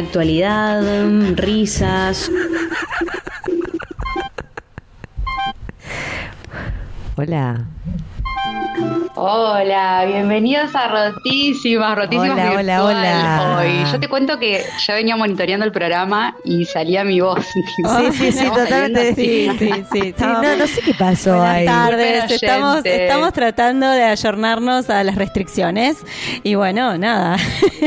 [0.00, 0.82] actualidad,
[1.36, 2.30] risas.
[7.16, 7.66] Hola.
[9.22, 13.56] Hola, bienvenidos a Rotísimas, Rotísimas Hola, hola, virtual hola.
[13.58, 13.92] Hoy.
[13.92, 17.44] Yo te cuento que yo venía monitoreando el programa y salía mi voz.
[17.76, 19.14] Sí, sí, sí, totalmente.
[19.14, 20.00] Sí, sí, sí.
[20.00, 21.66] Sí, no, no sé qué pasó Buenas ahí.
[21.66, 25.98] tardes, estamos, tratando de ayornarnos a las restricciones
[26.42, 27.36] y bueno, nada,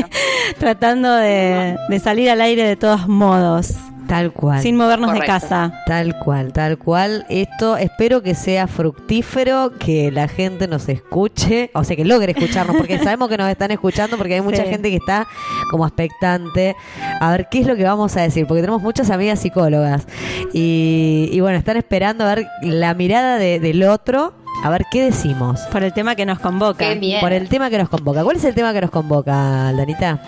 [0.60, 3.74] tratando de, de salir al aire de todos modos,
[4.08, 4.62] Tal cual.
[4.62, 5.34] sin movernos Correcto.
[5.34, 5.84] de casa.
[5.86, 7.26] Tal cual, tal cual.
[7.30, 12.76] Esto espero que sea fructífero, que la gente nos escuche, o sea, que logre escucharnos,
[12.78, 14.70] porque sabemos que nos están escuchando, porque hay mucha Sí.
[14.70, 15.28] gente que está
[15.72, 16.76] como expectante
[17.20, 20.06] a ver qué es lo que vamos a decir, porque tenemos muchas amigas psicólogas
[20.54, 25.04] y, y bueno, están esperando a ver la mirada de- del otro, a ver qué
[25.04, 25.62] decimos.
[25.72, 26.78] Por el tema que nos convoca.
[26.94, 27.20] Qué bien.
[27.20, 28.24] Por el tema que nos convoca.
[28.24, 30.22] ¿Cuál es el tema que nos convoca, Danita?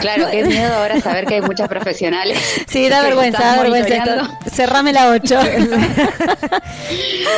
[0.00, 2.38] Claro, qué miedo ahora saber que hay muchas profesionales.
[2.66, 4.38] Sí, da vergüenza, da vergüenza.
[4.52, 5.38] Cerrame la 8.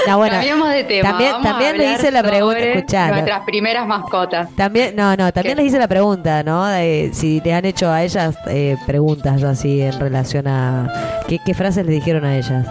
[0.06, 1.08] No, bueno, Cambiamos de tema.
[1.10, 4.48] también- Vamos también le hice la pregunta, escuchá, Nuestras primeras mascotas.
[4.56, 6.66] También, no, no, también les hice la pregunta, ¿no?
[6.66, 11.54] De si les han hecho a ellas eh, preguntas así en relación a qué, qué
[11.54, 12.66] frases les dijeron a ellas.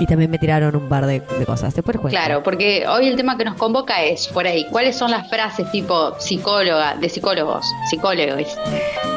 [0.00, 1.74] Y también me tiraron un par de, de cosas.
[1.74, 2.16] Después cuento.
[2.16, 5.70] Claro, porque hoy el tema que nos convoca es por ahí, ¿cuáles son las frases
[5.70, 8.56] tipo psicóloga, de psicólogos, psicólogos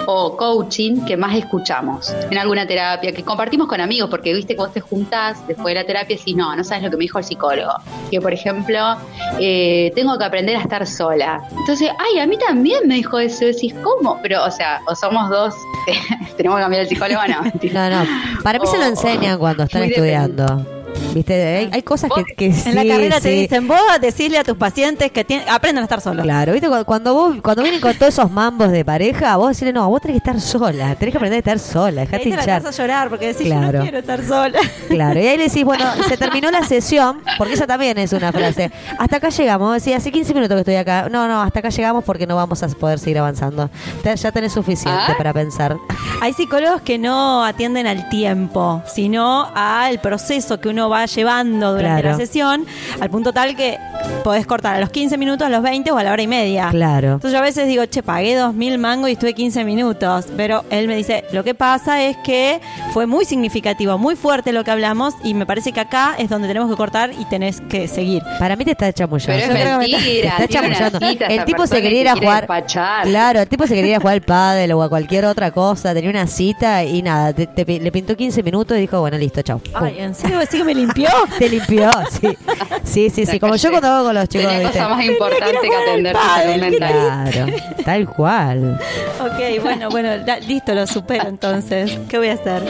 [0.10, 4.62] o coaching que más escuchamos en alguna terapia, que compartimos con amigos, porque viste que
[4.62, 7.04] vos te juntás después de la terapia y decís, no, no sabes lo que me
[7.04, 7.74] dijo el psicólogo.
[8.10, 8.96] Que por ejemplo,
[9.40, 11.42] eh, tengo que aprender a estar sola.
[11.58, 13.46] Entonces, ay, a mí también me dijo eso.
[13.46, 14.20] Decís, ¿cómo?
[14.22, 15.54] Pero, o sea, o somos dos,
[16.38, 17.44] tenemos que cambiar el psicólogo, no.
[17.74, 18.10] No, no.
[18.44, 20.77] Para mí se lo enseñan cuando están estudiando.
[21.14, 24.44] Viste, hay, hay cosas que, que en la sí, carrera te dicen, vos decirle a
[24.44, 26.24] tus pacientes que tienen, aprendan a estar solos.
[26.24, 29.74] Claro, viste, cuando, cuando vos, cuando vienen con todos esos mambos de pareja, vos decirle,
[29.74, 32.30] no, vos tenés que estar sola, tenés que aprender a estar sola, dejate ahí te
[32.30, 32.64] hinchar.
[32.64, 34.60] vas a llorar porque decís, yo no quiero estar sola.
[34.88, 38.32] Claro, y ahí le decís, bueno, se terminó la sesión, porque esa también es una
[38.32, 38.72] frase.
[38.98, 41.08] Hasta acá llegamos, decía, hace 15 minutos que estoy acá.
[41.10, 43.70] No, no, hasta acá llegamos porque no vamos a poder seguir avanzando.
[44.04, 45.16] Ya tenés suficiente Ah.
[45.18, 45.78] para pensar.
[46.22, 52.02] Hay psicólogos que no atienden al tiempo, sino al proceso que uno va llevando durante
[52.02, 52.18] Claro.
[52.18, 52.66] la sesión,
[53.00, 53.78] al punto tal que
[54.24, 56.68] podés cortar a los 15 minutos, a los 20 o a la hora y media.
[56.70, 57.14] Claro.
[57.14, 60.26] Entonces yo a veces digo, che, pagué 2.000 mangos y estuve 15 minutos.
[60.36, 62.60] Pero él me dice, lo que pasa es que
[62.94, 66.48] fue muy significativo, muy fuerte lo que hablamos y me parece que acá es donde
[66.48, 68.22] tenemos que cortar y tenés que seguir.
[68.40, 69.44] Para mí te está chamullando.
[69.54, 71.00] Pero es mentira, Te está chamullando.
[71.30, 72.42] El tipo se quería ir a jugar.
[72.42, 73.06] despachar.
[73.08, 75.94] Claro, el tipo se quería ir a jugar al pádel o a cualquier otra cosa.
[75.94, 79.18] Tenía una cita y nada, te- te pi- le pintó 15 minutos y dijo, bueno,
[79.18, 79.60] listo, chau.
[79.60, 79.72] Pum.
[79.84, 81.10] Ay, ¿en serio decís que me limpió?
[81.40, 82.38] Te limpió, sí.
[82.84, 83.40] Sí, sí, sí.
[83.40, 84.50] Como yo cuando hago con los chicos.
[84.52, 86.94] Tenía cosa más importante que atender tu salud mental.
[87.32, 87.54] Claro,
[87.86, 88.80] tal cual.
[89.20, 92.00] ok, bueno, bueno, da- listo, lo supero entonces.
[92.08, 92.64] ¿Qué voy a hacer?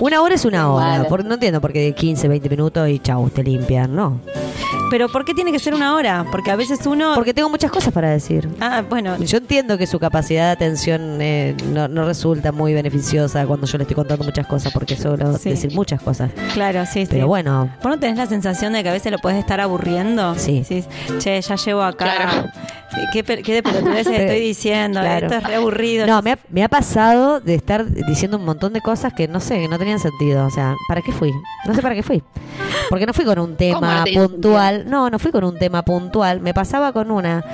[0.00, 0.86] Una hora es una hora.
[0.86, 1.04] Vale.
[1.04, 4.20] por- no entiendo por qué de 15, 20 minutos y chau, te limpian, ¿no?
[4.90, 6.24] Pero ¿por qué tiene que ser una hora?
[6.30, 7.14] Porque a veces uno...
[7.14, 8.48] Porque tengo muchas cosas para decir.
[8.60, 13.44] Ah, bueno, Yo entiendo que su capacidad de atención eh, no, no resulta muy beneficiosa
[13.46, 15.50] cuando yo le estoy contando muchas cosas, porque suelo Sí.
[15.50, 16.30] decir muchas cosas.
[16.52, 17.08] claro, sí, sí.
[17.10, 20.36] Pero bueno, ¿Vos no tenés la sensación de que a veces lo puedes estar aburriendo?
[20.36, 20.60] Sí.
[20.60, 20.86] Decís,
[21.18, 22.04] che, ya llevo acá.
[22.14, 22.48] Claro.
[23.12, 25.00] ¿Qué, qué de pelotudeces estoy diciendo?
[25.00, 25.26] claro.
[25.26, 26.06] Esto es re aburrido.
[26.06, 29.40] no, me ha, me ha pasado de estar diciendo un montón de cosas que no
[29.40, 30.46] sé, que no tenían sentido.
[30.46, 31.32] O sea, ¿para qué fui?
[31.66, 32.22] No sé para qué fui.
[32.88, 34.88] Porque no fui con un ¿Cómo tema puntual.
[34.88, 36.40] No, no fui con un tema puntual.
[36.40, 37.44] Me pasaba con una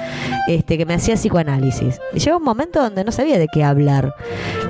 [0.48, 2.00] este, que me hacía psicoanálisis.
[2.12, 4.14] Y llegó un momento donde no sabía de qué hablar.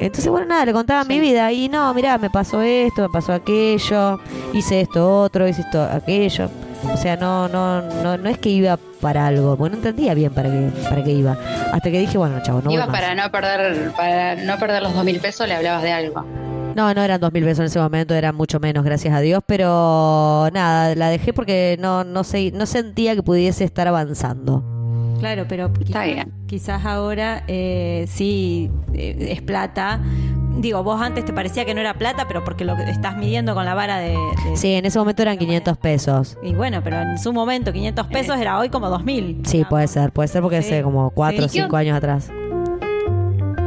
[0.00, 1.50] Entonces, bueno, nada, le contaba mi vida.
[1.52, 4.20] Y no, mirá, me pasó esto, me pasó aquello,
[4.52, 6.48] hice esto otro, hice esto aquello.
[6.84, 10.32] O sea, no, no, no, no es que iba para algo, porque no entendía bien
[10.32, 11.36] para qué, para qué iba.
[11.72, 13.00] Hasta que dije, bueno, chavo, no voy Ibas más.
[13.00, 16.24] para no perder para no perder los dos mil pesos, le hablabas de algo.
[16.74, 19.42] No, no eran dos mil pesos en ese momento, eran mucho menos, gracias a Dios,
[19.46, 24.64] pero nada, la dejé porque no, no sé, no sentía que pudiese estar avanzando.
[25.18, 26.32] Claro, pero quizás, bien.
[26.46, 30.00] quizás ahora eh, sí eh, es plata.
[30.60, 33.54] Digo, vos antes te parecía que no era plata, pero porque lo que estás midiendo
[33.54, 34.10] con la vara de...
[34.10, 36.36] de- Sí, en ese momento eran 500 pesos.
[36.42, 39.42] Y bueno, pero en su momento 500 pesos era hoy como 2000.
[39.46, 40.68] Sí, puede ser, puede ser porque Sí.
[40.74, 41.60] hace como 4 o Sí.
[41.62, 42.30] 5 años atrás.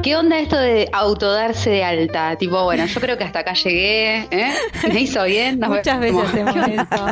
[0.04, 2.36] ¿Qué onda esto de autodarse de alta?
[2.36, 4.52] Tipo, bueno, yo creo que hasta acá llegué, ¿eh?
[4.92, 5.60] Me hizo bien.
[5.62, 7.06] nos Muchas veces hacemos eso.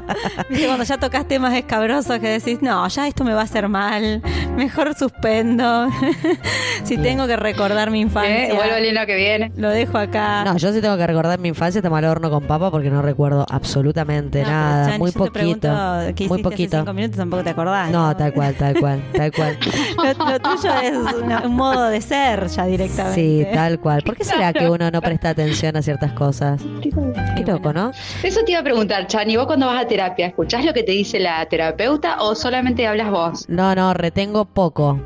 [0.49, 3.69] Viste, cuando ya tocas temas escabrosos que decís, no, ya esto me va a hacer
[3.69, 4.21] mal,
[4.57, 5.87] mejor suspendo.
[6.83, 8.53] si tengo que recordar mi infancia, ¿Eh?
[8.53, 9.51] Vuelvo el que viene.
[9.55, 10.43] lo dejo acá.
[10.43, 13.01] No, yo sí tengo que recordar mi infancia, está mal horno con papa porque no
[13.01, 16.75] recuerdo absolutamente No, nada, muy yo te pregunto, poquito, ¿qué muy poquito.
[16.75, 17.89] Hace cinco minutos tampoco te acordás.
[17.89, 19.57] No, tal cual, tal cual, tal cual.
[20.17, 23.15] Lo, lo tuyo es una- un modo de ser ya Sí, directamente.
[23.21, 24.01] Sí, tal cual.
[24.03, 26.61] ¿Por qué será que uno no presta atención a ciertas cosas?
[26.81, 27.91] Qué loco, ¿no?
[28.23, 30.91] Eso te iba a preguntar, Chani, vos cuando vas a terapia, ¿escuchás lo que te
[30.91, 33.45] dice la terapeuta o solamente hablas vos?
[33.49, 34.99] No, no, retengo poco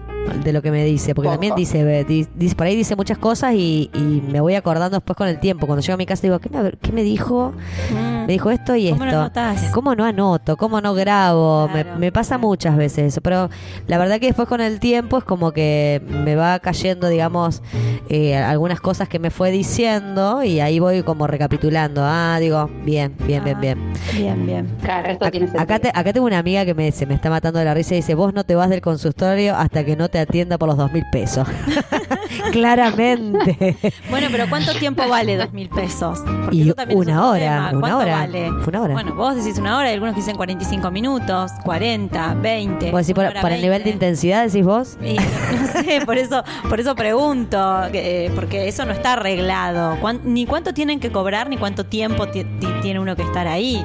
[0.43, 1.33] de lo que me dice, porque Poco.
[1.35, 5.27] también dice, dice- por ahí dice muchas cosas y, y me voy acordando después con
[5.27, 5.67] el tiempo.
[5.67, 7.53] Cuando llego a mi casa digo, ¿qué me, qué me dijo?
[7.91, 8.14] Mm.
[8.27, 9.19] Me dijo esto y ¿Cómo no esto.
[9.21, 9.71] anotás?
[9.73, 10.57] ¿Cómo no anoto?
[10.57, 11.69] ¿Cómo no grabo?
[11.71, 11.97] Claro.
[11.97, 13.49] me, pasa muchas veces eso, pero
[13.87, 17.61] la verdad que después con el tiempo es como que me va cayendo, digamos,
[18.09, 22.01] eh, algunas cosas que me fue diciendo y ahí voy como recapitulando.
[22.03, 23.93] Ah, digo, bien, bien, bien, Ah, bien.
[24.15, 24.67] Bien, bien.
[24.81, 25.63] Claro, esto tiene sentido.
[25.63, 27.93] Acá, te- acá tengo una amiga que me, se me está matando de la risa
[27.93, 30.77] y dice, vos no te vas del consultorio hasta que no te atienda por los
[30.77, 31.47] dos mil pesos.
[32.51, 33.75] Claramente.
[34.09, 36.19] Bueno, pero ¿cuánto tiempo vale dos mil pesos?
[36.19, 37.69] Porque Y una hora, tema.
[37.71, 38.49] una ¿Cuánto hora, vale?
[38.49, 38.93] una hora.
[38.93, 42.91] Bueno, vos decís una hora y algunos dicen 45 minutos, 40, 20.
[42.91, 43.89] Vos decís, por, por el nivel de 20.
[43.89, 44.97] intensidad, decís vos.
[45.03, 49.97] Y no sé, por eso, por eso pregunto, eh, porque eso no está arreglado.
[49.99, 53.47] Cuán- ni cuánto tienen que cobrar, ni cuánto tiempo ti- ti- tiene uno que estar
[53.47, 53.83] ahí.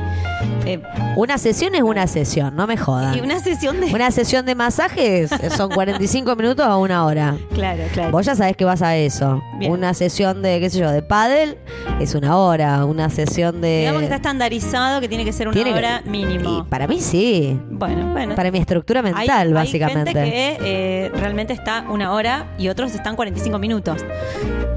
[0.67, 0.81] Eh,
[1.17, 3.17] Una sesión es una sesión, no me jodan.
[3.17, 3.87] y una sesión de...
[3.93, 7.35] Una sesión de masajes son 45 minutos a una hora.
[7.55, 8.10] Claro, claro.
[8.11, 9.43] Vos ya sabés que vas a eso.
[9.59, 9.71] Bien.
[9.73, 11.57] Una sesión de, qué sé yo, de pádel
[12.01, 12.85] es una hora.
[12.85, 13.81] Una sesión de...
[13.81, 16.59] Digamos que está estandarizado que tiene que ser una Tiene que- hora mínimo.
[16.61, 17.59] Y para mí sí.
[17.71, 18.35] Bueno, bueno.
[18.35, 20.13] Para mi estructura Hay- mental, hay básicamente.
[20.13, 20.59] gente que
[21.07, 24.05] eh, realmente está una hora y otros están 45 minutos.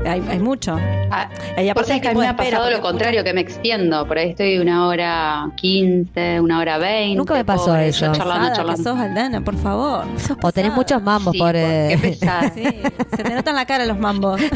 [0.06, 0.78] Hay, hay mucho.
[1.12, 4.06] Ah, Y Vos aparte que a mí me ha pasado lo contrario, que me extiendo.
[4.06, 7.16] Por ahí estoy una hora 15, una hora 20.
[7.16, 8.12] Nunca me pasó pobre, eso.
[8.12, 8.84] charlando, que charlando.
[8.84, 10.04] sos, Aldana, por favor.
[10.18, 11.88] Sos O tenés muchos mambos, Sí, pobre.
[11.90, 12.52] qué pesada.
[12.54, 12.64] Sí,
[13.24, 14.42] se te notan la cara los mambos.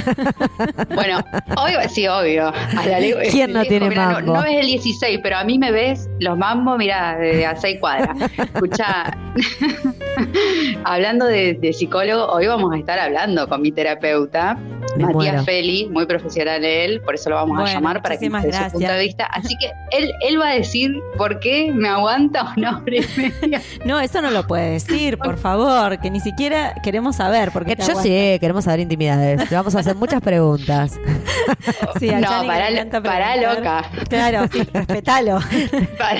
[0.94, 1.20] Bueno,
[1.56, 2.48] obvio, sí, obvio.
[2.48, 2.98] A la
[3.30, 4.22] ¿Quién no lejos, tiene mambo?
[4.22, 7.56] No, no ves el 16, pero a mí me ves los mambos, mira, de a
[7.56, 8.18] 6 cuadras.
[8.38, 9.16] Escucha,
[10.84, 14.58] hablando de, de psicólogo, hoy vamos a estar hablando con mi terapeuta,
[14.98, 15.44] Me Matías muero.
[15.44, 18.52] Feli, muy profesional él, por eso lo vamos Bueno, a llamar para que nos dé
[18.54, 19.26] su punto de vista.
[19.26, 22.62] Así que él, él va a decir por qué me aguanta y
[23.42, 23.62] media.
[23.86, 27.52] No, eso no lo puede decir, por favor, que ni siquiera queremos saber.
[27.52, 29.50] Porque Yo sí, queremos saber intimidades.
[29.50, 31.00] Le vamos a hacer muchas preguntas.
[32.00, 32.68] Sí, a No, pará,
[33.38, 33.58] preguntar.
[33.58, 33.90] loca.
[34.10, 35.40] Claro, sí, respetalo.
[35.98, 36.20] Para-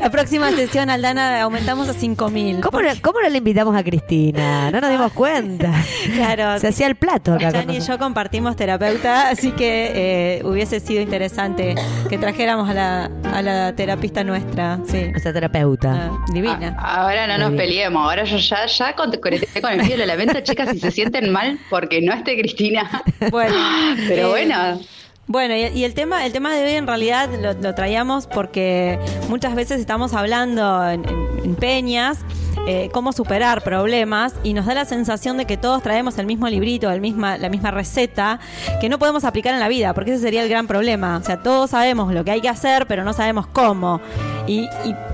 [0.00, 2.60] La próxima sesión, Aldana, aumentamos a 5000.
[2.60, 4.70] ¿Cómo no, ¿Cómo no le invitamos a Cristina?
[4.70, 5.72] No nos dimos cuenta.
[6.14, 6.58] Claro.
[6.58, 7.52] Se hacía el plato acá.
[7.52, 11.74] con y yo compartimos terapeuta, así que eh, hubiese sido interesante
[12.10, 14.78] que trajéramos a la, a la terapista nuestra.
[14.86, 15.08] Sí.
[15.08, 16.10] Nuestra terapeuta.
[16.10, 16.76] Ah, divina.
[16.78, 17.68] Ah, Ahora no nos Muy bien.
[17.68, 20.78] peleemos, ahora yo ya, ya con- conecté con el filo de la lamento, chicas, si
[20.78, 23.02] se sienten mal porque no esté Cristina.
[23.30, 23.56] Bueno,
[24.08, 24.80] Pero eh, bueno,
[25.26, 28.98] Bueno, y, y el tema, el tema de hoy en realidad lo, lo traíamos porque
[29.30, 32.18] muchas veces estamos hablando en, en- en peñas
[32.66, 36.48] eh, cómo superar problemas y nos da la sensación de que todos traemos el mismo
[36.48, 38.38] librito, el misma, la misma receta
[38.80, 41.16] que no podemos aplicar en la vida, porque ese sería el gran problema.
[41.16, 44.00] O sea, todos sabemos lo que hay que hacer, pero no sabemos cómo.
[44.46, 44.68] Y, y-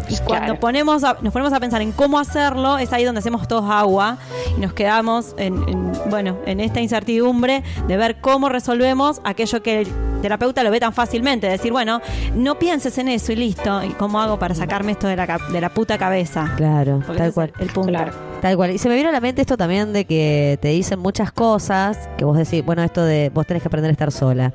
[0.09, 0.25] y Claro.
[0.27, 3.65] cuando ponemos a- nos ponemos a pensar en cómo hacerlo, es ahí donde hacemos todos
[3.71, 4.17] agua
[4.57, 9.81] y nos quedamos en, en, bueno, en esta incertidumbre de ver cómo resolvemos aquello que
[9.83, 9.89] el
[10.23, 11.47] terapeuta lo ve tan fácilmente.
[11.49, 12.01] Decir, bueno,
[12.35, 13.85] no pienses en eso y listo.
[13.85, 16.53] ¿Y cómo hago para sacarme esto de la, ca- de la puta cabeza?
[16.57, 17.53] Claro, Porque tal cual.
[17.61, 17.89] el punto.
[17.91, 18.13] Claro.
[18.41, 18.71] Tal cual.
[18.71, 22.09] Y se me vino a la mente esto también de que te dicen muchas cosas,
[22.17, 24.53] que vos decís, bueno, esto de vos tenés que aprender a estar sola.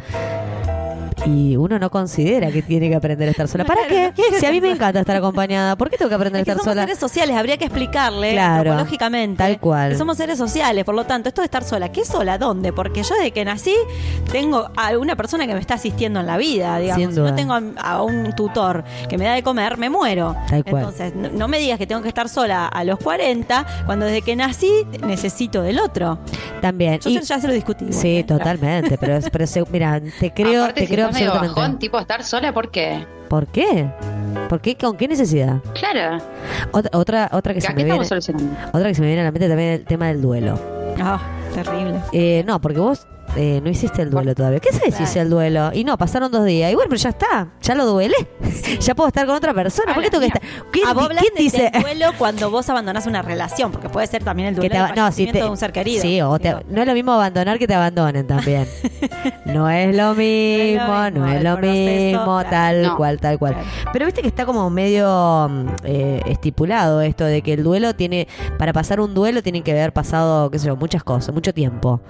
[1.25, 3.63] Y uno no considera que tiene que aprender a estar sola.
[3.63, 4.39] ¿Para Claro, qué?
[4.39, 6.53] Si a mí me encanta estar acompañada, ¿por qué tengo que aprender Es que a
[6.53, 6.81] estar somos sola?
[6.83, 9.91] seres sociales, habría que explicarle Claro, antropológicamente tal cual.
[9.91, 12.37] que somos seres sociales, por lo tanto, esto de estar sola, ¿qué sola?
[12.37, 12.73] ¿Dónde?
[12.73, 13.73] Porque yo desde que nací
[14.31, 17.01] tengo a una persona que me está asistiendo en la vida, digamos.
[17.03, 20.35] Sin Si no tengo a, a un tutor que me da de comer, me muero.
[20.49, 20.83] Tal cual.
[20.83, 24.21] Entonces, no, no me digas que tengo que estar sola a los 40 cuando desde
[24.23, 24.71] que nací
[25.05, 26.19] necesito del otro.
[26.61, 26.99] También.
[26.99, 27.85] Yo Y- ya se lo discutí.
[27.85, 28.23] igual, sí, ¿eh?
[28.25, 28.97] totalmente.
[28.97, 32.53] Pero, pero se- mira, te creo, aparte te creo estás medio bajón, tipo estar sola,
[32.53, 33.05] ¿por qué?
[33.29, 33.89] ¿Por qué?
[34.49, 34.75] ¿Por qué?
[34.75, 35.57] ¿Con qué necesidad?
[35.73, 36.23] Claro,
[36.71, 39.31] Otra, otra, otra que ¿a se me viene, otra que se me viene a la
[39.31, 40.59] mente también es el tema del duelo.
[41.01, 41.19] Ah,
[41.53, 41.99] terrible.
[42.11, 44.59] Eh, no, porque vos eh, no hiciste el duelo todavía.
[44.59, 45.71] ¿Qué sabes si hice el duelo?
[45.73, 46.71] Y no, pasaron dos días.
[46.71, 47.47] Y bueno, pero ya está.
[47.61, 48.15] Ya lo duele.
[48.79, 49.91] ya puedo estar con otra persona.
[49.91, 50.41] A ¿Por qué tengo que estar?
[50.71, 51.69] ¿Quién, Ah, vos quién dice?
[51.73, 54.77] del duelo cuando vos abandonás una relación, porque puede ser también el que duelo te
[54.77, 56.01] del aba- no, si te, de un ser querido.
[56.01, 58.67] Sí, o te- no es lo mismo abandonar que te abandonen también.
[59.45, 63.53] no es lo mismo, no mismo, es el lo mismo, tal cual, tal cual.
[63.53, 63.67] Claro.
[63.93, 68.27] Pero viste que está como medio mm, eh, estipulado esto de que el duelo tiene,
[68.57, 72.01] para pasar un duelo tienen que haber pasado, qué sé yo, muchas cosas, mucho tiempo.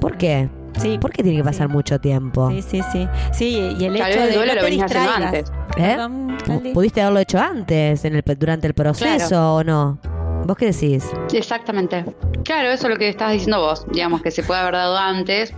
[0.00, 0.48] ¿Por qué?
[0.80, 1.72] Sí, ¿Por qué tiene que pasar Sí.
[1.72, 2.50] mucho tiempo?
[2.50, 3.08] Sí, sí, sí.
[3.32, 5.48] Sí, y el Tal hecho vez el de duelo no lo venís haciendo antes.
[5.76, 5.96] ¿Eh?
[5.96, 6.36] Perdón.
[6.74, 9.98] ¿Pudiste haberlo hecho antes, en el, durante el proceso o no?
[10.46, 11.04] ¿Vos qué decís?
[11.32, 12.04] Exactamente.
[12.44, 15.54] Claro, eso es lo que estabas diciendo vos, digamos que se puede haber dado antes,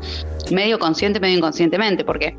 [0.51, 2.37] medio consciente, medio inconscientemente, porque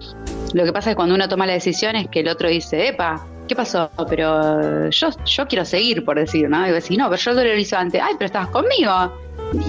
[0.53, 2.89] lo que pasa es que cuando uno toma la decisión es que el otro dice,
[2.89, 3.89] epa, ¿qué pasó?
[4.09, 6.59] Pero yo, yo quiero seguir, por decir, ¿no?
[6.67, 9.11] Y vos decís, no, pero yo lo hice antes, ay, pero estabas conmigo.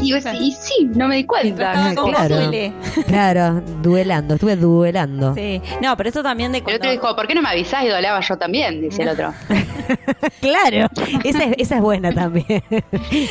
[0.02, 1.94] Y yo decía, y sí, no me di cuenta.
[1.94, 2.36] Con Claro.
[2.36, 2.72] duele.
[3.06, 5.34] Claro, duelando, estuve duelando.
[5.34, 5.60] Sí.
[5.82, 6.78] No, pero esto también de El cuando...
[6.78, 7.84] otro dijo, ¿por qué no me avisás?
[7.84, 9.32] Y doleaba yo también, dice el otro.
[10.40, 10.88] Claro,
[11.24, 12.62] esa es, esa es buena también.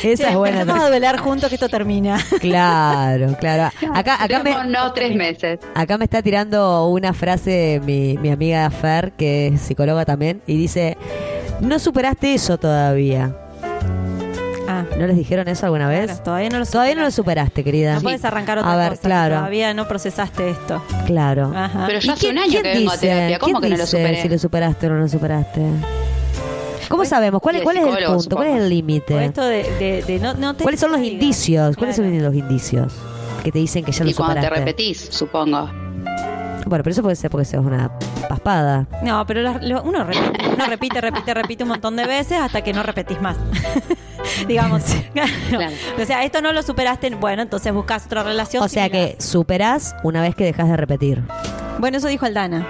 [0.02, 0.60] Esa es buena.
[0.62, 2.18] empecemos a duelar juntos que esto termina.
[2.40, 3.70] Claro, claro.
[3.94, 5.60] Acá, acá me, no tres meses.
[5.74, 10.56] Acá me está tirando una frase mi, mi amiga Fer, que es psicóloga también, y
[10.56, 10.96] dice,
[11.60, 13.34] no superaste eso todavía.
[14.98, 16.06] ¿No les dijeron eso alguna vez?
[16.06, 17.94] claro, todavía no lo Todavía no lo superaste, querida.
[17.94, 19.02] No puedes arrancar otra A ver, cosa.
[19.02, 19.34] claro.
[19.36, 20.82] Todavía no procesaste esto.
[21.04, 21.52] Claro.
[21.54, 21.84] Ajá.
[21.86, 23.06] Pero yo ¿Y hace un año que vengo a dice?
[23.08, 24.22] terapia, ¿cómo ¿Quién que no lo dice superé?
[24.22, 25.60] si lo superaste o no lo superaste?
[26.88, 27.42] ¿Cómo Pues, sabemos?
[27.42, 28.36] ¿Cuál, y es- el cuál es el punto?
[28.36, 28.68] ¿Cuál es el supongo.
[28.68, 29.24] Límite?
[29.24, 31.76] esto de, de- de no, no ¿Cuáles son los indicios?
[31.76, 32.10] ¿Cuáles Claro.
[32.12, 32.92] son los indicios
[33.44, 34.60] que te dicen que ya lo Y cuando te superaste?
[34.64, 35.68] repetís, supongo.
[36.66, 37.90] Bueno, pero eso puede ser porque seas una
[38.28, 38.86] paspada.
[39.02, 42.62] No, pero la- lo- uno repite, uno repite, repite, repite un montón de veces hasta
[42.62, 43.36] que no repetís más.
[44.48, 44.82] Digamos.
[45.12, 45.30] Claro.
[45.48, 45.72] Claro.
[46.02, 48.62] O sea, esto no lo superaste, bueno, entonces buscas otra relación.
[48.62, 51.22] O sea que superás una vez que dejas de repetir.
[51.78, 52.66] Bueno, eso dijo Aldana.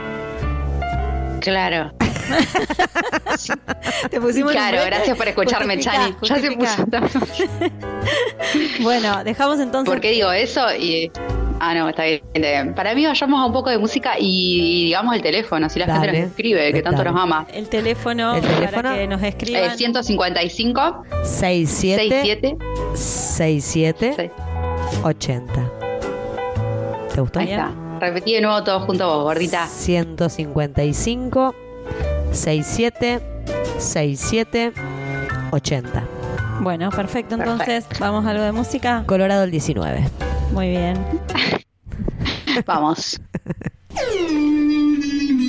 [1.40, 1.92] Claro.
[4.10, 6.16] Te pusimos Claro, gracias por escucharme, Justifica, Chani.
[6.90, 7.44] Ya se puso.
[8.82, 9.90] Bueno, dejamos entonces.
[9.92, 10.60] ¿Por qué digo eso?
[10.76, 11.10] Y.
[11.60, 12.22] Ah, no, está bien.
[12.34, 12.74] está bien.
[12.74, 16.06] Para mí, vayamos a un poco de música y, digamos el teléfono, si la gente
[16.06, 16.20] Dale.
[16.20, 17.10] nos escribe, que tanto Dale.
[17.12, 17.46] nos ama.
[17.52, 18.82] El teléfono, El teléfono.
[18.82, 19.64] para que nos escriban.
[19.64, 22.56] Eh, 155 67 67
[22.94, 24.30] 67 sí,
[25.02, 25.52] 80.
[27.14, 27.40] ¿Te gustó?
[27.40, 27.72] Ahí está.
[28.00, 29.66] Repetí de nuevo todo junto a vos, gordita.
[29.66, 31.54] 155
[32.32, 33.20] 67
[33.78, 34.72] 67
[35.50, 36.04] 80.
[36.60, 37.34] Bueno, perfecto.
[37.36, 39.04] Entonces, vamos a algo de música.
[39.06, 40.04] Colorado el 19.
[40.52, 40.96] Muy bien.
[42.66, 43.20] Vamos.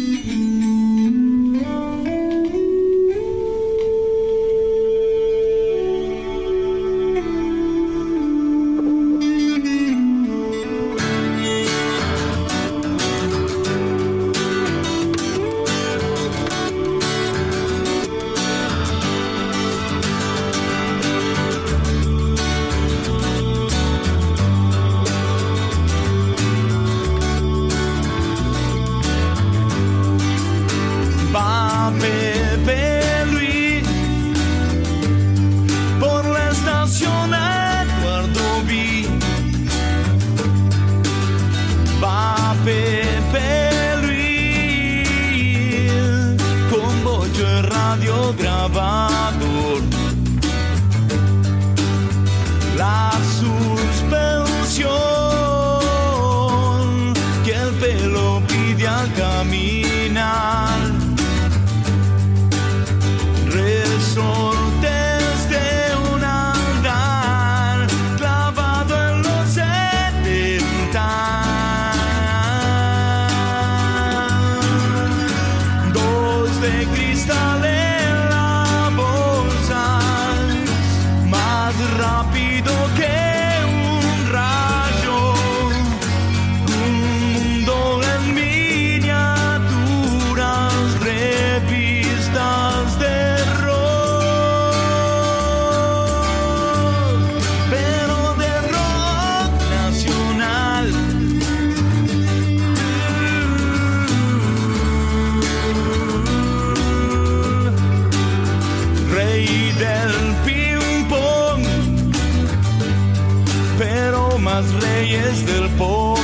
[114.58, 116.18] más reyes del pom.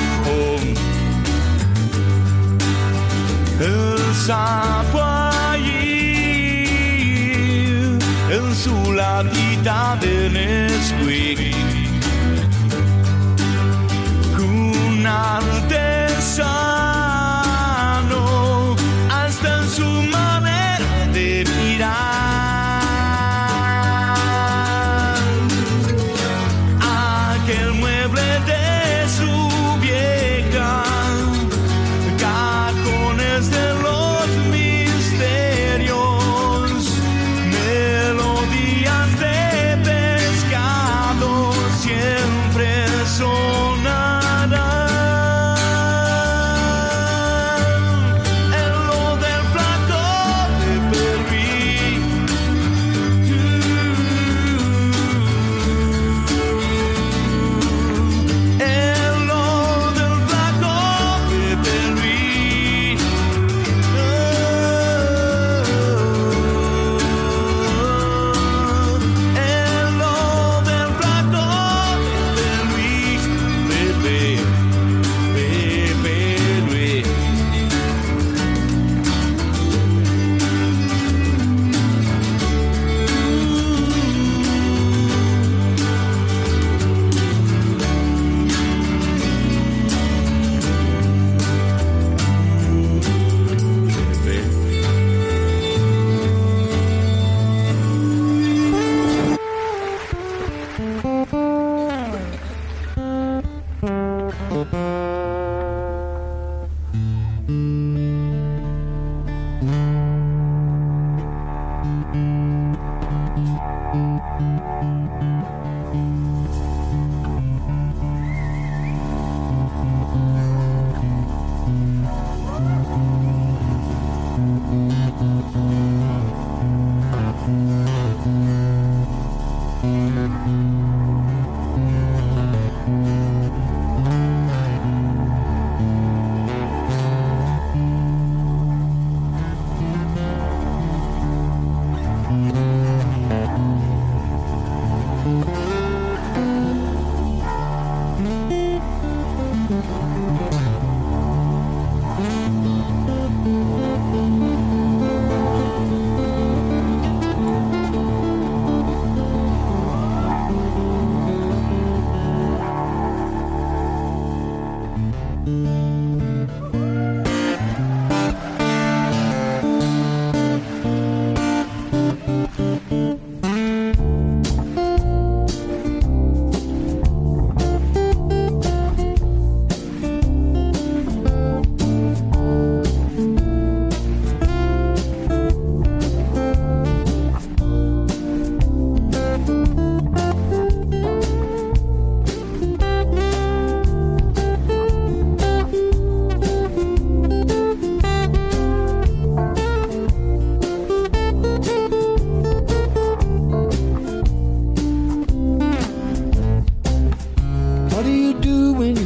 [3.59, 6.65] El sapo allí
[8.37, 11.55] en su latita de Nesquik.
[14.39, 16.92] Un artesano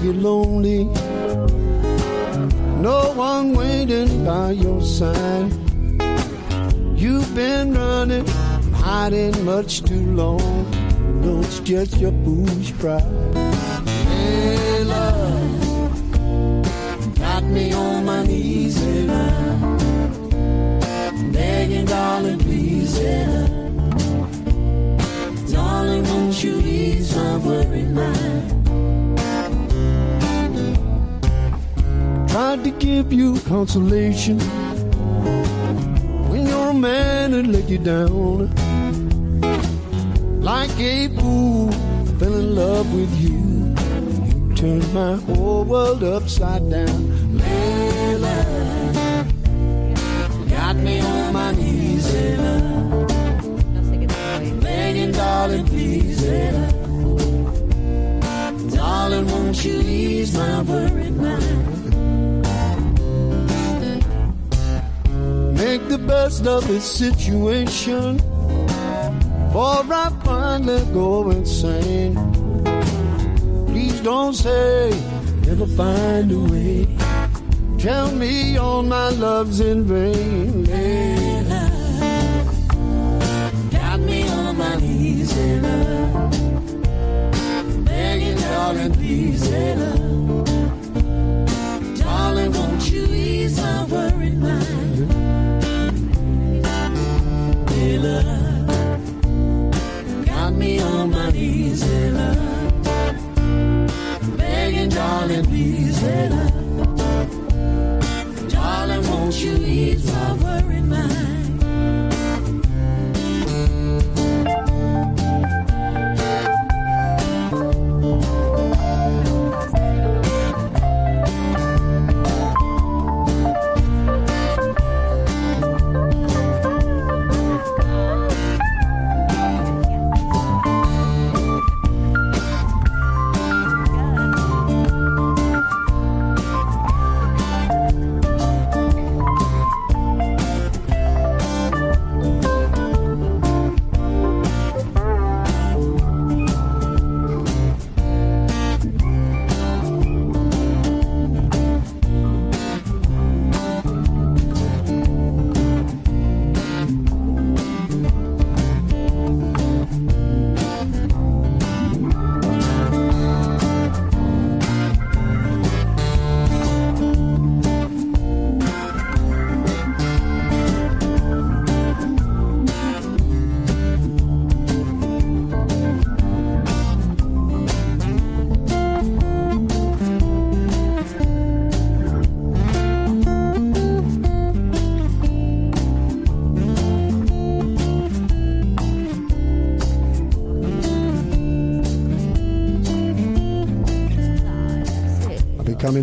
[0.08, 0.86] you lonely?
[2.80, 5.52] No one waiting by your side.
[6.96, 8.26] You've been running,
[8.74, 10.65] hiding much too long.
[11.22, 13.04] No, it's just your foolish pride.
[14.08, 16.06] Hey, love,
[17.20, 19.82] got me on my knees, hey, love.
[21.34, 23.50] begging, darling, please, love.
[25.52, 28.57] Darling, won't you ease my worried mind?
[32.38, 34.38] Tried to give you consolation
[36.30, 38.54] when your man had let you down.
[40.39, 41.71] Like a fool,
[42.19, 43.73] fell in love with you.
[44.28, 47.00] You turned my whole world upside down.
[47.39, 48.38] Layla,
[50.47, 53.08] got me on my knees, Layla.
[54.62, 56.67] Begging, darling, please, Layla.
[58.76, 61.77] Darling, won't you ease my worried mind?
[65.67, 68.15] Make the best of this situation.
[69.47, 72.15] Before I finally go insane.
[73.65, 74.91] Please don't say
[75.45, 76.88] never find a way.
[77.77, 80.65] Tell me all my love's in vain.
[80.67, 81.63] Layla,
[83.69, 85.75] got me on my knees, Layla.
[87.84, 90.16] Begging, darling, please, Layla.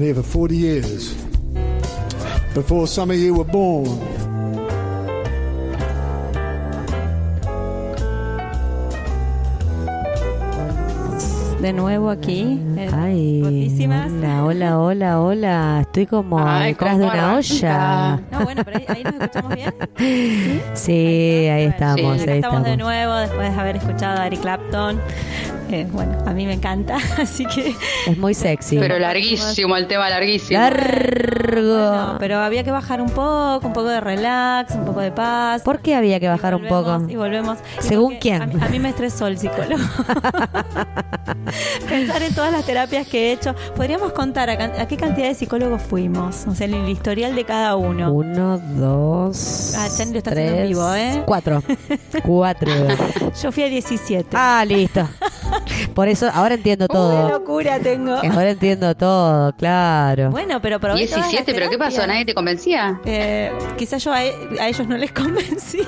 [0.04, 1.14] Here for 40 years.
[2.54, 3.98] Before some of you were born.
[11.60, 12.60] De nuevo aquí.
[12.76, 14.12] en Ay, Rotísimas.
[14.12, 15.78] hola, hola, hola, hola.
[15.80, 18.20] Estoy como Ay, detrás de una olla.
[18.30, 19.72] No, bueno, pero ahí, ahí nos escuchamos bien.
[20.74, 20.92] Sí,
[21.48, 22.64] ahí estamos, Sí, ahí estamos estamos.
[22.64, 25.00] de nuevo después de haber escuchado a Eric Clapton.
[25.70, 27.74] Eh, bueno, a mí me encanta, así que.
[28.06, 28.78] Es muy sexy.
[28.78, 30.60] Pero larguísimo, el tema larguísimo.
[30.60, 31.62] Largo.
[31.62, 35.62] No, pero había que bajar un poco, un poco de relax, un poco de paz.
[35.62, 37.02] ¿Por qué había que bajar un poco?
[37.08, 37.58] Y volvemos.
[37.80, 38.42] Y ¿Según quién?
[38.42, 39.82] A mí, a mí me estresó el psicólogo.
[41.88, 43.54] Pensar en todas las terapias que he hecho.
[43.76, 47.76] Podríamos contar a, qué cantidad de psicólogos fuimos, o sea, en el historial de cada
[47.76, 48.12] uno.
[48.12, 51.22] Uno, dos, Ah, Chani lo está haciendo en tres, vivo, ¿eh?
[51.26, 51.62] cuatro.
[52.24, 52.70] Cuatro.
[53.42, 54.28] Yo fui a 17.
[54.34, 55.06] ah, listo.
[55.94, 57.28] Por eso, ahora entiendo ¡Qué todo.
[57.28, 58.14] locura tengo!
[58.14, 60.30] Ahora entiendo todo, claro.
[60.30, 62.06] Bueno, pero probé todas las 17, pero ¿qué pasó?
[62.06, 63.00] ¿Nadie te convencía?
[63.04, 65.84] Eh, quizás yo a, e- a ellos no les convencía.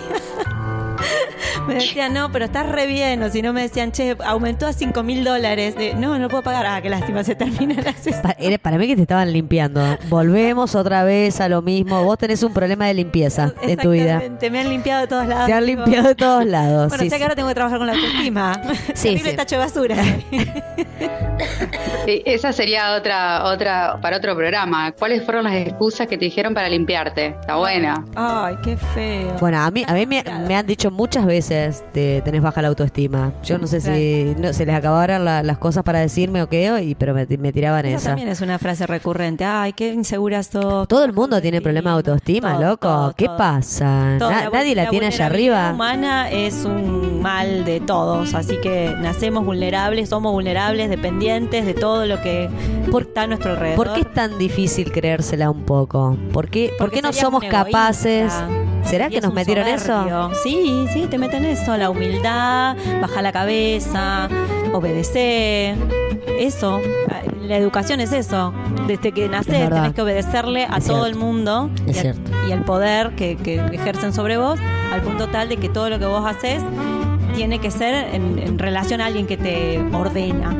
[1.66, 3.22] me decían, no, pero estás re bien.
[3.22, 5.74] O si no, me decían, che, aumentó a 5 mil dólares.
[5.76, 6.66] De, no, no puedo pagar.
[6.66, 8.22] Ah, qué lástima, se termina la sesión.
[8.22, 9.82] Pa- era para mí que te estaban limpiando.
[10.08, 12.02] Volvemos otra vez a lo mismo.
[12.04, 14.04] Vos tenés un problema de limpieza en tu vida.
[14.16, 15.46] Exactamente, me han limpiado de todos lados.
[15.46, 16.88] Te han limpiado de todos lados.
[16.88, 17.18] Bueno, sí, o sea sí.
[17.18, 18.60] que ahora tengo que trabajar con la autoestima.
[18.94, 19.36] Sí, sí.
[19.36, 19.96] tacho de basura.
[22.06, 24.92] Esa sería otra, otra, para otro programa.
[24.92, 27.26] ¿Cuáles fueron las excusas que te dijeron para limpiarte?
[27.40, 28.04] Está buena.
[28.14, 29.34] Ay, qué feo.
[29.40, 32.68] Bueno, a mí, a mí me, me han dicho muchas veces te tenés baja la
[32.68, 33.32] autoestima.
[33.44, 36.72] Yo no sé si no, se les acabaron la- las cosas para decirme o qué,
[36.82, 38.09] y, pero me, me tiraban Esa esa.
[38.11, 39.44] también es una frase recurrente.
[39.44, 40.88] Ay, qué insegura sos.
[40.88, 42.88] Todo el mundo tiene problema de autoestima, Todo, loco.
[42.88, 43.37] todo, ¿Qué todo.
[43.37, 44.16] pasa?
[44.18, 45.70] Na- nadie la, tiene allá arriba.
[45.74, 52.06] humana es un mal de todos, así que nacemos vulnerables, somos vulnerables, dependientes de todo
[52.06, 52.48] lo que
[52.98, 53.76] está a nuestro alrededor.
[53.76, 56.16] ¿Por qué es tan difícil creérsela un poco?
[56.32, 58.32] ¿Por qué, por qué no somos capaces?
[58.87, 60.31] ¿Será que nos metieron eso?
[60.42, 64.29] Sí, sí, te meten eso, la humildad, bajar la cabeza,
[64.72, 65.77] obedecer.
[66.38, 66.81] Eso,
[67.42, 68.53] la educación es eso.
[68.87, 69.42] Desde que verdad.
[69.44, 71.07] tenés que obedecerle a Es todo cierto.
[71.07, 72.31] el mundo Es y, a- cierto.
[72.49, 74.59] y al poder que, que ejercen sobre vos,
[74.92, 76.62] al punto tal de que todo lo que vos haces
[77.34, 80.56] tiene que ser en, en relación a alguien que te ordena.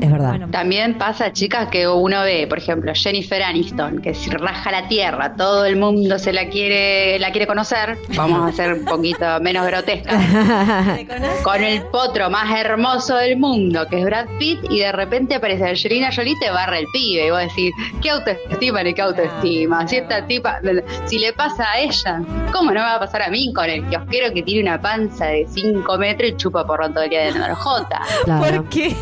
[0.00, 0.30] Es verdad.
[0.30, 4.88] Bueno, También pasa, chicas, que uno ve, por ejemplo, Jennifer Aniston, que si raja la
[4.88, 7.96] tierra, todo el mundo se la quiere, la quiere conocer.
[8.14, 10.10] Vamos a ser un poquito menos grotesca.
[11.42, 15.64] Con el potro más hermoso del mundo, que es Brad Pitt, y de repente aparece
[15.68, 17.26] Angelina Jolie y te barra el pibe.
[17.26, 19.86] Y vos decís, ¿qué autoestima ni qué autoestima?
[19.88, 20.60] Si esta tipa,
[21.06, 23.84] si le pasa a ella, ¿cómo no me va a pasar a mí con el
[23.86, 27.38] kiosquero que tiene una panza de 5 metros y chupa por todo el día de
[27.38, 28.02] Norjota?
[28.24, 28.62] Claro.
[28.62, 28.88] ¿Por qué?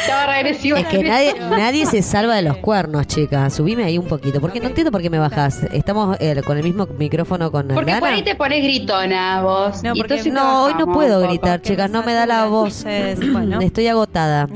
[0.00, 0.76] Estaba regresivo.
[0.76, 3.52] Es que nadie, nadie se salva de los cuernos, chicas.
[3.54, 4.40] Subime ahí un poquito.
[4.40, 5.62] Porque no entiendo por qué me bajás.
[5.72, 8.00] Estamos eh, con el mismo micrófono con Porque Aldana.
[8.00, 9.82] por ahí te pones gritona vos.
[9.82, 11.90] No, y porque- entonces te No, hoy no puedo gritar, chicas.
[11.90, 12.84] No me da la voz.
[13.32, 13.60] bueno.
[13.60, 14.46] Estoy agotada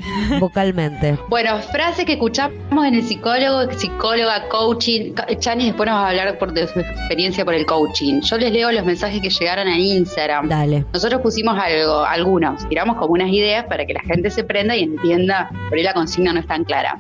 [0.41, 1.19] vocalmente.
[1.29, 5.15] Bueno, frases que escuchamos en el psicólogo, psicóloga, coaching.
[5.39, 8.21] Chani después nos va a hablar por, de su experiencia por el coaching.
[8.21, 10.49] Yo les leo los mensajes que llegaron a Instagram.
[10.49, 10.85] Dale.
[10.93, 14.83] Nosotros pusimos algo, algunos, tiramos como unas ideas para que la gente se prenda y
[14.83, 16.99] entienda, ahí la consigna no es tan clara.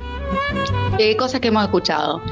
[0.98, 2.22] Eh, cosas que hemos escuchado.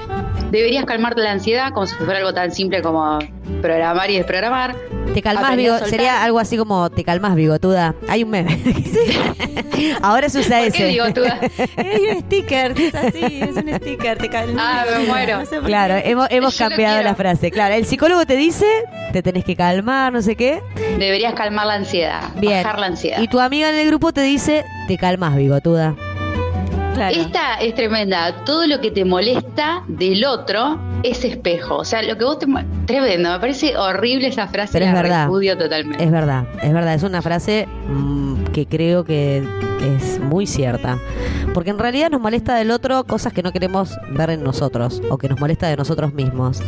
[0.51, 3.19] Deberías calmarte la ansiedad como si fuera algo tan simple como
[3.61, 4.75] programar y desprogramar.
[5.13, 5.89] Te bigo- soltar.
[5.89, 7.95] sería algo así como te calmás, bigotuda.
[8.09, 8.59] Hay un meme.
[10.03, 10.79] Ahora se usa ¿Por ese.
[10.79, 11.23] qué digo tú?
[11.77, 14.65] Hay un sticker, es así, es un sticker, te calmas.
[14.67, 15.39] Ah, me muero.
[15.41, 17.51] No sé por Claro, hemos, cambiado la frase.
[17.51, 18.67] Claro, el psicólogo te dice,
[19.13, 20.61] te tenés que calmar, no sé qué.
[20.99, 22.63] Deberías calmar la ansiedad, Bien.
[22.63, 23.21] bajar la ansiedad.
[23.21, 25.95] Y tu amiga en el grupo te dice, te calmas, bigotuda.
[26.95, 27.17] Claro.
[27.17, 28.45] Esta es tremenda.
[28.45, 31.77] Todo lo que te molesta del otro es espejo.
[31.79, 32.47] O sea, lo que vos te...
[32.87, 33.31] Tremendo.
[33.31, 34.73] Me parece horrible esa frase.
[34.73, 35.29] Pero es la verdad.
[35.59, 36.05] totalmente.
[36.05, 36.95] Es verdad, es verdad.
[36.95, 39.43] Es una frase mm, que creo que
[39.97, 40.99] es muy cierta.
[41.53, 45.19] Porque en realidad nos molesta del otro cosas que no queremos ver en nosotros o
[45.19, 46.63] que nos molesta de nosotros mismos.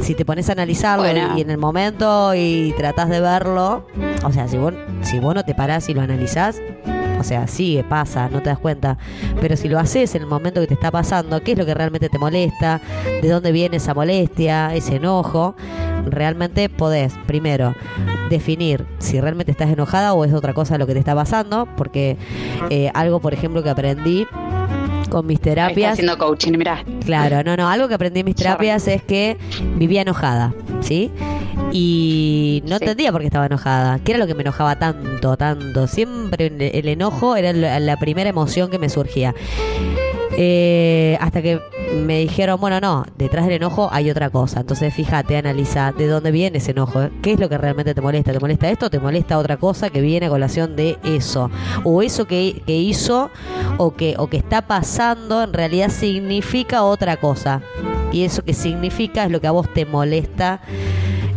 [0.00, 1.36] Si te pones a analizarlo Bueno.
[1.36, 3.86] y en el momento y tratás de verlo,
[4.24, 4.72] o sea, si vos,
[5.02, 6.56] si vos no te parás y lo analizás,
[7.20, 8.96] o sea, sigue, pasa, no te das cuenta.
[9.40, 11.74] Pero si lo haces en el momento que te está pasando, ¿qué es lo que
[11.74, 12.80] realmente te molesta?
[13.20, 15.54] ¿De dónde viene esa molestia, ese enojo?
[16.06, 17.74] Realmente podés, primero,
[18.30, 21.68] definir si realmente estás enojada o es otra cosa lo que te está pasando.
[21.76, 22.16] Porque
[22.70, 24.26] eh, algo, por ejemplo, que aprendí
[25.10, 25.92] con mis Ahí está terapias.
[25.92, 26.84] haciendo coaching, mirá.
[27.04, 29.36] Claro, no, no, algo que aprendí en mis terapias es que
[29.76, 31.10] vivía enojada, ¿sí?
[31.72, 32.84] Y no Sí.
[32.84, 33.98] entendía por qué estaba enojada.
[34.04, 35.86] ¿Qué era lo que me enojaba tanto, tanto?
[35.86, 39.34] Siempre el- enojo era la primera emoción que me surgía.
[40.36, 41.60] Eh, hasta que
[42.04, 44.60] me dijeron, bueno, no, detrás del enojo hay otra cosa.
[44.60, 47.08] Entonces, fíjate, analiza de dónde viene ese enojo.
[47.22, 48.32] ¿Qué es lo que realmente te molesta?
[48.32, 51.50] ¿Te molesta esto te molesta otra cosa que viene a colación de eso?
[51.84, 53.30] O eso que, que hizo
[53.78, 57.60] o que, o que está pasando en realidad significa otra cosa.
[58.12, 60.60] Y eso que significa es lo que a vos te molesta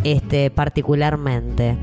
[0.03, 1.75] este particularmente.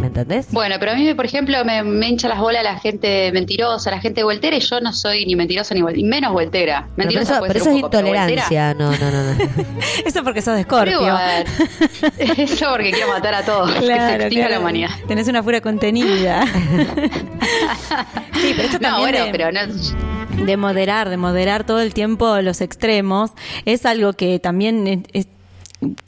[0.00, 0.48] ¿Me entendés?
[0.52, 4.00] Bueno, pero a mí, por ejemplo, me, me hincha las bolas la gente mentirosa, la
[4.00, 6.82] gente vueltera, y yo no soy ni mentirosa ni menos vueltera.
[6.88, 8.74] Pero, Mentirosa eso, puede pero ser eso un es poco, pero intolerancia.
[8.74, 9.36] No, no, no, no.
[10.04, 11.18] Eso porque sos de Pero Scorpio.
[12.36, 14.60] Eso porque quiero matar a todos, que se Claro, extinga la claro.
[14.62, 14.90] humanidad.
[15.08, 16.44] Tenés una furia contenida.
[18.34, 19.60] sí, pero esto No, también bueno, de- pero no,
[20.44, 23.30] de moderar, de moderar todo el tiempo los extremos,
[23.64, 25.26] es algo que también es, es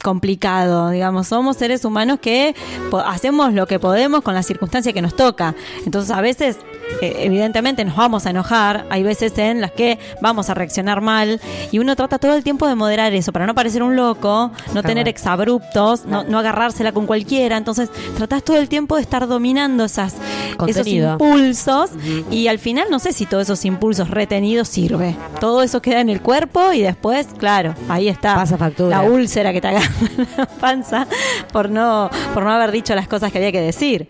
[0.03, 2.55] complicado, digamos, somos seres humanos que
[3.05, 5.55] hacemos lo que podemos con la circunstancia que nos toca.
[5.85, 6.59] Entonces, a veces
[7.01, 11.41] eh, evidentemente nos vamos a enojar, hay veces en las que vamos a reaccionar mal
[11.71, 14.83] y uno trata todo el tiempo de moderar eso para no parecer un loco, no
[14.83, 19.85] tener exabruptos, no, no agarrársela con cualquiera, entonces tratás todo el tiempo de estar dominando
[19.85, 20.17] esas,
[20.67, 21.91] esos impulsos
[22.31, 25.17] y al final no sé si todos esos impulsos retenidos sirve.
[25.41, 28.35] Todo eso queda en el cuerpo y después, claro, ahí está.
[28.35, 29.03] Pasa factura.
[29.03, 29.89] La úlcera que te agarra
[30.37, 31.07] la panza
[31.53, 34.09] por no, por no haber dicho las cosas que había que decir.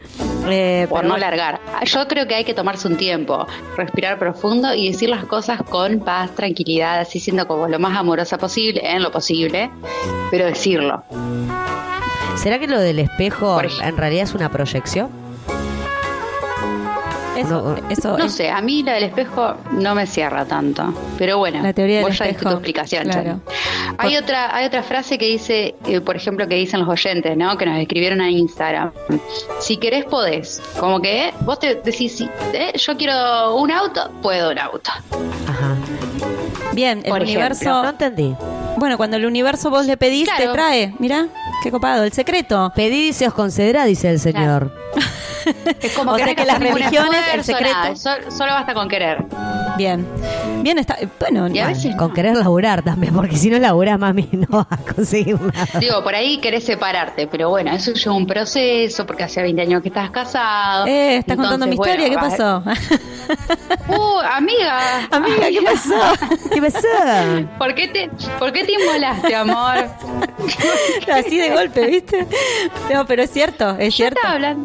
[0.50, 1.26] Eh, Por pero no bueno.
[1.26, 1.60] largar.
[1.84, 6.00] Yo creo que hay que tomarse un tiempo, respirar profundo y decir las cosas con
[6.00, 9.70] paz, tranquilidad, así siendo como lo más amorosa posible, en lo posible,
[10.30, 11.02] pero decirlo.
[12.36, 15.27] ¿Será que lo del espejo en realidad es una proyección?
[17.40, 20.92] Eso, No, eso No es- sé, a mí la del espejo no me cierra tanto.
[21.18, 23.04] Pero bueno, La teoría del vos ya diste espejo, tu explicación.
[23.04, 23.40] claro.
[23.98, 27.56] Hay otra, hay otra frase que dice, eh, por ejemplo, que dicen los oyentes, ¿no?
[27.58, 28.92] Que nos escribieron a Instagram.
[29.60, 30.62] Si querés, podés.
[30.78, 34.90] Como que vos te decís, si, eh, yo quiero un auto, puedo un auto.
[35.48, 35.74] Ajá.
[36.72, 37.62] Bien, el Por universo.
[37.62, 37.82] ejemplo.
[37.82, 38.36] No entendí.
[38.76, 40.94] Bueno, cuando el universo vos le pedís, te trae.
[41.00, 41.26] Mirá,
[41.64, 42.04] qué copado.
[42.04, 42.70] El secreto.
[42.76, 44.70] Pedid y se os concederá, dice el Señor.
[45.80, 49.24] Es como O que sea las religiones, el secreto- nada, solo basta con querer.
[49.76, 50.06] Bien.
[50.62, 50.96] Bien, está.
[51.20, 51.68] Bueno, Y a bueno.
[51.68, 52.14] veces Con no.
[52.14, 55.78] querer laburar también, porque si no laburás, mami, no vas a conseguir nada.
[55.78, 59.82] Digo, por ahí querés separarte, pero bueno, eso lleva un proceso, porque hace 20 años
[59.82, 60.86] que estás casado.
[60.86, 62.62] Eh, estás contando mi historia, bueno, ¿qué pasó?
[63.88, 65.08] Uh, amiga.
[65.10, 65.94] Amiga, ¿qué pasó?
[66.52, 66.88] ¿Qué pasó?
[67.56, 69.86] ¿Por qué te, por qué te inmolaste, amor?
[71.10, 72.26] Así de golpe, ¿viste?
[72.92, 74.20] No, pero es cierto, es cierto.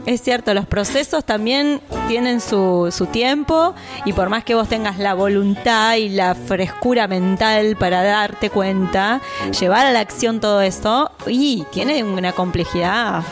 [0.06, 3.73] Es cierto, los procesos también tienen su, su tiempo
[4.06, 9.21] y por más que vos tengas la voluntad y la frescura mental para darte cuenta,
[9.58, 13.23] llevar a la acción todo esto y tiene una complejidad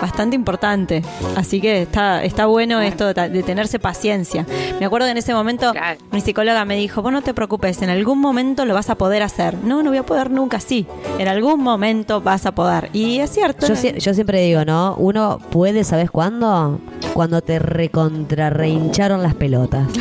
[0.00, 1.02] bastante importante.
[1.36, 4.46] Así que está, está bueno esto de tenerse paciencia.
[4.80, 5.98] Me acuerdo que en ese momento Claro.
[6.10, 9.22] mi psicóloga me dijo, vos no te preocupes, en algún momento lo vas a poder
[9.22, 9.54] hacer.
[9.64, 10.86] No, no voy a poder nunca, sí.
[11.18, 12.90] En algún momento vas a poder.
[12.92, 13.66] Y es cierto.
[13.66, 14.94] Yo, yo siempre digo, ¿no?
[14.96, 16.80] Uno puede, ¿sabes cuándo?
[17.14, 19.86] Cuando te recontra rehincharon las pelotas.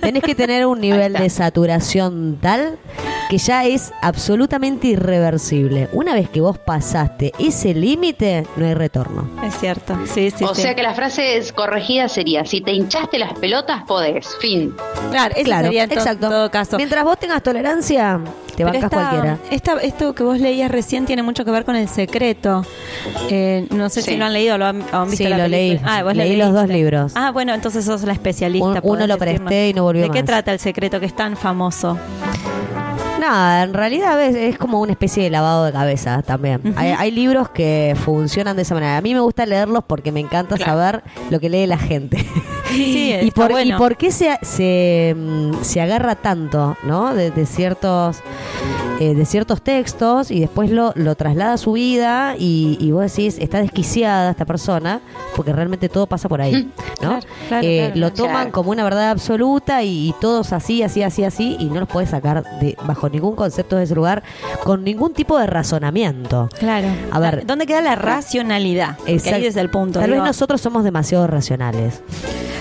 [0.00, 2.78] Tenés que tener un nivel de saturación tal
[3.30, 5.88] que ya es absolutamente irreversible.
[5.92, 9.28] Una vez que vos pasaste ese límite, no hay retorno.
[9.44, 10.44] Es cierto, sí, sí.
[10.44, 10.62] o sí.
[10.62, 14.26] sea que la frase es- corregida sería, si te hinchaste las pelotas, podés.
[14.40, 14.74] Fin.
[15.10, 16.28] claro, eso claro, sería en to- exacto.
[16.28, 16.76] todo caso.
[16.76, 18.20] Mientras vos tengas tolerancia,
[18.56, 19.38] te bancas esta- cualquiera.
[19.50, 22.64] esta- esto que vos leías recién tiene mucho que ver con el secreto.
[23.30, 25.38] Eh, no sé si lo han leído o lo han, o han visto Sí, la
[25.38, 25.80] lo leí.
[25.84, 27.12] Ah, vos Leí los dos libros.
[27.14, 28.66] Ah, bueno, entonces sos la especialista.
[28.66, 29.18] Un- uno lo decirnos.
[29.48, 31.98] presté y no volvió ¿De qué trata el secreto que es tan famoso?
[33.20, 36.60] Nada, en realidad es, es como una especie de lavado de cabeza también.
[36.76, 38.98] Hay, hay libros que funcionan de esa manera.
[38.98, 40.72] A mí me gusta leerlos porque me encanta Claro.
[40.72, 42.18] saber lo que lee la gente.
[42.74, 43.76] Sí, y, por, bueno.
[43.76, 47.14] y por qué se, se, mm, se agarra tanto ¿no?
[47.14, 48.18] de, de ciertos
[49.00, 53.02] eh, de ciertos textos y después lo, lo traslada a su vida y, y vos
[53.02, 55.00] decís, está desquiciada esta persona
[55.34, 56.70] porque realmente todo pasa por ahí.
[57.02, 57.18] ¿no?
[57.18, 58.00] Claro, claro, Eh, claro.
[58.00, 58.52] lo toman Claro.
[58.52, 62.10] como una verdad absoluta y, y todos así, así, así, así y no los puedes
[62.10, 64.22] sacar de, bajo ningún concepto de ese lugar
[64.62, 66.48] con ningún tipo de razonamiento.
[66.58, 66.86] Claro.
[67.10, 67.44] A ver.
[67.46, 68.96] ¿Dónde queda la racionalidad?
[68.98, 69.98] Que ahí es el punto.
[69.98, 70.22] Tal digo.
[70.22, 72.00] vez nosotros somos demasiado racionales.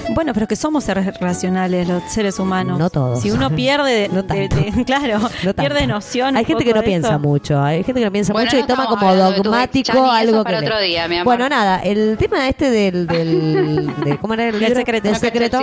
[0.09, 2.77] Bueno, pero que somos seres racionales los seres humanos.
[2.77, 3.21] No todos.
[3.21, 4.55] Si uno pierde, de- No de- tanto.
[4.57, 5.53] de- claro, No tanto.
[5.55, 6.35] pierde noción.
[6.37, 7.19] Hay gente que no piensa eso.
[7.19, 10.59] mucho, hay gente que no piensa Bueno, mucho y toma como dogmático Chani, algo para
[10.59, 10.87] que otro lee.
[10.87, 11.25] día, mi amor.
[11.25, 14.75] Bueno, nada, el tema este del, del de- ¿cómo era el libro?
[14.75, 15.07] secreto.
[15.07, 15.59] Del secreto.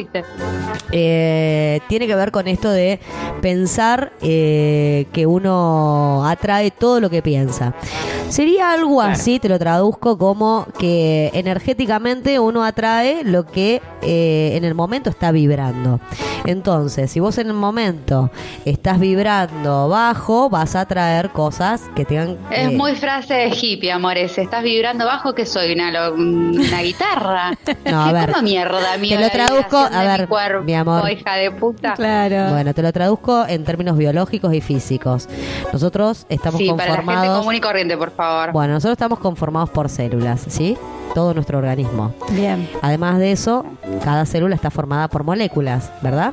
[0.92, 2.98] eh, tiene que ver con esto de
[3.40, 7.74] pensar eh, que uno atrae todo lo que piensa.
[8.29, 14.64] Sería algo así, te lo traduzco como que energéticamente uno atrae lo que eh, en
[14.64, 16.00] el momento está vibrando.
[16.44, 18.31] Entonces, si vos en el momento
[18.64, 22.38] estás vibrando bajo, vas a atraer cosas que tengan...
[22.50, 24.37] Es eh, muy frase de hippie, amores.
[24.38, 27.53] Estás vibrando bajo que soy una, lo- una guitarra.
[27.90, 28.31] No, a ver.
[28.33, 28.94] ¿Cómo mierda?
[28.98, 31.11] Te lo traduzco, a ver, mi, cuerpo, mi amor.
[31.11, 31.94] hija de puta.
[31.94, 32.53] Claro.
[32.53, 35.29] Bueno, te lo traduzco en términos biológicos y físicos.
[35.72, 37.38] Nosotros estamos Sí, para la gente conformados...
[37.38, 38.53] común y corriente, por favor.
[38.53, 40.76] Bueno, nosotros estamos conformados por células, ¿sí?
[41.14, 42.14] Todo nuestro organismo.
[42.31, 42.68] Bien.
[42.83, 43.64] Además de eso,
[44.05, 46.33] cada célula está formada por moléculas, ¿verdad?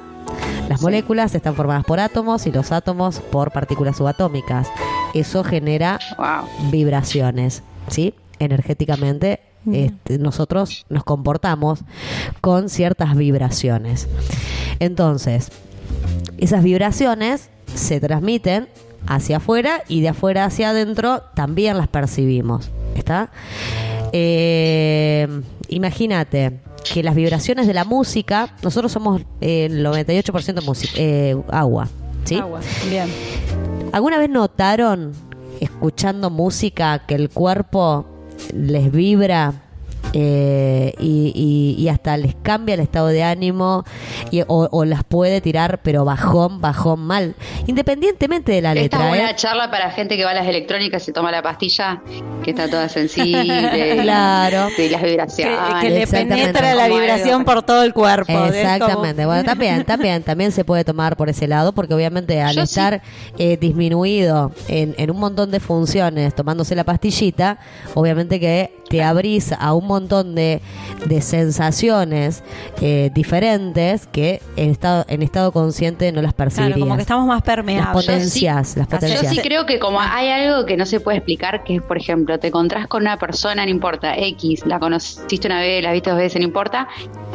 [0.70, 4.68] Las moléculas están formadas por átomos y los átomos por partículas subatómicas.
[5.14, 6.70] Eso genera Wow.
[6.72, 8.14] vibraciones, ¿sí?
[8.40, 9.40] Energéticamente
[9.72, 11.80] este, nosotros nos comportamos
[12.42, 14.08] con ciertas vibraciones.
[14.80, 15.52] Entonces,
[16.38, 18.70] esas vibraciones se transmiten
[19.08, 22.70] hacia afuera y de afuera hacia adentro también las percibimos.
[22.96, 23.30] ¿Está?
[24.14, 25.28] Eh,
[25.70, 26.60] imagínate
[26.94, 31.88] que las vibraciones de la música, nosotros somos eh, el 98% música, eh, agua.
[32.26, 32.36] ¿sí?
[32.36, 32.60] Agua.
[32.90, 33.08] Bien.
[33.92, 35.14] ¿Alguna vez notaron,
[35.60, 38.06] escuchando música, que el cuerpo
[38.54, 39.54] les vibra
[40.14, 43.84] eh, y, y- y hasta les cambia el estado de ánimo
[44.32, 47.36] y- o, o las puede tirar, pero bajón, bajón mal?
[47.68, 49.08] Independientemente de la Esta es letra.
[49.10, 49.36] buena ¿eh?
[49.36, 52.02] charla para gente que va a las electrónicas y se toma la pastilla,
[52.44, 53.98] que está toda sensible.
[54.08, 54.68] Claro.
[54.78, 55.58] De las Que, vibraciones.
[55.82, 56.36] que le exactamente.
[56.54, 58.32] penetra la vibración por todo el cuerpo.
[58.34, 59.26] Como- Exactamente.
[59.26, 62.72] Bueno, también, también, también se puede tomar por ese lado, porque obviamente al Yo sí.
[62.80, 63.02] estar
[63.38, 67.60] eh, disminuido en, en un montón de funciones, tomándose la pastillita,
[67.94, 70.62] obviamente que te abrís a un montón de,
[71.06, 72.44] de sensaciones
[72.82, 76.76] eh, diferentes que en estado, en estado consciente no las percibirías.
[76.76, 78.06] Claro, como que estamos más las permeables.
[78.06, 79.34] potencias, las Yo potencias.
[79.34, 82.38] sí creo que como hay algo que no se puede explicar, que es, por ejemplo,
[82.40, 86.20] te encontrás con una persona, no importa, X, la conociste una vez, la viste dos
[86.20, 86.88] veces, no importa,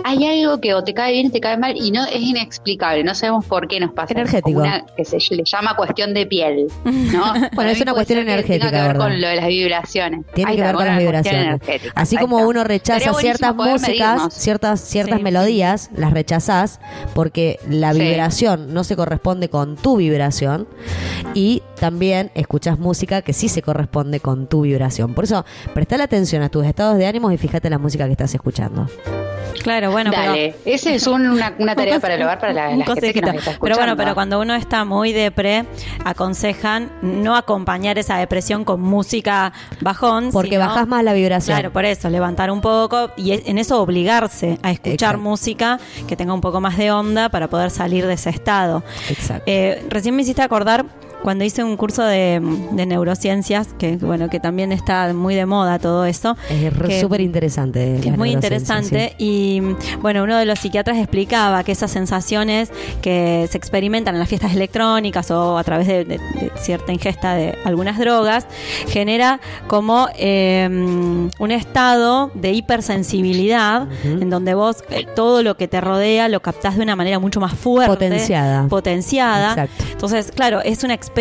[0.04, 3.02] hay algo que o te cae bien o te cae mal y no es inexplicable,
[3.04, 4.12] no sabemos por qué nos pasa.
[4.12, 4.60] Energético.
[4.60, 7.34] Una que se le llama cuestión de piel, ¿no?
[7.56, 9.00] Para es una cuestión energética, Tenga que ver ¿verdad?
[9.00, 10.26] con lo de las vibraciones.
[10.34, 11.60] Tiene Ahí que ver con las una vibraciones.
[11.94, 12.48] Así como está.
[12.52, 14.34] Uno rechaza ciertas músicas, medirnos.
[14.34, 15.22] ciertas, ciertas Sí.
[15.24, 16.80] melodías, las rechazás
[17.14, 18.00] porque la Sí.
[18.00, 20.68] vibración no se corresponde con tu vibración
[21.34, 25.14] y también escuchás música que sí se corresponde con tu vibración.
[25.14, 28.34] Por eso, prestale atención a tus estados de ánimo y fíjate la música que estás
[28.34, 28.86] escuchando.
[29.62, 32.62] Claro, bueno, pero Dale, esa es un- una, una tarea para el hogar para la,
[32.64, 33.26] la gente que consejito.
[33.32, 35.64] nos está Pero bueno, pero cuando uno está muy depre,
[36.04, 40.30] aconsejan no acompañar esa depresión con música bajón.
[40.32, 41.56] Porque sino- bajás más la vibración.
[41.56, 45.18] Claro, por eso, levantar un poco y en eso obligarse a escuchar Exacto.
[45.18, 48.82] música que tenga un poco más de onda para poder salir de ese estado.
[49.08, 49.44] Exacto.
[49.46, 50.84] Eh, recién me hiciste acordar
[51.22, 52.40] cuando hice un curso de,
[52.72, 56.36] de neurociencias, que bueno, que también está muy de moda todo eso.
[56.88, 57.98] es súper interesante.
[58.02, 59.60] que es muy interesante y
[60.00, 62.70] bueno, uno de los psiquiatras explicaba que esas sensaciones
[63.02, 67.34] que se experimentan en las fiestas electrónicas o a través de, de- de cierta ingesta
[67.34, 68.46] de algunas drogas
[68.88, 75.80] genera como eh, un estado de hipersensibilidad en donde vos eh, todo lo que te
[75.80, 78.68] rodea lo captás de una manera mucho más fuerte, Potenciada.
[78.68, 79.50] potenciada.
[79.50, 79.84] Exacto.
[79.92, 81.11] Entonces, claro, es una experiencia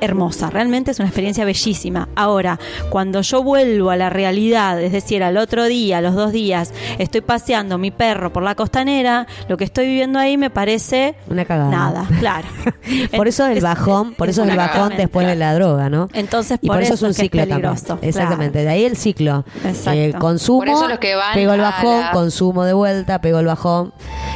[0.00, 2.08] hermosa, realmente es una experiencia bellísima.
[2.14, 2.58] Ahora,
[2.90, 6.72] cuando yo vuelvo a la realidad, es decir, al otro día, a los dos días,
[6.98, 11.44] estoy paseando mi perro por la costanera, lo que estoy viviendo ahí me parece Una
[11.44, 11.70] cagada.
[11.70, 12.48] nada, claro.
[13.16, 16.08] Por eso el Es- bajón, por eso es el bajón después de la droga, ¿no?
[16.14, 17.60] Entonces, y por, eso, es un ciclo también.
[17.60, 19.44] peligroso, Exactamente, de ahí el ciclo.
[19.64, 19.90] Exacto.
[19.92, 23.38] Eh, consumo, Por eso los que van pego el bajón, la- consumo de vuelta, pego
[23.40, 23.92] el bajón.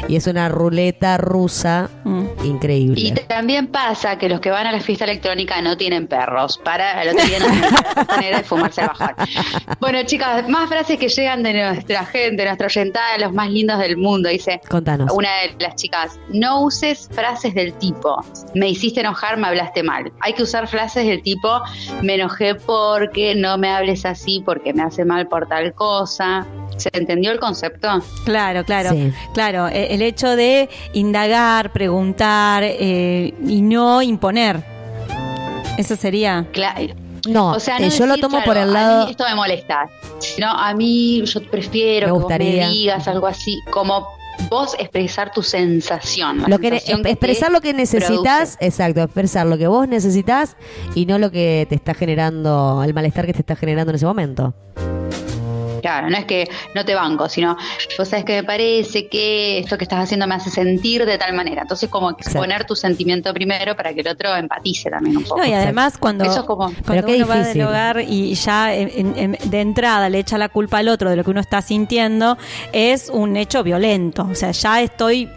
[0.09, 2.24] Y es una ruleta rusa Mm.
[2.44, 3.00] increíble.
[3.00, 7.02] Y también pasa que los que van a la fiesta electrónica no tienen perros para
[7.02, 7.46] el otro día no
[7.94, 9.14] costanera y fumarse bajón.
[9.80, 13.96] Bueno, chicas, más frases que llegan de nuestra gente, nuestra oyentada, los más lindos del
[13.96, 14.28] mundo.
[14.28, 15.12] Dice Contanos.
[15.12, 18.16] una de las chicas, no uses frases del tipo,
[18.54, 20.12] me hiciste enojar, me hablaste mal.
[20.20, 21.60] Hay que usar frases del tipo,
[22.02, 26.46] me enojé porque no me hables así, porque me hace mal por tal cosa.
[26.82, 27.88] ¿Se entendió el concepto?
[28.24, 29.12] Claro, claro, Sí.
[29.34, 29.68] claro.
[29.68, 34.62] e- El hecho de indagar, preguntar eh, y no imponer.
[35.78, 36.46] Eso sería.
[36.52, 36.94] Claro.
[37.28, 39.04] No, O sea, no eh, yo lo tomo claro, por el A lado.
[39.04, 39.88] mí esto me molesta.
[40.40, 42.62] No, a mí yo prefiero Me que gustaría.
[42.64, 44.08] vos me digas algo así, como
[44.50, 46.42] vos expresar tu sensación.
[46.48, 48.66] Lo que, sensación que expresar lo que necesitas, produce.
[48.66, 50.56] exacto, expresar lo que vos necesitas
[50.96, 54.06] y no lo que te está generando, el malestar que te está generando en ese
[54.06, 54.52] momento.
[55.82, 57.56] Claro, no es que no te banco, sino
[57.98, 61.34] vos sabes que me parece que esto que estás haciendo me hace sentir de tal
[61.34, 61.62] manera.
[61.62, 65.38] Entonces, como exponer tu sentimiento primero para que el otro empatice también un poco.
[65.38, 68.34] No, y además cuando, Eso es como- Pero cuando qué uno va del hogar y
[68.34, 71.40] ya en- en- de entrada le echa la culpa al otro de lo que uno
[71.40, 72.38] está sintiendo,
[72.72, 74.26] es un hecho violento.
[74.30, 75.28] O sea, ya estoy,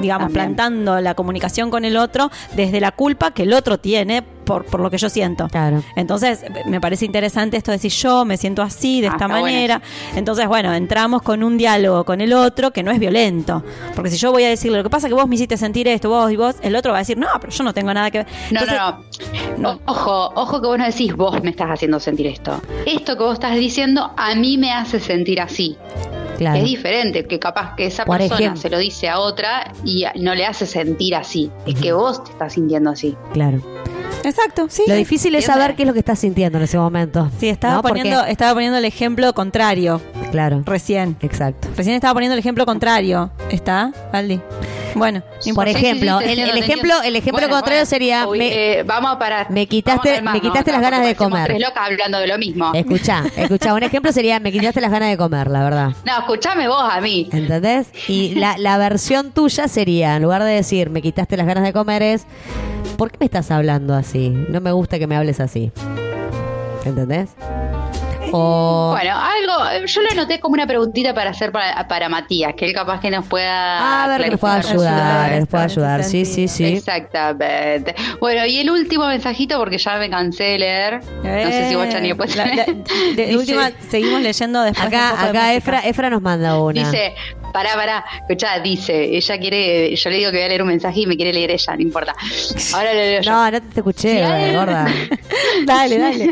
[0.00, 0.54] digamos, También.
[0.54, 4.80] plantando la comunicación con el otro desde la culpa que el otro tiene por, por
[4.80, 5.46] lo que yo siento.
[5.48, 5.82] Claro.
[5.94, 9.42] Entonces, me parece interesante esto de decir yo me siento así, de Ah, esta bueno
[9.42, 9.80] manera.
[10.16, 13.62] Entonces, bueno, entramos con un diálogo con el otro que no es violento.
[13.94, 15.86] Porque si yo voy a decirle, lo que pasa es que vos me hiciste sentir
[15.86, 18.10] esto, vos y vos, el otro va a decir, no, pero yo no tengo nada
[18.10, 18.26] que ver.
[18.50, 18.78] No, Entonces,
[19.58, 19.80] no, no.
[19.86, 22.60] Ojo, ojo que vos no decís vos me estás haciendo sentir esto.
[22.86, 25.76] Esto que vos estás diciendo a mí me hace sentir así.
[26.38, 26.56] Claro.
[26.58, 28.62] Es diferente que capaz que esa Por persona ejemplo.
[28.62, 31.50] se lo dice a otra y no le hace sentir así.
[31.66, 33.16] Es que vos te estás sintiendo así.
[33.32, 33.60] Claro.
[34.22, 34.84] Exacto, sí.
[34.86, 37.30] Lo difícil es saber qué es lo que estás sintiendo en ese momento.
[37.38, 37.82] Sí, estaba, ¿no?
[37.82, 40.00] Porque- poniendo, estaba poniendo el ejemplo contrario
[40.30, 40.62] Claro.
[40.66, 41.16] recién.
[41.20, 41.68] Exacto.
[41.76, 43.30] Recién estaba poniendo el ejemplo contrario.
[43.50, 44.40] ¿Está, Valdi?
[44.94, 45.70] Bueno, Por importa.
[45.72, 47.02] Sí, sí, ejemplo, sí, el, el te ejemplo, entiendo.
[47.04, 49.50] el ejemplo Bueno, contrario bueno, sería uy, me, eh, vamos a parar.
[49.50, 51.46] me quitaste- Vamos a calmarnos, me quitaste las ganas de parecemos comer.
[51.48, 52.72] tres locas hablando de lo mismo.
[52.74, 55.90] escuchá, escuchá, un ejemplo sería me quitaste las ganas de comer, la verdad.
[56.04, 57.28] No, escuchame vos a mí.
[57.32, 57.86] ¿Entendés?
[58.08, 61.72] Y la, la versión tuya sería, en lugar de decir me quitaste las ganas de
[61.72, 62.26] comer, es
[63.00, 64.28] ¿por qué me estás hablando así?
[64.28, 65.72] No me gusta que me hables así.
[66.84, 67.30] ¿Entendés?
[68.32, 68.94] O.
[68.96, 72.72] Bueno, algo, yo lo anoté como una preguntita para hacer para, para Matías, que él
[72.72, 74.04] capaz que nos pueda.
[74.04, 76.04] a ver, que nos pueda ayudar, nos pueda ayudar.
[76.04, 76.64] Sí, sí, sí.
[76.64, 77.92] Exactamente.
[78.20, 81.00] Bueno, y el último mensajito, porque ya me cansé de leer.
[81.24, 82.32] No sé si vos, Chani, después.
[82.36, 82.74] Eh, La- la- de,
[83.16, 84.86] Dice- última, seguimos leyendo después.
[84.86, 85.54] Acá, de acá.
[85.54, 86.84] Efra, Efra nos manda una.
[86.84, 87.14] Dice,
[87.52, 91.00] pará, pará, escuchá, dice, ella quiere, yo le digo que voy a leer un mensaje
[91.00, 92.14] y me quiere leer ella, no importa.
[92.74, 93.30] Ahora lo leo yo.
[93.32, 94.86] No, no te escuché, Si gorda.
[95.66, 96.30] Dale, dale.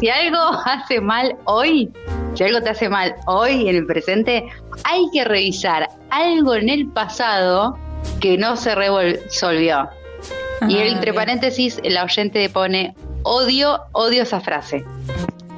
[0.00, 1.90] si algo hace mal hoy,
[2.34, 4.44] si algo te hace mal hoy en el presente,
[4.84, 7.78] hay que revisar algo en el pasado
[8.20, 9.88] que no se resolvió.
[10.68, 11.14] y Ah, entre bien.
[11.14, 14.84] paréntesis, la oyente pone odio, odio esa frase.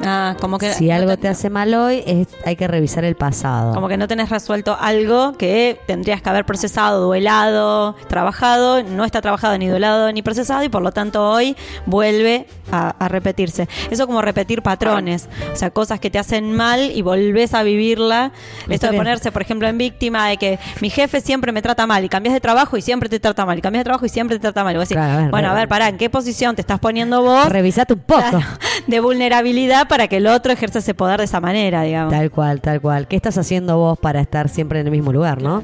[0.05, 3.73] Ah, como que Si algo te hace mal hoy, es- hay que revisar el pasado.
[3.75, 9.21] Como que no tenés resuelto algo que tendrías que haber procesado, duelado, trabajado, no está
[9.23, 13.69] trabajado ni duelado ni procesado y por lo tanto hoy vuelve a, a repetirse.
[13.91, 18.33] Eso como repetir patrones, o sea, cosas que te hacen mal y volvés a vivirla.
[18.69, 22.05] Esto de ponerse, por ejemplo, en víctima de que mi jefe siempre me trata mal
[22.05, 24.37] y cambias de trabajo y siempre te trata mal y cambias de trabajo y siempre
[24.37, 24.75] te trata mal.
[24.75, 26.81] Y vos decís, Claro, a ver, bueno, a ver, pará, ¿en qué posición te estás
[26.81, 27.49] poniendo vos?
[27.49, 28.41] Revisate un poco.
[28.87, 32.13] De vulnerabilidad para que el otro ejerza ese poder de esa manera, digamos.
[32.13, 33.07] Tal cual, tal cual.
[33.09, 35.63] ¿Qué estás haciendo vos para estar siempre en el mismo lugar, no?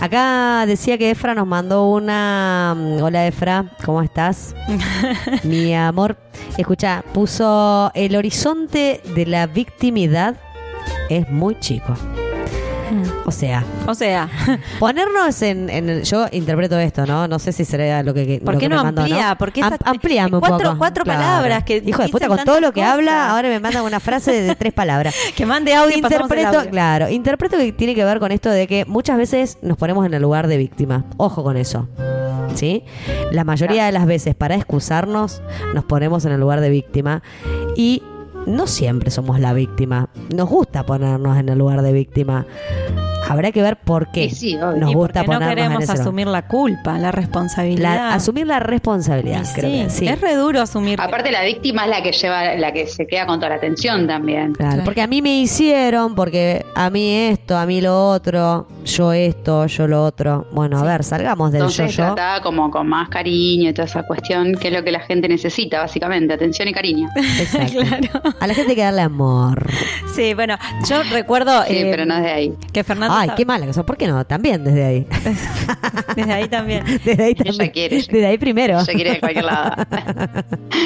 [0.00, 2.74] Acá decía que Efra nos mandó una.
[2.76, 4.54] mm, Hola Efra, ¿cómo estás?
[5.44, 6.16] Mi amor.
[6.56, 10.36] Escucha, puso el horizonte de la victimidad
[11.08, 11.94] es muy chico.
[13.26, 14.28] O sea, O sea,
[14.78, 17.28] ponernos en, en el- yo interpreto esto, ¿no?
[17.28, 19.34] No sé si será lo que ¿Por lo qué que me no mandó, amplía?
[19.36, 20.78] ¿Por qué Am- esa- amplíame un cuatro- poco.
[20.78, 24.00] cuatro palabras que Hijo de puta, con todo lo que habla, ahora me manda una
[24.00, 25.14] frase de, de tres palabras.
[25.36, 26.70] que mande audio el Interpreto, audio.
[26.70, 30.14] claro, interpreto que tiene que ver con esto de que muchas veces nos ponemos en
[30.14, 31.04] el lugar de víctima.
[31.16, 31.88] Ojo con eso.
[32.54, 32.82] ¿Sí?
[33.30, 35.40] La mayoría de las veces para excusarnos
[35.74, 37.22] nos ponemos en el lugar de víctima
[37.76, 38.02] y
[38.46, 40.08] no siempre somos la víctima.
[40.34, 42.46] Nos gusta ponernos en el lugar de víctima.
[43.28, 45.92] Habrá que ver por qué sí, nos Y gusta porque no ponernos en queremos ese
[45.92, 46.00] lugar.
[46.00, 47.94] asumir la culpa, la responsabilidad.
[47.94, 50.08] La- asumir la responsabilidad, creo sí, que sí.
[50.08, 51.00] es re duro asumir.
[51.00, 54.08] Aparte la víctima es la que lleva, la que se queda con toda la atención
[54.08, 54.52] también.
[54.54, 54.84] Claro, Claro.
[54.84, 59.66] porque a mí me hicieron, porque a mí esto, a mí lo otro, yo esto,
[59.66, 60.46] yo lo otro.
[60.52, 62.14] Bueno, a ver, salgamos del Entonces yo-yo.
[62.14, 65.28] tratada como con más cariño y toda esa cuestión, que es lo que la gente
[65.28, 67.08] necesita, básicamente, atención y cariño.
[67.16, 67.80] Exacto.
[67.80, 68.34] Claro.
[68.40, 69.68] A la gente hay que darle amor.
[70.14, 70.56] Sí, bueno,
[70.88, 72.54] yo recuerdo Sí, eh, pero no es de ahí.
[72.72, 73.84] que Fernando Ay, qué mala que sos.
[73.84, 74.24] ¿Por qué no?
[74.24, 75.06] También desde ahí.
[76.16, 76.84] desde ahí también.
[77.04, 77.70] Desde ahí Ella también.
[77.70, 78.84] quiere, ella Desde ahí primero.
[78.84, 79.72] Se quiere de cualquier lado.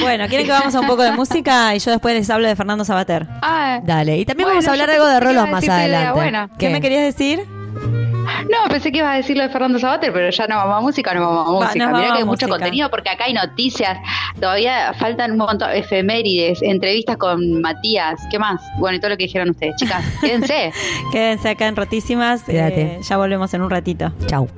[0.00, 2.56] Bueno, ¿quieren que vamos a un poco de música y yo después les hablo de
[2.56, 3.26] Fernando Sabater?
[3.42, 6.12] Ah, Dale, y también Bueno, vamos a hablar yo algo de rolos más idea, adelante.
[6.12, 6.48] bueno.
[6.58, 7.40] ¿Qué, me querías decir?
[7.74, 10.80] No, pensé que ibas a decir lo de Fernando Sabater, pero ya no vamos a
[10.80, 11.86] música, no vamos a Va, música.
[11.86, 12.48] Mirá vamos que hay mucho música.
[12.48, 13.98] contenido porque acá hay noticias,
[14.40, 18.60] todavía faltan un montón, efemérides, entrevistas con Matías, ¿qué más?
[18.78, 19.74] Bueno, y todo lo que dijeron ustedes.
[19.76, 20.72] Chicas, quédense.
[21.12, 22.42] Quédense acá en Rotísimas.
[22.44, 22.82] Quédate.
[22.82, 24.12] eh, ya volvemos en un ratito.
[24.26, 24.48] Chau.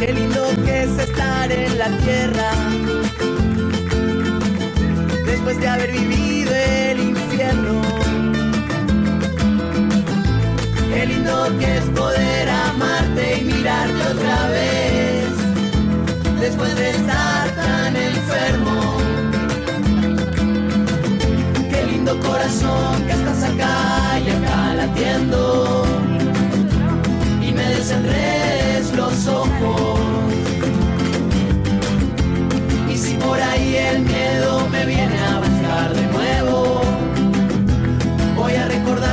[0.00, 2.50] Qué lindo que es estar en la tierra.
[5.26, 7.81] Después de haber vivido el infierno.
[11.02, 15.26] Qué lindo que es poder amarte y mirarte otra vez.
[16.38, 18.98] Después de estar tan enfermo.
[21.70, 25.84] Qué lindo corazón que estás acá y acá latiendo
[27.40, 29.98] y me desenredes los ojos.
[32.88, 35.21] Y si por ahí el miedo me viene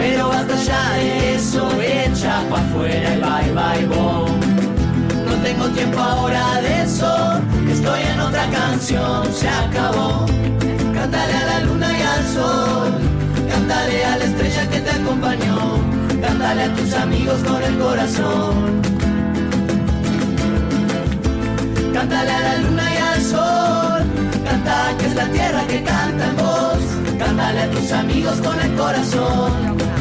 [0.00, 4.30] Pero basta ya de eso, echa pa' afuera y bye bye bom.
[5.26, 7.12] No tengo tiempo ahora de eso,
[7.70, 10.24] estoy en otra canción, se acabó.
[10.94, 12.92] Cántale a la luna y al sol,
[13.50, 15.58] cántale a la estrella que te acompañó,
[16.22, 18.80] cántale a tus amigos con el corazón.
[21.92, 24.02] Cántale a la luna y al sol,
[24.48, 26.82] canta que es la tierra que canta en voz,
[27.40, 29.99] cántale a tus amigos con el corazón.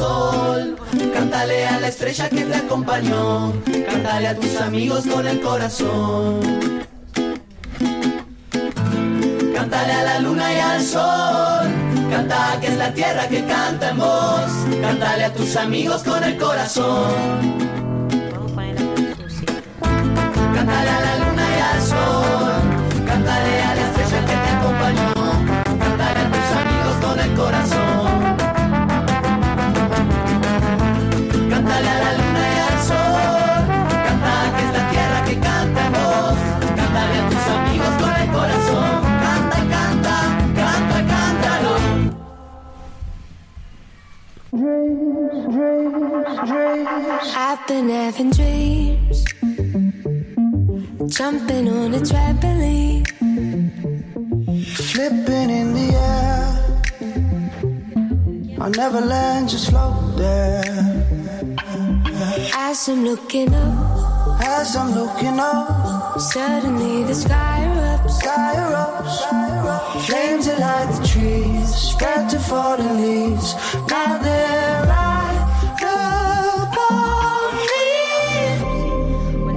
[0.00, 0.76] Sol,
[1.12, 3.52] cántale a la estrella que te acompañó,
[3.90, 6.40] cántale a tus amigos con el corazón.
[9.56, 11.66] Cántale a la luna y al sol,
[12.10, 16.36] canta que es la tierra que canta en voz, cántale a tus amigos con el
[16.38, 17.12] corazón.
[20.56, 22.60] Cántale a la luna y al sol,
[23.06, 25.12] cántale a la estrella que te acompañó,
[25.84, 27.79] cántale a tus amigos con el corazón.
[46.42, 49.24] I've been having dreams,
[51.14, 53.06] jumping on a trampoline.
[54.74, 56.46] Flipping in the air.
[58.58, 60.64] I'll never land, just float there.
[62.54, 68.12] As I'm looking up, As I'm looking up, suddenly the sky erupts.
[68.20, 70.06] sky erupts.
[70.06, 73.54] Flames that light the trees, spread to fallen leaves.
[73.90, 74.69] Now they're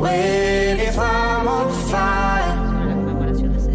[0.03, 2.55] Wait if I'm on fire.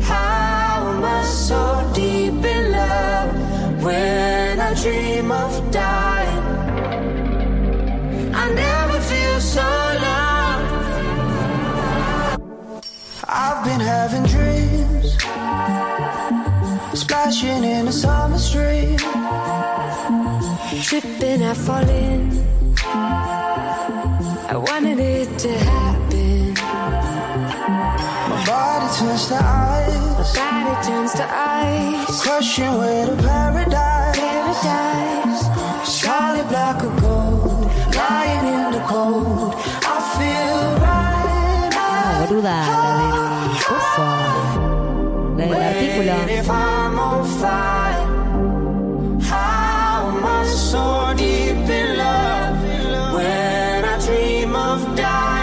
[0.03, 6.45] How am I so deep in love when I dream of dying?
[8.43, 9.68] I never feel so
[10.07, 10.70] loved.
[13.26, 15.09] I've been having dreams,
[17.03, 18.99] splashing in a summer stream.
[20.83, 22.20] Tripping, I fall in.
[24.51, 25.97] I wanted it to happen.
[26.63, 29.95] My body turns to ice.
[30.17, 32.23] My ice, body turns to ice.
[32.23, 34.19] crushing with a paradise.
[34.19, 35.43] Paradise.
[35.89, 39.55] Solid block of gold, lying in the cold.
[39.57, 41.71] I feel right.
[41.75, 44.09] Ah, boluda, la del coso.
[45.39, 46.13] La del artículo.
[46.29, 48.07] If I'm on fire,
[49.31, 52.59] how am I so deep in love
[53.15, 55.38] when I dream of dying?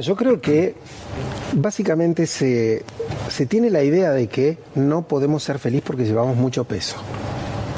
[0.00, 0.74] Yo creo que
[1.54, 2.84] básicamente se,
[3.28, 6.96] se tiene la idea de que no podemos ser felices porque llevamos mucho peso.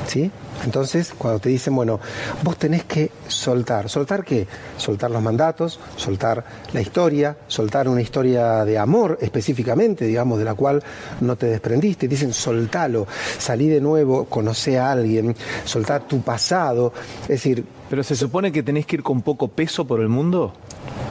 [0.07, 0.31] ¿Sí?
[0.65, 2.01] Entonces, cuando te dicen, bueno,
[2.43, 3.89] vos tenés que soltar.
[3.89, 4.47] ¿Soltar qué?
[4.77, 10.55] Soltar los mandatos, soltar la historia, soltar una historia de amor específicamente, digamos, de la
[10.55, 10.83] cual
[11.21, 12.09] no te desprendiste.
[12.09, 13.07] Dicen, soltalo,
[13.39, 16.93] salí de nuevo, conoce a alguien, soltar tu pasado.
[17.23, 17.65] Es decir.
[17.89, 20.53] ¿Pero se supone que tenés que ir con poco peso por el mundo?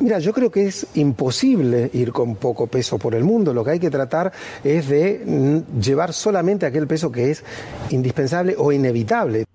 [0.02, 3.54] Mira, yo creo que es imposible ir con poco peso por el mundo.
[3.54, 4.32] Lo que hay que tratar
[4.64, 7.44] es de mm, llevar solamente aquel peso que es
[7.90, 9.46] indispensable o inevitable.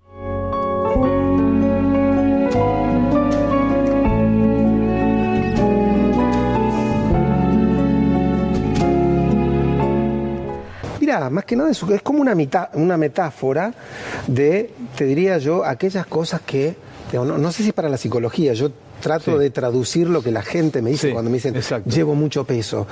[11.29, 12.35] más que nada es, es como una,
[12.73, 13.73] una metáfora
[14.27, 16.75] de, te diría yo, aquellas cosas que,
[17.13, 18.71] no, no sé si para la psicología, yo
[19.01, 19.37] trato Sí.
[19.37, 21.89] de traducir lo que la gente me dice Sí, cuando me dicen, exacto.
[21.89, 22.87] llevo mucho peso.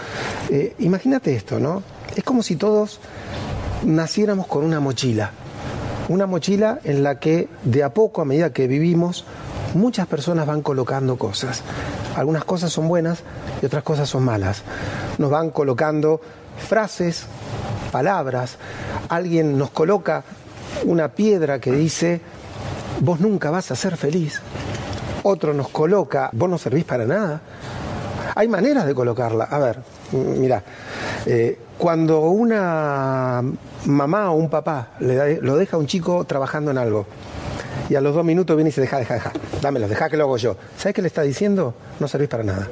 [0.49, 1.81] Eh, imagínate esto, ¿no?
[2.15, 2.99] Es como si todos
[3.85, 5.31] naciéramos con una mochila.
[6.09, 9.25] Una mochila en la que de a poco, a medida que vivimos,
[9.75, 11.61] muchas personas van colocando cosas.
[12.15, 13.19] Algunas cosas son buenas
[13.61, 14.63] y otras cosas son malas.
[15.19, 16.19] Nos van colocando
[16.67, 17.25] frases,
[17.91, 18.57] palabras.
[19.07, 20.23] Alguien nos coloca
[20.85, 22.21] una piedra que dice,
[23.01, 24.41] vos nunca vas a ser feliz.
[25.23, 27.41] Otro nos coloca, vos no servís para nada.
[28.35, 29.45] Hay maneras de colocarla.
[29.45, 29.79] A ver,
[30.13, 30.63] m- mira,
[31.25, 33.41] eh, cuando una
[33.85, 37.05] mamá o un papá lo deja a un chico trabajando en algo
[37.89, 40.25] y a los dos minutos viene y dice, deja, deja, deja, dámelo, deja que lo
[40.25, 40.55] hago yo.
[40.77, 41.73] ¿Sabes qué le está diciendo?
[41.99, 42.67] No servís para nada.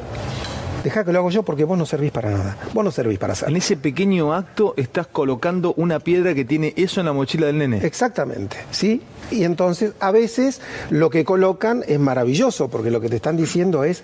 [0.83, 2.57] Deja que lo hago yo porque vos no servís para nada.
[2.73, 3.49] Vos no servís para hacer.
[3.49, 7.57] En ese pequeño acto estás colocando una piedra que tiene eso en la mochila del
[7.57, 7.79] nene.
[7.85, 9.01] Exactamente, ¿sí?
[9.31, 13.83] Y entonces a veces lo que colocan es maravilloso, porque lo que te están diciendo
[13.83, 14.03] es,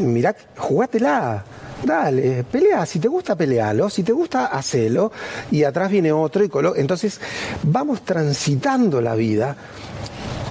[0.00, 1.44] mirá, jugátela,
[1.84, 5.10] dale, pelea, si te gusta pelealo, si te gusta hacelo,
[5.50, 7.20] y atrás viene otro y colo- Entonces
[7.62, 9.56] vamos transitando la vida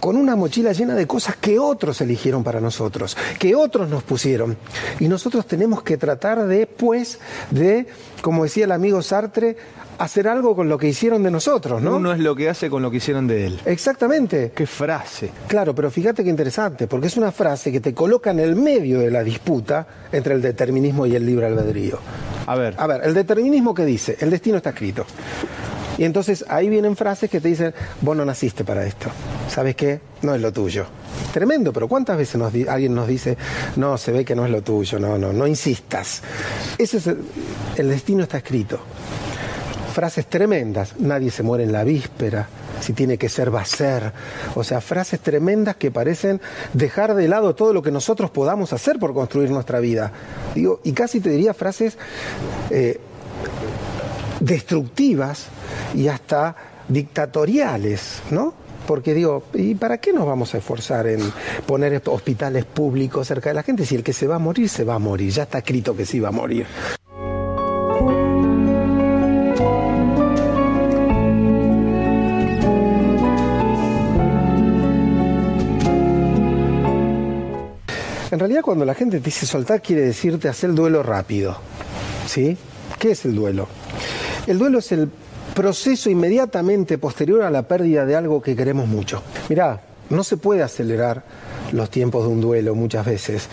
[0.02, 4.58] con una mochila llena de cosas que otros eligieron para nosotros, que otros nos pusieron.
[5.00, 7.20] Y nosotros tenemos que tratar de, pues,
[7.52, 7.86] de,
[8.22, 9.56] como decía el amigo Sartre,
[10.00, 11.98] hacer algo con lo que hicieron de nosotros, ¿no?
[11.98, 13.60] Uno es lo que hace con lo que hicieron de él.
[13.66, 14.52] Exactamente.
[14.56, 15.30] Qué frase.
[15.48, 19.00] Claro, pero fíjate qué interesante, porque es una frase que te coloca en el medio
[19.00, 22.00] de la disputa entre el determinismo y el libre albedrío.
[22.48, 22.74] A ver.
[22.78, 25.06] A ver, el determinismo que dice, el destino está escrito.
[25.98, 29.10] Y entonces ahí vienen frases que te dicen, vos no naciste para esto.
[29.50, 30.00] ¿Sabes qué?
[30.22, 30.86] No es lo tuyo.
[31.34, 33.38] Tremendo, pero ¿cuántas veces alguien nos dice,
[33.76, 36.22] no, se ve que no es lo tuyo, no, no, no insistas?
[36.78, 37.20] Ese es el,
[37.78, 38.80] el destino está escrito.
[39.94, 42.48] Frases tremendas, nadie se muere en la víspera,
[42.82, 44.12] si tiene que ser, va a ser.
[44.56, 46.42] O sea, frases tremendas que parecen
[46.74, 50.12] dejar de lado todo lo que nosotros podamos hacer por construir nuestra vida.
[50.56, 51.98] Digo, y casi te diría frases
[52.70, 53.00] eh,
[54.42, 55.48] destructivas
[55.96, 56.56] y hasta
[56.90, 58.54] dictatoriales, ¿no?
[58.88, 61.22] Porque digo, ¿y para qué nos vamos a esforzar en
[61.66, 64.84] poner hospitales públicos cerca de la gente si el que se va a morir se
[64.84, 65.32] va a morir?
[65.32, 66.66] Ya está escrito que sí va a morir.
[78.32, 81.58] En realidad cuando la gente te dice soltar quiere decirte hacer el duelo rápido.
[82.26, 82.58] ¿Sí?
[82.98, 83.68] ¿Qué es el duelo?
[84.48, 85.10] El duelo es el
[85.54, 89.22] proceso inmediatamente posterior a la pérdida de algo que queremos mucho.
[89.50, 91.24] Mirá, no se puede acelerar
[91.72, 93.48] los tiempos de un duelo muchas veces.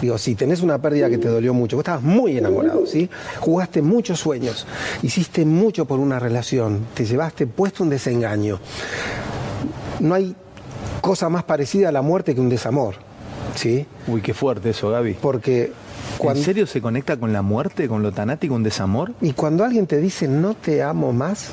[0.00, 3.08] Digo, si tenés una pérdida que te dolió mucho, vos estabas muy enamorado, ¿sí?
[3.38, 4.66] Jugaste muchos sueños,
[5.02, 8.58] hiciste mucho por una relación, te llevaste puesto un desengaño.
[10.00, 10.34] No hay
[11.00, 12.96] cosa más parecida a la muerte que un desamor,
[13.54, 13.86] ¿sí?
[14.08, 15.18] Uy, qué fuerte eso, Gaby.
[15.20, 15.72] Porque
[16.18, 19.12] cuando, ¿En serio se conecta con la muerte, con lo tanático, un desamor?
[19.20, 21.48] Y cuando alguien te dice no te amo más,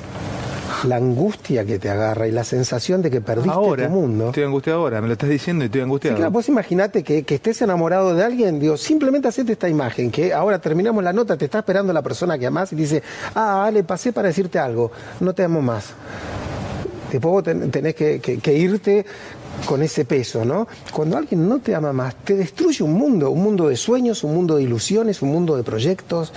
[0.85, 4.27] la angustia que te agarra y la sensación de que perdiste ahora, tu mundo.
[4.27, 6.15] estoy angustiado ahora, me lo estás diciendo y estoy Sí, angustiado.
[6.17, 10.33] claro, vos imaginate que, que estés enamorado de alguien, digo, simplemente hacete esta imagen, que
[10.33, 13.03] ahora terminamos la nota, te está esperando la persona que amás y dice,
[13.35, 15.87] ah, Ale, pasé para decirte algo, no te amo más.
[17.11, 19.05] Después vos ten- tenés que, que- que irte
[19.65, 20.67] con ese peso, ¿no?
[20.93, 24.33] Cuando alguien no te ama más, te destruye un mundo, un mundo de sueños, un
[24.33, 26.33] mundo de ilusiones, un mundo de proyectos.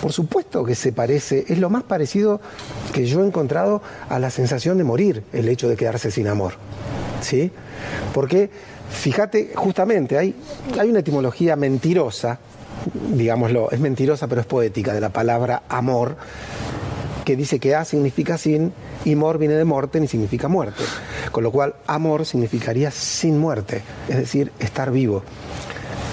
[0.00, 2.40] Por supuesto que se parece, es lo más parecido
[2.92, 6.54] que yo he encontrado a la sensación de morir, el hecho de quedarse sin amor.
[7.20, 7.50] ¿Sí?
[8.12, 8.50] Porque,
[8.90, 10.34] fíjate, justamente hay,
[10.78, 12.38] hay una etimología mentirosa,
[13.12, 16.16] digámoslo, es mentirosa pero es poética, de la palabra amor,
[17.26, 18.72] que dice que A significa sin
[19.04, 20.84] y mor viene de morte ni significa muerte.
[21.32, 25.24] Con lo cual, amor significaría sin muerte, es decir, estar vivo.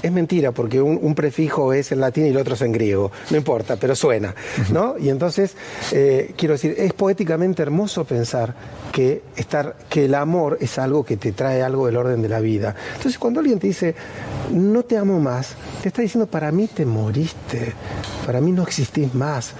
[0.01, 3.11] Es mentira porque un, un prefijo es en latín y el otro es en griego,
[3.29, 4.33] no importa, pero suena,
[4.71, 4.95] ¿no?
[4.97, 5.55] Y entonces,
[5.91, 8.55] eh, quiero decir, es poéticamente hermoso pensar
[8.91, 12.39] que, estar, que el amor es algo que te trae algo del orden de la
[12.39, 12.75] vida.
[12.95, 13.93] Entonces, cuando alguien te dice,
[14.51, 15.53] no te amo más,
[15.83, 17.71] te está diciendo, para mí te moriste,
[18.25, 19.53] para mí no existís más.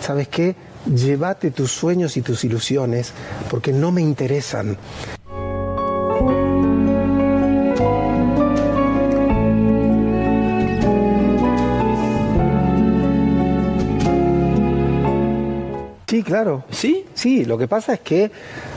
[0.00, 0.69] ¿Sabes qué?
[0.86, 3.12] Llévate tus sueños y tus ilusiones
[3.50, 4.76] porque no me interesan.
[16.10, 16.64] Sí, claro.
[16.72, 17.06] ¿Sí?
[17.14, 18.32] Sí, lo que pasa es que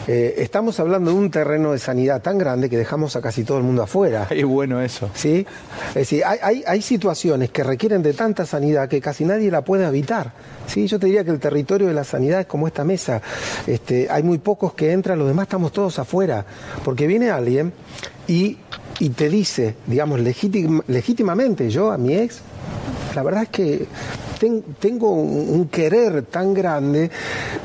[0.08, 3.58] eh, estamos hablando de un terreno de sanidad tan grande que dejamos a casi todo
[3.58, 4.28] el mundo afuera.
[4.34, 5.10] Es bueno eso.
[5.16, 5.44] ¿Sí?
[5.90, 9.64] Es decir, hay, hay- hay situaciones que requieren de tanta sanidad que casi nadie la
[9.64, 10.32] puede habitar.
[10.68, 10.86] ¿Sí?
[10.86, 13.20] Yo te diría que el territorio de la sanidad es como esta mesa.
[13.66, 16.46] Este, hay muy pocos que entran, los demás estamos todos afuera.
[16.86, 17.74] Porque viene alguien
[18.28, 18.58] y,
[19.00, 22.40] y te dice, digamos, legítim- legítimamente, yo a mi ex,
[23.16, 23.86] la verdad es que
[24.40, 27.10] ten- tengo un, querer tan grande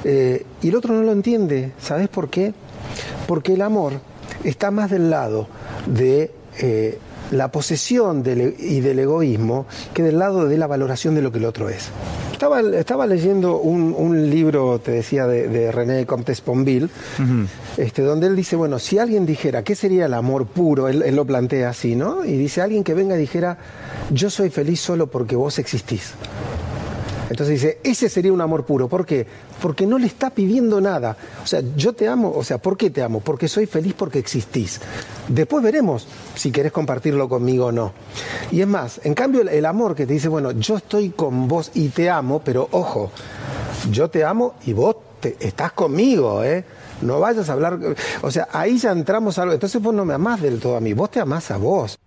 [0.05, 1.73] eh, y el otro no lo entiende.
[1.81, 2.53] ¿Sabes por qué?
[3.27, 3.95] Porque el amor
[4.45, 5.49] está más del lado
[5.87, 6.99] de eh,
[7.31, 11.39] la posesión e- y del egoísmo que del lado de la valoración de lo que
[11.39, 11.89] el otro es.
[12.39, 16.89] Estaba, estaba leyendo un, un libro, te decía, de, de René Comtes Ponville,
[17.77, 20.87] este, donde él dice, bueno, si alguien dijera, ¿qué sería el amor puro?
[20.87, 22.25] Él, él lo plantea así, ¿no?
[22.25, 23.59] Y dice, alguien que venga y dijera,
[24.11, 26.13] yo soy feliz solo porque vos existís.
[27.29, 28.89] Entonces dice, ese sería un amor puro.
[28.89, 29.27] ¿Por qué?
[29.61, 31.17] Porque no le está pidiendo nada.
[31.43, 33.21] O sea, yo te amo, o sea, ¿por qué te amo?
[33.21, 34.81] Porque soy feliz porque existís.
[35.29, 37.93] Después veremos si querés compartirlo conmigo o no.
[38.51, 41.71] Y es más, en cambio el, amor que te dice, bueno, yo estoy con vos
[41.75, 43.11] y te amo, pero ojo,
[43.91, 46.65] yo te amo y vos te- estás conmigo, ¿eh?
[47.03, 47.79] No vayas a hablar,
[48.23, 49.55] o sea, ahí ya entramos a algo.
[49.55, 51.99] Entonces vos no me amás del todo a mí, vos te amás a vos.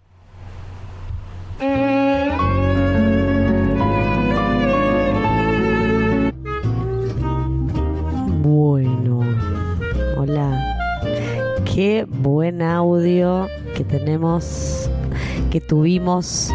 [8.42, 9.20] Bueno,
[10.18, 10.60] hola.
[11.64, 14.89] Qué buen audio que tenemos,
[15.52, 16.50] que tuvimos.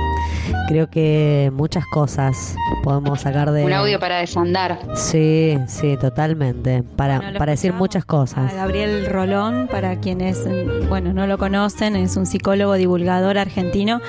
[0.69, 3.65] Creo que muchas cosas podemos sacar de...
[3.65, 4.81] Un audio para desandar.
[4.95, 6.83] Sí, sí, totalmente.
[6.83, 8.53] Para, Bueno, para decir muchas cosas.
[8.53, 14.01] A Gabriel Rolón, para quienes, mm, bueno, no lo conocen, es un psicólogo divulgador argentino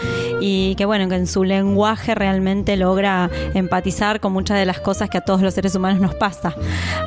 [0.42, 5.12] y que, bueno, que en su lenguaje realmente logra empatizar con muchas de las cosas
[5.12, 6.56] que a todos los seres humanos nos pasa.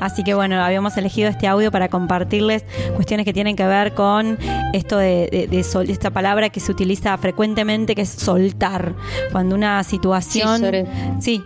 [0.01, 4.39] Así que, bueno, habíamos elegido este audio para compartirles cuestiones que tienen que ver con
[4.73, 8.95] esto de, de- de sol- esta palabra que se utiliza frecuentemente, que es soltar.
[9.33, 10.59] Cuando una situación...
[10.59, 10.87] Sí, sobre-
[11.21, 11.45] Sí.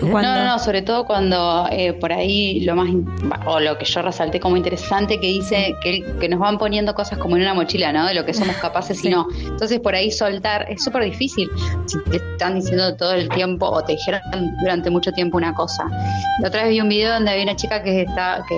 [0.00, 2.88] No, Cuando- no, no, sobre todo cuando eh, por ahí lo más,
[3.46, 7.18] o lo que yo resalté como interesante, que dice que, que nos van poniendo cosas
[7.18, 8.06] como en una mochila, ¿no?
[8.06, 9.08] De lo que somos capaces Sí.
[9.08, 9.26] y no.
[9.44, 11.50] Entonces por ahí soltar es súper difícil.
[11.86, 14.20] Si te están diciendo todo el tiempo o te dijeron
[14.62, 15.84] durante mucho tiempo una cosa.
[16.40, 18.54] La otra vez vi un video donde había una chica que está, que,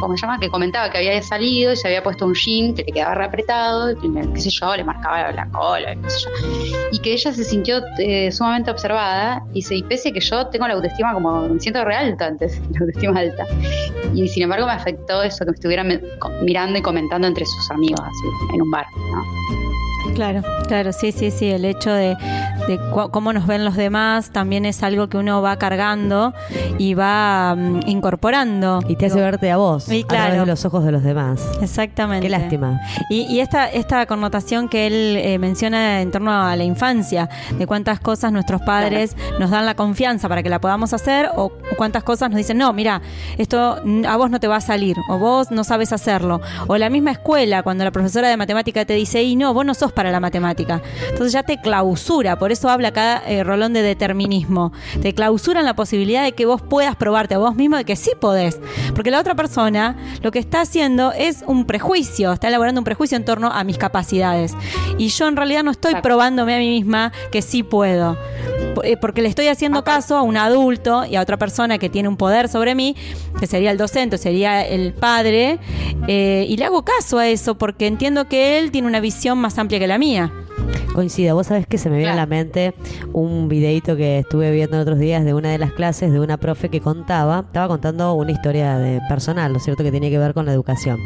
[0.00, 0.38] ¿cómo se llama?
[0.38, 3.24] Que comentaba que había salido y se había puesto un jean que le quedaba re
[3.24, 6.30] apretado, y le- qué sé yo, le marcaba la cola, qué sé yo
[6.92, 10.66] y que ella se sintió eh, sumamente observada y, se, y pese que yo tengo
[10.66, 13.44] la autoestima como me siento re alta antes, la autoestima alta
[14.14, 16.00] y sin embargo me afectó eso que me estuvieran
[16.42, 19.87] mirando y comentando entre sus amigos así, en un bar ¿no?
[20.14, 21.50] Claro, claro, sí, sí, sí.
[21.50, 22.16] El hecho de,
[22.66, 22.80] de
[23.10, 26.34] cómo nos ven los demás también es algo que uno va cargando
[26.78, 28.80] y va mm, incorporando.
[28.88, 30.40] Y te hace verte a vos, Y a través claro.
[30.40, 31.40] de los ojos de los demás.
[31.62, 32.26] Exactamente.
[32.26, 32.80] Qué lástima.
[33.10, 37.66] Y, y esta, esta connotación que él eh, menciona en torno a la infancia, de
[37.66, 42.02] cuántas cosas nuestros padres nos dan la confianza para que la podamos hacer o cuántas
[42.02, 43.02] cosas nos dicen, no, mira,
[43.36, 46.40] esto a vos no te va a salir o vos no sabes hacerlo.
[46.66, 49.74] O la misma escuela, cuando la profesora de matemática te dice, y no, vos no
[49.74, 50.82] sos para la matemática.
[51.10, 54.72] Entonces ya te clausura, por eso habla acá eh, Rolón de determinismo.
[55.02, 58.12] Te clausuran la posibilidad de que vos puedas probarte a vos mismo de que sí
[58.18, 58.60] podés.
[58.94, 63.16] Porque la otra persona lo que está haciendo es un prejuicio, está elaborando un prejuicio
[63.16, 64.54] en torno a mis capacidades.
[64.98, 68.16] Y yo en realidad no estoy probándome a mí misma que sí puedo.
[68.84, 72.08] Eh, Porque le estoy haciendo caso a un adulto y a otra persona que tiene
[72.08, 72.96] un poder sobre mí,
[73.40, 75.58] que sería el docente, sería el padre,
[76.06, 79.58] eh, y le hago caso a eso porque entiendo que él tiene una visión más
[79.58, 80.32] amplia que la mía.
[80.94, 82.74] Coincido, vos sabés que se me viene a la mente
[83.12, 86.38] un videito que estuve viendo en otros días de una de las clases de una
[86.38, 90.18] profe que contaba, estaba contando una historia de personal, ¿no es cierto?, que tiene que
[90.18, 90.98] ver con la educación.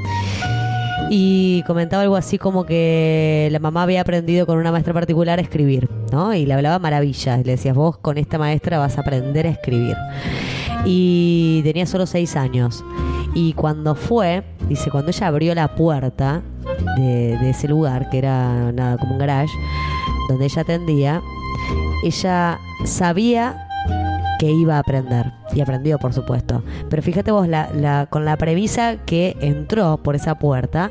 [1.11, 5.43] Y comentaba algo así como que la mamá había aprendido con una maestra particular a
[5.43, 6.33] escribir, ¿no?
[6.33, 7.45] Y le hablaba maravillas.
[7.45, 9.95] Le decías, vos con esta maestra vas a aprender a escribir.
[10.87, 12.83] Y tenía solo seis años.
[13.35, 16.43] Y cuando fue, dice, cuando ella abrió la puerta
[16.97, 19.53] de, ese lugar, que era nada como un garage,
[20.29, 21.23] donde ella atendía,
[22.05, 23.67] ella sabía
[24.39, 25.33] que iba a aprender.
[25.55, 26.63] Y aprendió, por supuesto.
[26.89, 30.91] Pero fíjate vos, la, la- con la premisa que entró por esa puerta,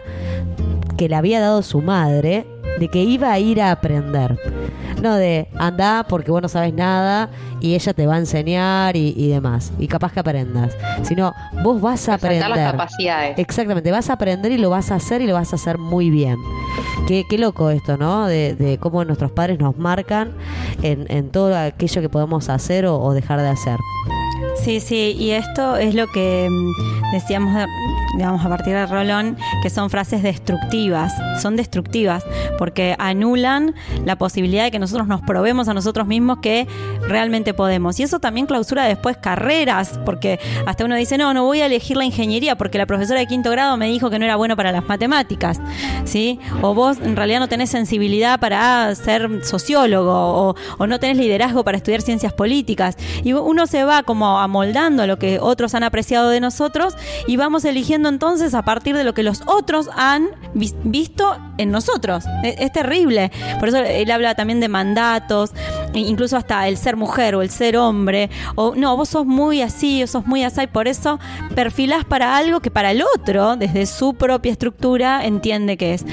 [0.98, 2.46] que le había dado su madre,
[2.80, 4.38] de que iba a ir a aprender.
[5.02, 7.30] No de anda porque vos no sabes nada
[7.60, 9.72] y ella te va a enseñar y, y demás.
[9.80, 10.78] Y capaz que aprendas.
[11.04, 11.34] Sino
[11.64, 12.72] vos vas a Resaltar las aprender.
[12.72, 13.40] capacidades.
[13.40, 16.10] Exactamente, vas a aprender y lo vas a hacer y lo vas a hacer muy
[16.10, 16.38] bien.
[17.08, 18.28] Qué, qué loco esto, ¿no?
[18.28, 20.34] De, de cómo nuestros padres nos marcan
[20.84, 23.78] en, en todo aquello que podemos hacer o, o dejar de hacer.
[24.64, 27.66] Sí, sí, y esto es lo que mm, decíamos, eh,
[28.16, 32.24] digamos, a partir de Rolón, que son frases destructivas, son destructivas,
[32.58, 33.74] porque anulan
[34.06, 36.68] la posibilidad de que nosotros nos probemos a nosotros mismos que
[37.08, 38.00] realmente podemos.
[38.00, 41.98] Y eso también clausura después carreras, porque hasta uno dice, no, no voy a elegir
[41.98, 44.72] la ingeniería porque la profesora de quinto grado me dijo que no era bueno para
[44.72, 45.60] las matemáticas,
[46.04, 46.40] ¿sí?
[46.62, 51.64] O vos en realidad no tenés sensibilidad para ser sociólogo, o, o no tenés liderazgo
[51.64, 52.96] para estudiar ciencias políticas.
[53.24, 56.96] Y uno se va como amoldando a lo que otros han apreciado de nosotros
[57.28, 61.72] y vamos eligiendo entonces a partir de lo que los otros han vis- visto en
[61.72, 62.24] nosotros.
[62.44, 63.32] Es, es terrible.
[63.60, 65.52] Por eso él habla también de mandatos,
[65.94, 68.30] e incluso hasta el ser mujer o el ser hombre.
[68.56, 71.20] O no, vos sos muy así o sos muy así, y por eso
[71.56, 76.06] perfilás para algo que para el otro, desde su propia estructura, entiende que es.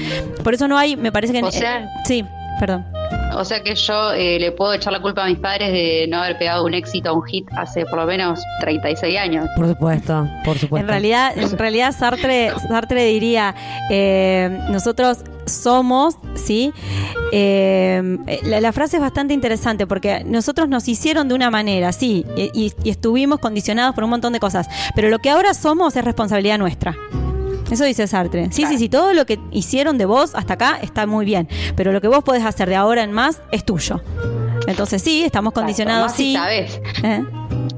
[0.43, 1.43] Por eso no hay, me parece que...
[1.43, 2.23] O sea- sí,
[2.59, 2.85] perdón.
[3.35, 6.17] O sea que yo eh, le puedo echar la culpa a mis padres de no
[6.21, 9.47] haber pegado un éxito, un hit hace por lo menos 36 años.
[9.55, 10.83] Por supuesto, por supuesto.
[10.83, 13.55] En realidad, en realidad Sartre, Sartre diría,
[13.89, 16.73] eh, nosotros somos, ¿sí?
[17.31, 22.25] Eh, la, la frase es bastante interesante porque nosotros nos hicieron de una manera, sí,
[22.35, 25.95] y, y- y estuvimos condicionados por un montón de cosas, pero lo que ahora somos
[25.95, 26.95] es responsabilidad nuestra.
[27.69, 28.51] Eso dice Sartre.
[28.51, 31.91] Sí, sí, sí, todo lo que hicieron de vos hasta acá está muy bien, pero
[31.91, 34.01] lo que vos podés hacer de ahora en más es tuyo.
[34.67, 36.81] Entonces sí, estamos condicionados, más si sabes.
[37.03, 37.23] ¿Eh?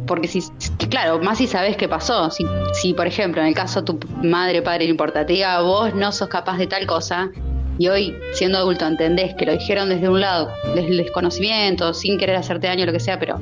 [0.08, 0.42] Porque si,
[0.90, 2.30] claro, más si sabes qué pasó.
[2.30, 5.94] Si, si, por ejemplo, en el caso tu madre, padre, no importa, te diga vos
[5.94, 7.30] no sos capaz de tal cosa,
[7.78, 12.20] y hoy, siendo adulto, entendés que lo dijeron desde un lado, desde el desconocimiento, sin
[12.20, 13.40] querer hacerte daño, lo que sea, pero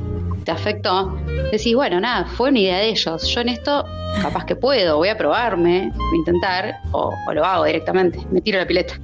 [0.49, 1.15] te afectó,
[1.51, 3.23] decís, bueno, nada, fue una idea de ellos.
[3.27, 3.85] Yo en esto,
[4.19, 8.41] capaz que puedo, voy a probarme, voy a intentar, o, o lo hago directamente, me
[8.41, 8.95] tiro la pileta.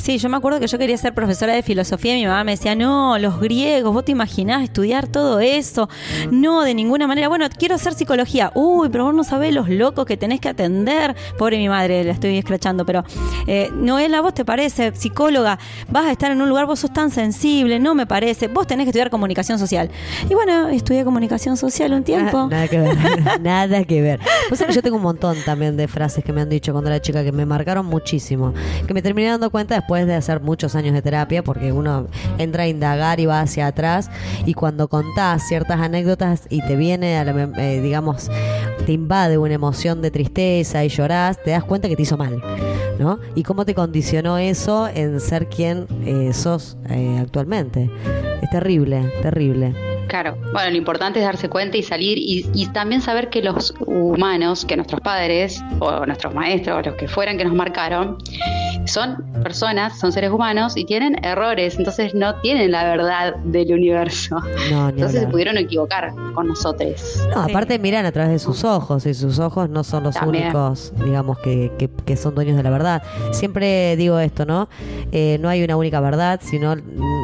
[0.00, 2.52] Sí, yo me acuerdo que yo quería ser profesora de filosofía y mi mamá me
[2.52, 5.90] decía, no, los griegos, vos te imaginás estudiar todo eso.
[6.30, 7.28] No, de ninguna manera.
[7.28, 8.50] Bueno, quiero hacer psicología.
[8.54, 11.14] Uy, pero vos no sabés los locos que tenés que atender.
[11.36, 13.04] Pobre mi madre, la estoy escrachando, pero
[13.46, 15.58] eh, Noela, ¿vos te parece psicóloga?
[15.90, 18.48] Vas a estar en un lugar, vos sos tan sensible, no me parece.
[18.48, 19.90] Vos tenés que estudiar comunicación social.
[20.28, 22.48] Y bueno, estudié comunicación social un tiempo.
[22.50, 22.96] Nada que ver,
[23.42, 24.20] nada que ver.
[24.48, 27.02] Sabés que yo tengo un montón también de frases que me han dicho cuando era
[27.02, 28.54] chica que me marcaron muchísimo,
[28.86, 32.06] que me terminé dando cuenta después de hacer muchos años de terapia, porque uno
[32.38, 34.10] entra a indagar y va hacia atrás
[34.46, 38.30] y cuando contás ciertas anécdotas y te viene, a la eh, digamos,
[38.86, 42.40] te invade una emoción de tristeza y llorás, te das cuenta que te hizo mal.
[42.98, 43.18] ¿No?
[43.34, 47.90] Y cómo te condicionó eso en ser quien eh, sos eh, actualmente.
[48.42, 49.74] Es terrible, terrible.
[50.10, 53.72] Claro, bueno, lo importante es darse cuenta y salir y, y también saber que los
[53.86, 58.18] humanos, que nuestros padres o nuestros maestros o los que fueran que nos marcaron,
[58.86, 64.40] son personas, son seres humanos y tienen errores, entonces no tienen la verdad del universo.
[64.70, 67.20] No, ni Entonces se pudieron equivocar con nosotros.
[67.34, 70.44] No, aparte miran a través de sus ojos y sus ojos no son los También.
[70.46, 73.02] únicos, digamos, que, que- que son dueños de la verdad.
[73.30, 74.68] Siempre digo esto, ¿no?
[75.12, 76.74] Eh, no hay una única verdad, sino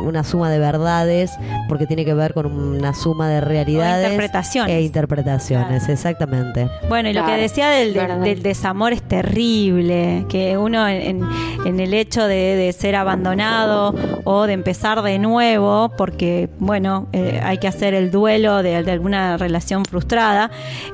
[0.05, 1.33] una suma de verdades,
[1.69, 4.75] porque tiene que ver con una suma de realidades interpretaciones.
[4.75, 6.69] e interpretaciones, exactamente.
[6.89, 8.25] Bueno, y lo que decía del, del- verdad.
[8.25, 11.23] del desamor es terrible, que uno en,
[11.65, 17.41] en el hecho de, de ser abandonado o de empezar de nuevo, porque, bueno, eh,
[17.43, 20.51] hay que hacer el duelo de, de alguna relación frustrada,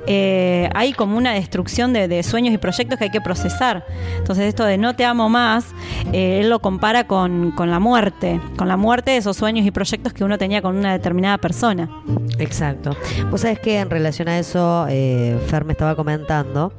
[0.07, 3.85] eh, hay como una destrucción de, de sueños y proyectos que hay que procesar.
[4.19, 5.67] Entonces esto de no te amo más,
[6.13, 9.71] eh, él lo compara con, con la muerte, con la muerte de esos sueños y
[9.71, 11.72] proyectos que uno tenía con una determinada persona.
[12.39, 12.91] Exacto.
[13.31, 16.73] Vos sabés que en relación a eso, eh, Fer me estaba comentando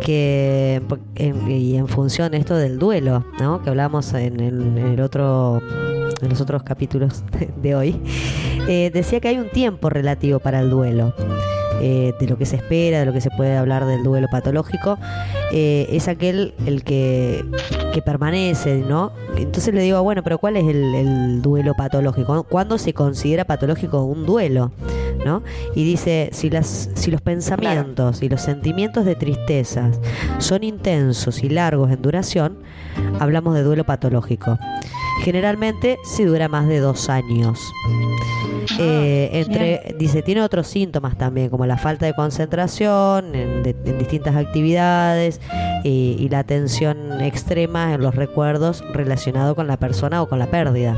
[0.00, 0.82] que
[1.14, 3.62] en- y en función de esto del duelo, ¿no?
[3.62, 5.62] Que hablamos en el, en el otro,
[6.20, 7.24] en los otros capítulos
[7.62, 8.00] de hoy,
[8.68, 11.14] eh, decía que hay un tiempo relativo para el duelo.
[11.82, 14.96] eh, de lo que se espera, de lo que se puede hablar del duelo patológico,
[15.52, 17.44] eh, es aquel el que,
[17.94, 19.12] que permanece, ¿no?
[19.36, 22.42] Entonces le digo, bueno, pero ¿cuál es el, el duelo patológico?
[22.42, 24.72] ¿Cuándo se considera patológico un duelo?
[25.24, 25.42] ¿no?
[25.74, 29.98] Y dice, si, las, si los pensamientos y los sentimientos de tristezas
[30.38, 32.58] son intensos y largos en duración,
[33.20, 34.58] hablamos de duelo patológico.
[35.22, 37.58] Generalmente si dura más de dos años.
[38.78, 43.98] Eh, entre, dice, tiene otros síntomas también, como la falta de concentración en, de- en
[43.98, 45.38] distintas actividades
[45.84, 50.46] y, y la tensión extrema en los recuerdos relacionados con la persona o con la
[50.46, 50.96] pérdida.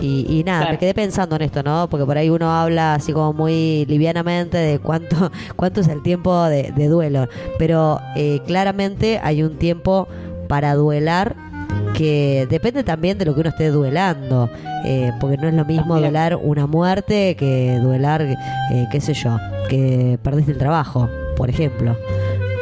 [0.00, 1.88] Y, y nada, me quedé pensando en esto, ¿no?
[1.88, 6.44] Porque por ahí uno habla así como muy livianamente de cuánto, cuánto es el tiempo
[6.44, 7.28] de, de duelo.
[7.58, 10.06] Pero eh, claramente hay un tiempo
[10.46, 11.36] para duelar
[11.94, 14.50] que depende también de lo que uno esté duelando,
[14.84, 16.12] eh, porque no es lo mismo También.
[16.12, 18.36] duelar una muerte que duelar, eh,
[18.90, 19.38] qué sé yo,
[19.68, 21.96] que perdiste el trabajo, por ejemplo.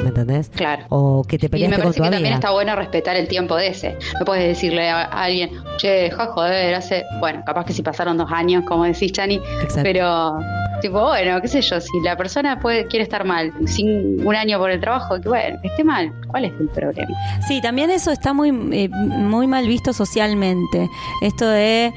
[0.03, 0.49] ¿Me entendés?
[0.51, 0.85] Claro.
[0.89, 2.17] O que te Y peleaste me con parece tu que amiga.
[2.19, 3.97] también está bueno respetar el tiempo de ese.
[4.19, 7.05] No puedes decirle a alguien, che, ja, joder, hace.
[7.21, 9.81] Bueno, capaz que si pasaron dos años, como decís, Chani, Exacto.
[9.85, 10.39] pero.
[10.83, 14.59] Tipo, bueno, qué sé yo, si la persona puede, quiere estar mal, sin un año
[14.59, 17.09] por el trabajo, que bueno, que esté mal, ¿cuál es el problema?
[17.47, 20.91] Sí, también eso está muy, eh, muy mal visto socialmente.
[21.21, 21.95] Esto de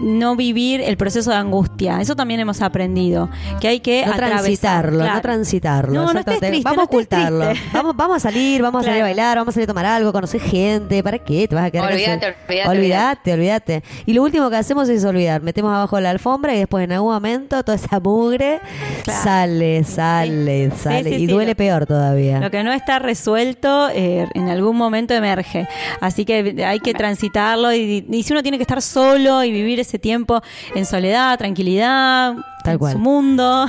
[0.00, 2.00] no vivir el proceso de angustia.
[2.00, 3.30] Eso también hemos aprendido.
[3.60, 5.14] Que hay que no transitarlo, Claro.
[5.14, 5.94] no transitarlo.
[5.94, 6.48] No, no estés exactamente.
[6.48, 7.48] triste, vamos a ocultarlo.
[7.48, 7.68] triste.
[7.72, 10.12] Vamos, vamos a salir, vamos a salir a bailar, vamos a salir a tomar algo,
[10.12, 11.02] conocer gente.
[11.02, 11.46] ¿Para qué?
[11.48, 13.82] Te vas a quedar Olvídate, olvídate, olvídate, olvídate.
[14.06, 15.42] Y lo último que hacemos es olvidar.
[15.42, 18.60] Metemos abajo la alfombra y después en algún momento toda esa mugre
[19.04, 19.22] Claro.
[19.22, 21.10] sale, sale, sale.
[21.10, 22.40] sí, y duele peor todavía.
[22.40, 25.66] Lo que no está resuelto eh, en algún momento emerge.
[26.00, 29.80] Así que hay que transitarlo y, y si uno tiene que estar solo y vivir
[29.80, 30.42] ese tiempo
[30.74, 32.34] en soledad, tranquilidad,
[32.68, 32.92] Tal en cual.
[32.92, 33.66] su mundo,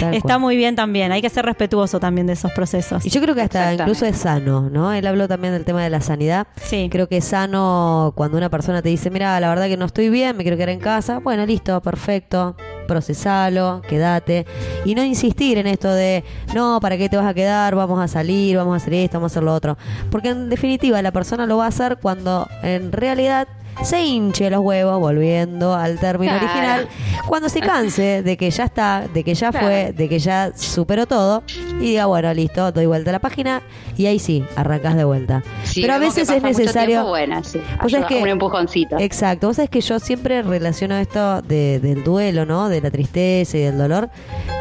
[0.00, 0.40] Tal está cual.
[0.40, 1.12] muy bien también.
[1.12, 3.04] Hay que ser respetuoso también de esos procesos.
[3.06, 4.92] Y yo creo que hasta incluso es sano, ¿no?
[4.92, 6.46] Él habló también del tema de la sanidad.
[6.62, 6.88] Sí.
[6.90, 10.08] Creo que es sano cuando una persona te dice, mira, la verdad que no estoy
[10.10, 11.18] bien, me quiero quedar en casa.
[11.20, 12.56] Bueno, listo, perfecto.
[12.86, 14.46] Procesalo, quédate.
[14.84, 16.24] Y no insistir en esto de,
[16.54, 17.74] no, ¿para qué te vas a quedar?
[17.74, 19.78] Vamos a salir, vamos a hacer esto, vamos a hacer lo otro.
[20.10, 23.46] Porque en definitiva la persona lo va a hacer cuando en realidad
[23.82, 26.46] se hinche los huevos, volviendo al término Claro.
[26.46, 26.88] original,
[27.26, 29.66] cuando se canse de que ya está, de que ya Claro.
[29.66, 31.42] fue, de que ya superó todo
[31.80, 33.62] y diga, bueno, listo, doy vuelta a la página
[33.96, 35.42] y ahí sí, arrancás de vuelta.
[35.74, 37.06] Pero a veces es necesario...
[37.06, 38.96] bueno, sí, Vos sabés ayuda, que- un empujoncito.
[38.98, 42.68] Exacto, vos sabés que yo siempre relaciono esto de- del duelo, ¿no?
[42.68, 44.10] De la tristeza y del dolor,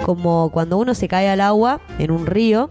[0.05, 2.69] como cuando uno se cae al agua en un río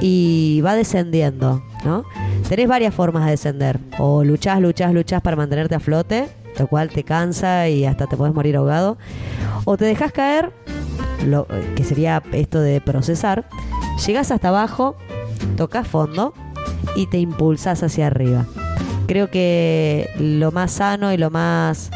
[0.00, 2.04] y va descendiendo, ¿no?
[2.48, 3.80] Tenés varias formas de descender.
[3.98, 8.16] O luchás, luchás, luchás para mantenerte a flote, lo cual te cansa y hasta te
[8.16, 8.98] podés morir ahogado.
[9.64, 10.52] O te dejas caer,
[11.26, 13.48] lo, que sería esto de procesar,
[14.06, 14.96] llegás hasta abajo,
[15.56, 16.34] tocas fondo
[16.96, 18.44] y te impulsas hacia arriba.
[19.06, 21.90] Creo que lo más sano y lo más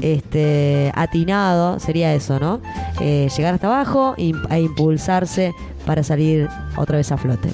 [0.00, 2.60] este, atinado sería eso, ¿no?
[3.00, 5.54] Eh, llegar hasta abajo e impulsarse
[5.86, 7.50] para salir otra vez a flote.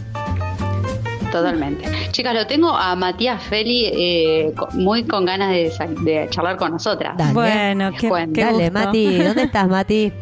[1.33, 1.85] Totalmente.
[2.13, 7.17] Chicas, lo tengo a Matías Feli eh, co- muy con ganas de, charlar con nosotras.
[7.17, 7.33] Dale.
[7.33, 8.73] Bueno, qué, Bueno, qué Dale, gusto.
[8.87, 10.13] Mati, ¿dónde estás, Mati?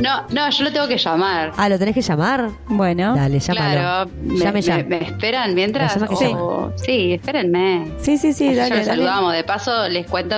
[0.00, 1.52] No, no, yo lo tengo que llamar.
[1.56, 2.48] Ah, ¿lo tenés que llamar?
[2.68, 3.14] Bueno.
[3.14, 3.70] Dale, llámalo.
[3.80, 4.76] Claro, me, Llame ya.
[4.78, 5.96] me- me esperan mientras.
[5.96, 7.92] ¿La llama que o- sí, espérenme.
[7.98, 8.84] Sí, sí, sí, ya dale, lo dale.
[8.86, 9.32] saludamos.
[9.34, 10.34] De paso, les cuento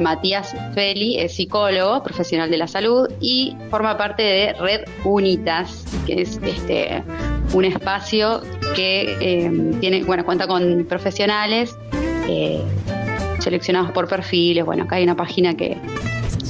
[0.00, 6.22] Matías Feli es psicólogo, profesional de la salud y forma parte de Red Unitas, que
[6.22, 7.02] es este
[7.52, 8.42] un espacio
[8.74, 11.76] que eh, tiene, bueno, cuenta con profesionales
[12.28, 12.62] eh,
[13.38, 14.64] seleccionados por perfiles.
[14.64, 15.76] Bueno, acá hay una página que,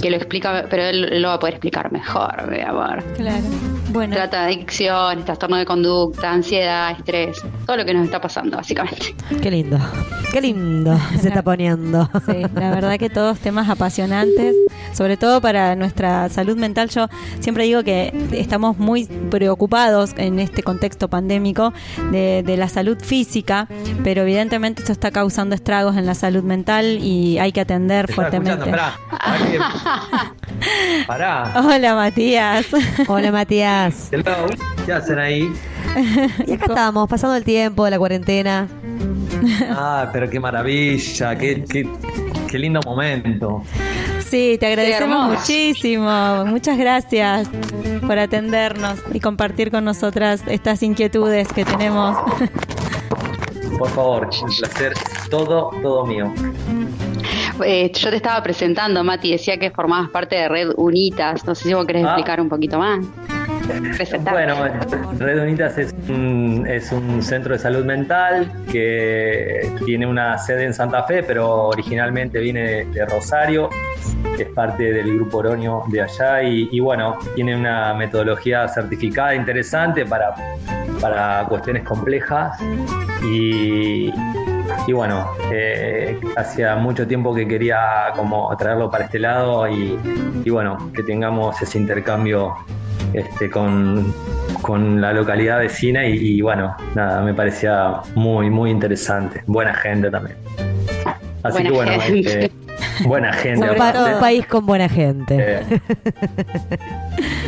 [0.01, 3.03] que lo explica, pero él lo va a poder explicar mejor, mi amor.
[3.17, 3.45] Claro.
[3.91, 4.17] Bueno.
[4.17, 9.15] Trata de adicción, trastorno de conducta, ansiedad, estrés, todo lo que nos está pasando, básicamente.
[9.41, 9.79] Qué lindo.
[10.33, 12.11] Qué lindo se está poniendo.
[12.27, 14.57] Sí, la verdad que todos temas apasionantes,
[14.93, 16.89] sobre todo para nuestra salud mental.
[16.89, 17.07] Yo
[17.39, 21.73] siempre digo que estamos muy preocupados en este contexto pandémico
[22.11, 23.69] de, de la salud física,
[24.03, 28.71] pero evidentemente esto está causando estragos en la salud mental y hay que atender fuertemente.
[28.71, 28.95] pará.
[31.07, 31.53] Pará.
[31.57, 32.67] Hola Matías.
[33.09, 34.09] Hola, Matías.
[34.13, 34.47] Hello.
[34.85, 35.53] ¿Qué hacen ahí?
[36.47, 38.69] Y acá estamos, pasando el tiempo de la cuarentena.
[39.71, 41.89] Ah, pero qué maravilla, qué, qué,
[42.51, 43.63] qué lindo momento.
[44.21, 46.45] Sí, te agradecemos muchísimo.
[46.47, 47.49] Muchas gracias
[48.07, 52.17] por atendernos y compartir con nosotras estas inquietudes que tenemos.
[53.79, 54.93] Por favor, un placer,
[55.31, 56.33] todo, todo mío.
[57.65, 61.45] Eh, yo te estaba presentando, Mati, decía que formabas parte de Red Unitas.
[61.47, 62.09] No sé si vos querés Ah.
[62.09, 63.05] explicar un poquito más.
[64.31, 64.57] Bueno,
[65.19, 70.75] Red Unitas es un, es un centro de salud mental que tiene una sede en
[70.75, 73.71] Santa Fe, pero originalmente viene de, de Rosario,
[74.39, 80.05] es parte del grupo Oroño de allá y, y bueno, tiene una metodología certificada interesante
[80.05, 80.35] para,
[81.01, 82.59] para cuestiones complejas
[83.25, 84.11] y,
[84.87, 89.99] y bueno, eh, hacía mucho tiempo que quería como traerlo para este lado y,
[90.45, 92.55] y bueno, que tengamos ese intercambio
[93.13, 94.13] este, con,
[94.63, 99.43] con la localidad vecina y, y, bueno, nada, me parecía muy, muy interesante.
[99.47, 100.37] Buena gente también.
[101.43, 102.45] Así Buena que bueno, gente.
[102.45, 102.53] este,
[103.07, 103.71] buena gente.
[103.71, 104.15] Un, pa- aparte.
[104.15, 105.37] un país con buena gente.
[105.39, 105.81] Eh,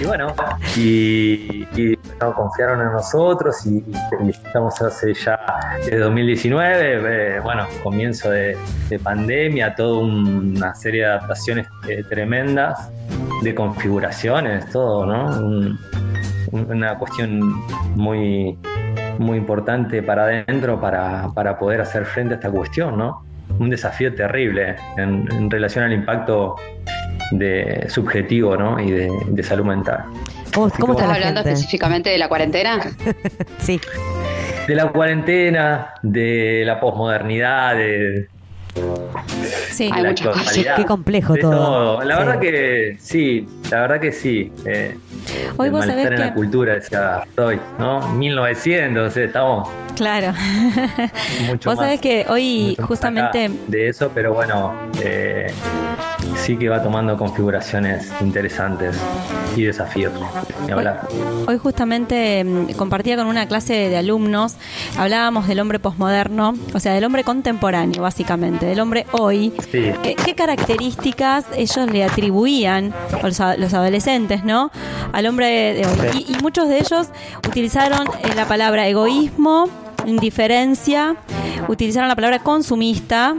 [0.02, 0.34] y bueno,
[0.76, 3.84] y, y confiaron en nosotros y,
[4.24, 5.38] y estamos hace ya
[5.78, 8.56] desde 2019, eh, bueno, comienzo de,
[8.88, 12.90] de pandemia, toda una serie de adaptaciones eh, tremendas,
[13.42, 15.26] de configuraciones, todo, ¿no?
[15.40, 15.78] Un-
[16.52, 17.40] un- una cuestión
[17.96, 18.58] muy,
[19.18, 23.24] muy importante para adentro para, para poder hacer frente a esta cuestión, ¿no?
[23.58, 26.56] Un desafío terrible en, en relación al impacto
[27.32, 28.78] de subjetivo, ¿no?
[28.80, 30.04] Y de, de salud mental.
[30.56, 31.52] ¿Cómo, cómo está ¿Estás la hablando gente?
[31.52, 32.80] específicamente de la cuarentena?
[33.58, 33.78] Sí.
[34.66, 38.28] De la cuarentena, de la posmodernidad, de,
[39.70, 39.90] Sí.
[39.92, 40.46] Hay la muchas cosas.
[40.48, 40.76] actualidad.
[40.76, 42.02] Qué complejo de todo.
[42.02, 42.24] La Sí.
[42.24, 44.52] verdad que sí, la verdad que sí.
[44.64, 44.96] Eh,
[45.56, 48.06] Hoy el vos sabés en que- la cultura, decía Freud, ¿no?
[48.12, 50.32] 1900, estamos Claro.
[51.46, 51.86] mucho Vos más.
[51.86, 55.50] sabés que hoy justamente de eso, pero bueno, eh,
[56.36, 58.96] sí que va tomando configuraciones interesantes
[59.56, 60.12] y desafíos.
[60.70, 61.08] Hablar.
[61.46, 64.56] Hoy justamente mm, compartía con una clase de alumnos,
[64.98, 69.35] hablábamos del hombre posmoderno, o sea, del hombre contemporáneo, básicamente, del hombre hoy.
[69.70, 69.92] Sí.
[70.02, 74.70] ¿Qué, qué características ellos le atribuían, los, adolescentes, ¿no?
[75.12, 76.10] Al hombre de hoy.
[76.12, 76.26] Sí.
[76.28, 77.08] Y, y muchos de ellos
[77.46, 79.68] utilizaron eh, la palabra egoísmo,
[80.06, 81.16] indiferencia,
[81.68, 83.36] utilizaron la palabra consumista,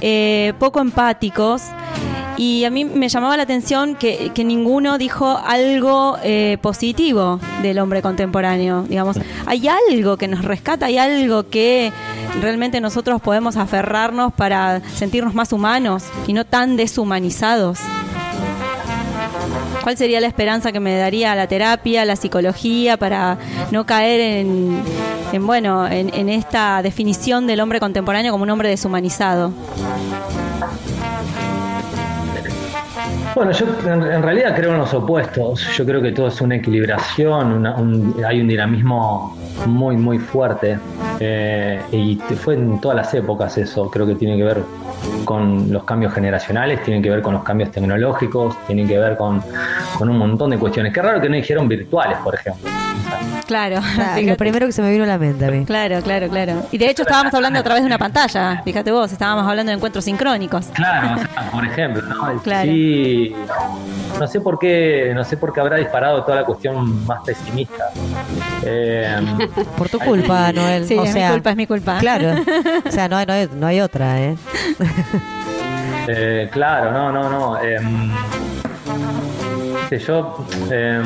[0.00, 1.62] eh, poco empáticos.
[2.36, 7.78] Y a mí me llamaba la atención que, que ninguno dijo algo eh, positivo del
[7.78, 8.84] hombre contemporáneo.
[8.88, 11.92] Digamos, hay algo que nos rescata, hay algo que
[12.40, 17.78] realmente nosotros podemos aferrarnos para sentirnos más humanos y no tan deshumanizados.
[19.82, 23.36] ¿Cuál sería la esperanza que me daría la terapia, la psicología, para
[23.72, 24.80] no caer en,
[25.32, 29.52] en, bueno, en, en esta definición del hombre contemporáneo como un hombre deshumanizado?
[33.34, 35.66] Bueno, yo en, realidad creo en los opuestos.
[35.76, 39.36] Yo creo que todo es una equilibración, una- un- hay un dinamismo
[39.66, 40.78] muy, muy fuerte.
[41.18, 43.90] Eh, y fue en todas las épocas eso.
[43.90, 44.62] Creo que tiene que ver
[45.24, 49.42] con los cambios generacionales, tiene que ver con los cambios tecnológicos, tiene que ver con,
[49.96, 50.92] con un montón de cuestiones.
[50.92, 52.68] Qué raro que no dijeron virtuales, por ejemplo.
[53.46, 53.80] Claro.
[53.98, 55.64] Ah, lo primero que se me vino a la mente a mí.
[55.64, 56.66] Claro, claro, claro.
[56.72, 59.76] Y de hecho estábamos hablando a través de una pantalla, fíjate vos, estábamos hablando de
[59.76, 60.66] encuentros sincrónicos.
[60.74, 62.42] Claro, o sea, por ejemplo, ¿no?
[62.42, 62.70] Claro.
[62.70, 63.34] Sí,
[64.18, 67.90] no sé por qué, no sé por qué habrá disparado toda la cuestión más pesimista.
[68.64, 69.16] Eh,
[69.76, 70.86] Por tu culpa, Noel.
[70.86, 71.98] Sí, o es mi sea, culpa, es mi culpa.
[71.98, 72.34] Claro.
[72.86, 74.36] O sea, no hay, no hay, no hay otra, ¿eh?
[76.08, 77.62] Eh, claro, no, no, no.
[77.62, 78.10] em,
[79.98, 81.02] yo, em,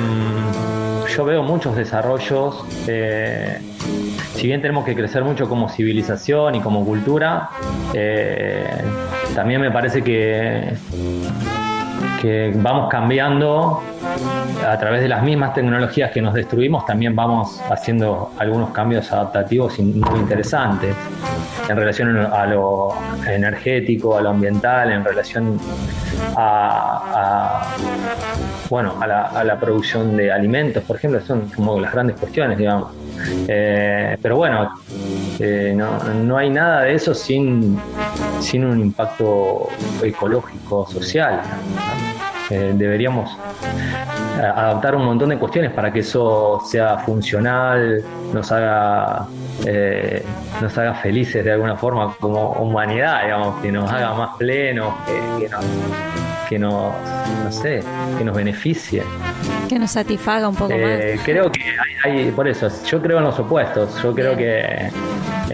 [1.15, 2.65] yo veo muchos desarrollos.
[2.87, 3.59] eh,
[4.35, 7.49] si bien tenemos que crecer mucho como civilización y como cultura,
[7.95, 8.67] eh,
[9.35, 10.75] también me parece que,
[12.21, 13.83] que vamos cambiando
[14.67, 19.79] a través de las mismas tecnologías que nos destruimos, también vamos haciendo algunos cambios adaptativos
[19.79, 20.95] muy interesantes
[21.69, 22.95] en relación a lo
[23.27, 25.59] energético, a lo ambiental, en relación
[26.37, 27.75] a,
[28.69, 32.59] bueno, a la, a la producción de alimentos, por ejemplo, son como las grandes cuestiones,
[32.59, 32.93] digamos.
[33.49, 34.71] Eh, pero bueno,
[35.39, 37.79] eh, no, no hay nada de eso sin,
[38.41, 39.69] sin un impacto
[40.03, 41.41] ecológico, social.
[42.51, 43.37] Eh, deberíamos
[44.39, 49.27] eh, adaptar un montón de cuestiones para que eso sea funcional, nos haga,
[49.67, 50.23] eh,
[50.61, 54.95] nos haga felices de alguna forma como humanidad, digamos, que nos haga más plenos,
[55.41, 55.65] que, nos,
[56.49, 56.95] que nos,
[57.45, 57.83] no sé,
[58.19, 59.03] que nos beneficie.
[59.69, 61.61] Que nos satisfaga un poco Eh, creo que
[62.05, 64.93] hay, hay- por eso, yo creo en los opuestos, yo creo que en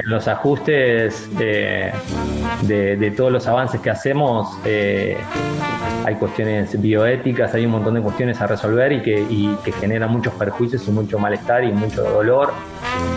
[0.04, 1.90] los ajustes de,
[2.62, 5.16] de- de todos los avances que hacemos eh,
[6.04, 10.10] hay cuestiones bioéticas, hay un montón de cuestiones a resolver y que, y que generan
[10.10, 12.52] muchos perjuicios y mucho malestar y mucho dolor,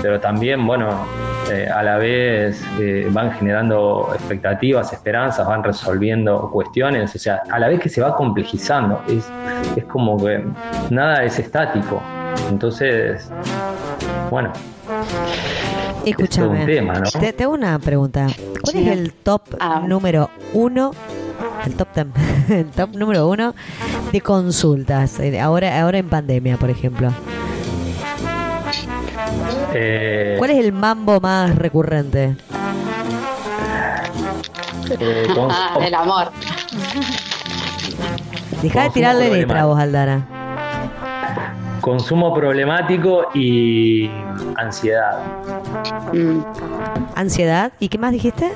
[0.02, 1.06] pero también, bueno,
[1.51, 7.59] eh, a la vez eh, van generando expectativas, esperanzas, van resolviendo cuestiones, o sea, a
[7.59, 9.26] la vez que se va complejizando, es,
[9.76, 10.43] es como que
[10.89, 12.01] nada es estático.
[12.49, 13.30] Entonces,
[14.30, 14.51] bueno,
[16.05, 16.59] Escúchame.
[16.61, 17.09] un tema, ¿no?
[17.19, 18.27] te, te hago una pregunta.
[18.63, 19.81] ¿Cuál es el top Ah.
[19.88, 20.91] número uno?
[21.65, 22.11] El top ten,
[22.49, 23.55] el top número uno
[24.11, 25.19] de consultas.
[25.19, 27.09] eh, Ahora, ahora en pandemia, por ejemplo.
[29.77, 32.35] Eh, ¿Cuál es el mambo más recurrente?
[34.99, 36.31] eh, con- Ah, el amor.
[38.61, 39.68] Deja de tirarle letra problemático.
[39.68, 40.27] vos, Aldana.
[41.81, 44.10] consumo problemático y
[44.56, 45.19] ansiedad.
[46.14, 46.39] Mm,
[47.15, 47.72] Ansiedad.
[47.80, 48.52] ¿Y qué más dijiste?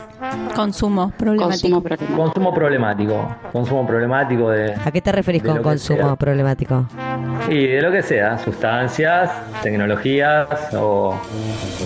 [0.56, 1.82] Consumo problemático.
[1.82, 2.18] consumo problemático.
[2.18, 3.36] Consumo problemático.
[3.52, 4.74] Consumo problemático de.
[4.84, 6.86] ¿A qué te referís con consumo problemático?
[7.48, 9.32] Y de lo que sea, sustancias,
[9.64, 11.16] tecnologías o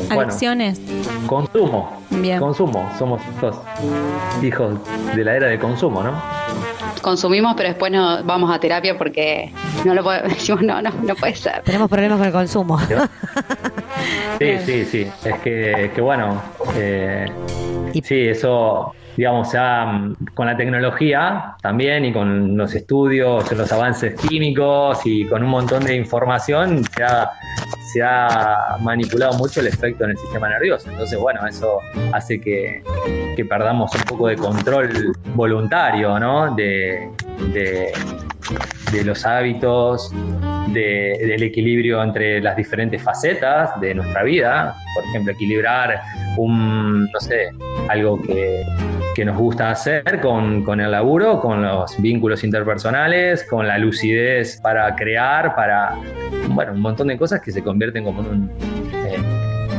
[0.08, 0.82] bueno, Adicciones.
[1.28, 2.02] consumo.
[2.10, 2.40] Bien.
[2.40, 2.90] Consumo.
[2.98, 3.58] Somos hijos,
[4.42, 4.76] hijos
[5.16, 6.14] de la era de consumo, ¿no?
[7.04, 9.52] Consumimos, pero después no vamos a terapia porque
[9.86, 11.62] no lo podemos, decimos, no, no, no puede ser.
[11.64, 12.80] Tenemos problemas con el consumo.
[14.40, 15.08] Sí, sí, sí.
[15.24, 16.42] Es que, que bueno,
[16.76, 17.26] eh,
[18.04, 25.00] sí, eso, digamos, ha, con la tecnología también y con los estudios, los avances químicos
[25.06, 27.32] y con un montón de información se ha,
[27.94, 30.90] se ha manipulado mucho el efecto en el sistema nervioso.
[30.90, 31.80] Entonces, bueno, eso
[32.12, 32.82] hace que,
[33.48, 34.90] perdamos un poco de control
[35.36, 36.56] voluntario, ¿no?
[36.56, 37.08] De,
[37.54, 37.92] de,
[38.92, 40.12] de los hábitos,
[40.68, 44.76] de- del equilibrio entre las diferentes facetas de nuestra vida.
[44.96, 46.02] Por ejemplo, equilibrar
[46.38, 47.50] un, no sé,
[47.90, 48.64] algo que,
[49.16, 54.60] que nos gusta hacer con, con el laburo, con los vínculos interpersonales, con la lucidez
[54.62, 55.96] para crear, para,
[56.50, 58.52] bueno, un montón de cosas que se convierten como en un,
[59.06, 59.18] eh,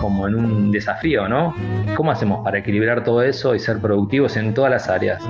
[0.01, 1.55] como en un desafío, ¿no?
[1.97, 5.23] ¿Cómo hacemos para equilibrar todo eso y ser productivos en todas las áreas?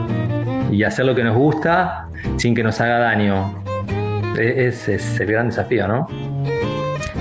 [0.71, 2.07] Y hacer lo que nos gusta
[2.37, 3.63] sin que nos haga daño.
[4.37, 6.09] E- Ese es el gran desafío, ¿no?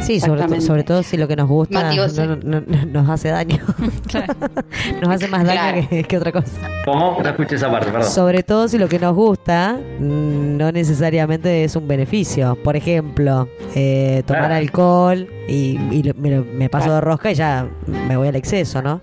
[0.04, 0.66] Sí, sobre, to- Exactamente.
[0.68, 3.58] sobre todo si lo que nos gusta no- no- no- nos hace daño.
[5.02, 5.88] nos hace más daño Claro.
[5.90, 6.52] que, que otra cosa.
[6.86, 7.18] ¿Cómo?
[7.24, 8.10] No escuché esa parte, perdón.
[8.10, 12.58] Sobre todo si lo que nos gusta mm, no necesariamente es un beneficio.
[12.64, 14.56] Por ejemplo, eh, tomar Claro.
[14.56, 19.02] alcohol y, y me, me paso de rosca y ya me voy al exceso, ¿no?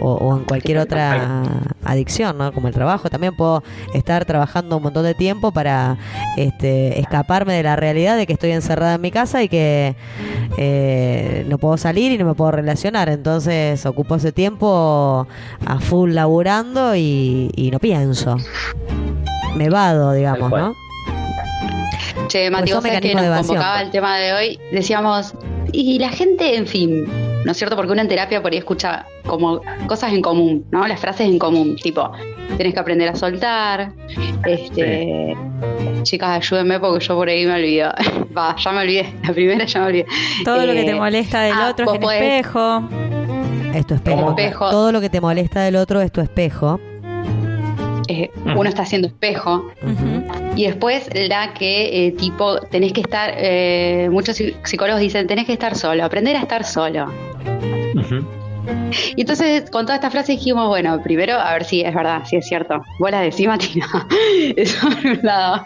[0.00, 1.42] O, o en cualquier otra
[1.84, 2.52] adicción, ¿no?
[2.52, 3.08] Como el trabajo.
[3.10, 3.62] También puedo
[3.92, 5.98] estar trabajando un montón de tiempo para
[6.36, 9.96] este, escaparme de la realidad de que estoy encerrada en mi casa y que
[10.56, 13.08] eh, no puedo salir y no me puedo relacionar.
[13.08, 15.26] Entonces ocupo ese tiempo
[15.66, 18.36] a full laburando y, y no pienso.
[19.56, 20.50] Me vado, digamos.
[20.50, 20.72] ¿no?
[22.28, 23.46] Che, Mati, Pues son vos sabés que nos evasión.
[23.48, 24.58] convocaba el tema de hoy.
[24.72, 25.34] Decíamos,
[25.72, 27.04] y la gente, en fin,
[27.44, 27.76] ¿no es cierto?
[27.76, 30.86] Porque uno en terapia por ahí escucha como cosas en común, ¿no?
[30.86, 32.10] Las frases en común, tipo,
[32.56, 33.92] tenés que aprender a soltar,
[34.46, 35.36] este,
[36.02, 37.90] chicas, ayúdenme porque yo por ahí me olvido.
[38.36, 40.06] Va, ya me olvidé, la primera ya me olvidé.
[40.44, 42.82] Todo lo que Eh, te molesta del ah, otro es el podés- espejo.
[43.74, 44.70] Es tu espejo.
[44.70, 46.80] Todo lo que te molesta del otro es tu espejo.
[48.08, 49.70] Eh, uno está haciendo espejo.
[50.56, 55.46] Y después la que, eh, tipo, tenés que estar, eh, muchos psi- psicólogos dicen, tenés
[55.46, 57.12] que estar solo, aprender a estar solo.
[59.16, 62.36] Y entonces, con toda esta frase dijimos, bueno, primero, a ver si es verdad, si
[62.36, 62.82] es cierto.
[62.98, 63.86] Vos la decís, Matina.
[64.56, 65.64] Eso por un lado.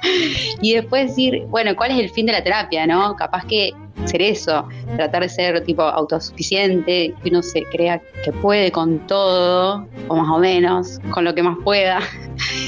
[0.61, 3.15] Y después decir, bueno, ¿cuál es el fin de la terapia, no?
[3.17, 3.71] Capaz que
[4.07, 4.67] ser eso,
[4.97, 10.29] tratar de ser tipo autosuficiente, que uno se crea que puede con todo, o más
[10.29, 12.01] o menos, con lo que más pueda,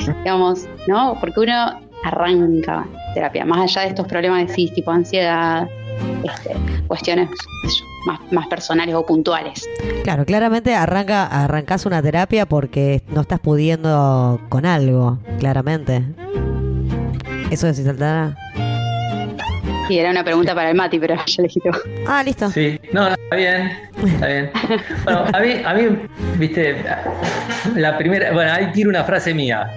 [0.24, 1.16] digamos, ¿no?
[1.20, 5.68] Porque uno arranca terapia, más allá de estos problemas de sí, tipo ansiedad,
[6.24, 7.28] este, cuestiones
[8.06, 9.68] más, más personales o puntuales.
[10.02, 16.04] Claro, claramente arranca, arrancas una terapia porque no estás pudiendo con algo, claramente.
[17.50, 18.36] Eso decís, Altana.
[19.90, 21.82] Sí, era una pregunta para el Mati, pero ya le dijiste vos.
[22.06, 22.48] Ah, listo.
[22.48, 23.72] Sí, no, está bien,
[24.06, 24.50] está bien.
[25.02, 25.82] Bueno, a mí, a mí,
[26.38, 26.76] viste,
[27.74, 29.68] la primera, bueno, ahí tiro una frase mía.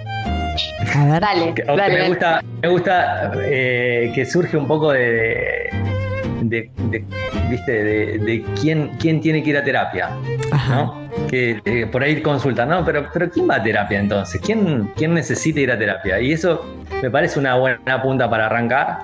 [0.94, 1.20] A ver.
[1.20, 5.68] Dale, que, dale, que me gusta, me gusta eh, que surge un poco de,
[6.42, 7.04] de, de-
[7.50, 10.10] viste, de, de quién, quién tiene que ir a terapia,
[10.68, 11.08] ¿no?
[11.28, 12.84] Que eh, por ahí consultan, ¿no?
[12.84, 14.40] Pero, pero ¿quién va a terapia entonces?
[14.40, 16.20] ¿Quién, ¿Quién necesita ir a terapia?
[16.20, 16.64] Y eso
[17.02, 18.98] me parece una buena punta para arrancar.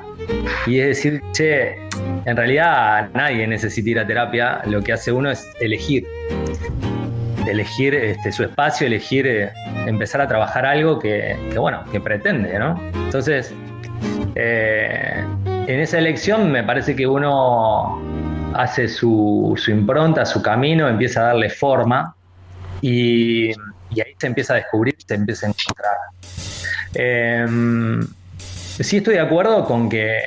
[0.66, 1.76] Y es decir, che,
[2.24, 6.06] en realidad nadie necesita ir a terapia, lo que hace uno es elegir.
[7.46, 9.50] Elegir este, su espacio, elegir eh,
[9.86, 12.80] empezar a trabajar algo que, que, bueno, que pretende, ¿no?
[12.94, 13.54] Entonces,
[14.34, 15.24] eh,
[15.66, 18.00] en esa elección me parece que uno
[18.60, 22.14] hace su, su impronta, su camino, empieza a darle forma
[22.80, 25.96] y, y ahí se empieza a descubrir, se empieza a encontrar.
[26.94, 27.46] Eh,
[28.38, 30.18] sí estoy de acuerdo con que...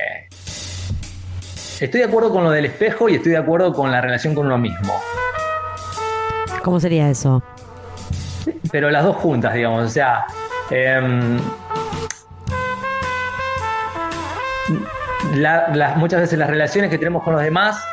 [1.79, 4.45] Estoy de acuerdo con lo del espejo y estoy de acuerdo con la relación con
[4.45, 4.93] uno mismo.
[6.63, 7.43] ¿Cómo sería eso?
[8.71, 9.83] Pero las dos juntas, digamos.
[9.85, 10.25] O sea,
[10.69, 11.39] em,
[15.35, 17.83] la- las- muchas veces las relaciones que tenemos con los demás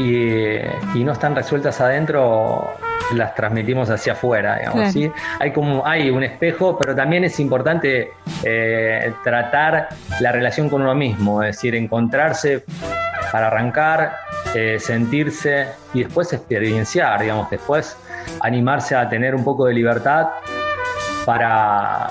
[0.00, 2.74] y, y no están resueltas adentro,
[3.14, 4.74] las transmitimos hacia afuera, digamos.
[4.76, 4.92] Claro.
[4.92, 5.12] ¿sí?
[5.38, 8.12] Hay como hay un espejo, pero también es importante
[8.44, 9.88] eh, tratar
[10.20, 12.64] la relación con uno mismo, es decir, encontrarse
[13.32, 14.16] para arrancar,
[14.54, 17.96] eh, sentirse y después experienciar, digamos, después
[18.40, 20.28] animarse a tener un poco de libertad
[21.24, 22.08] para,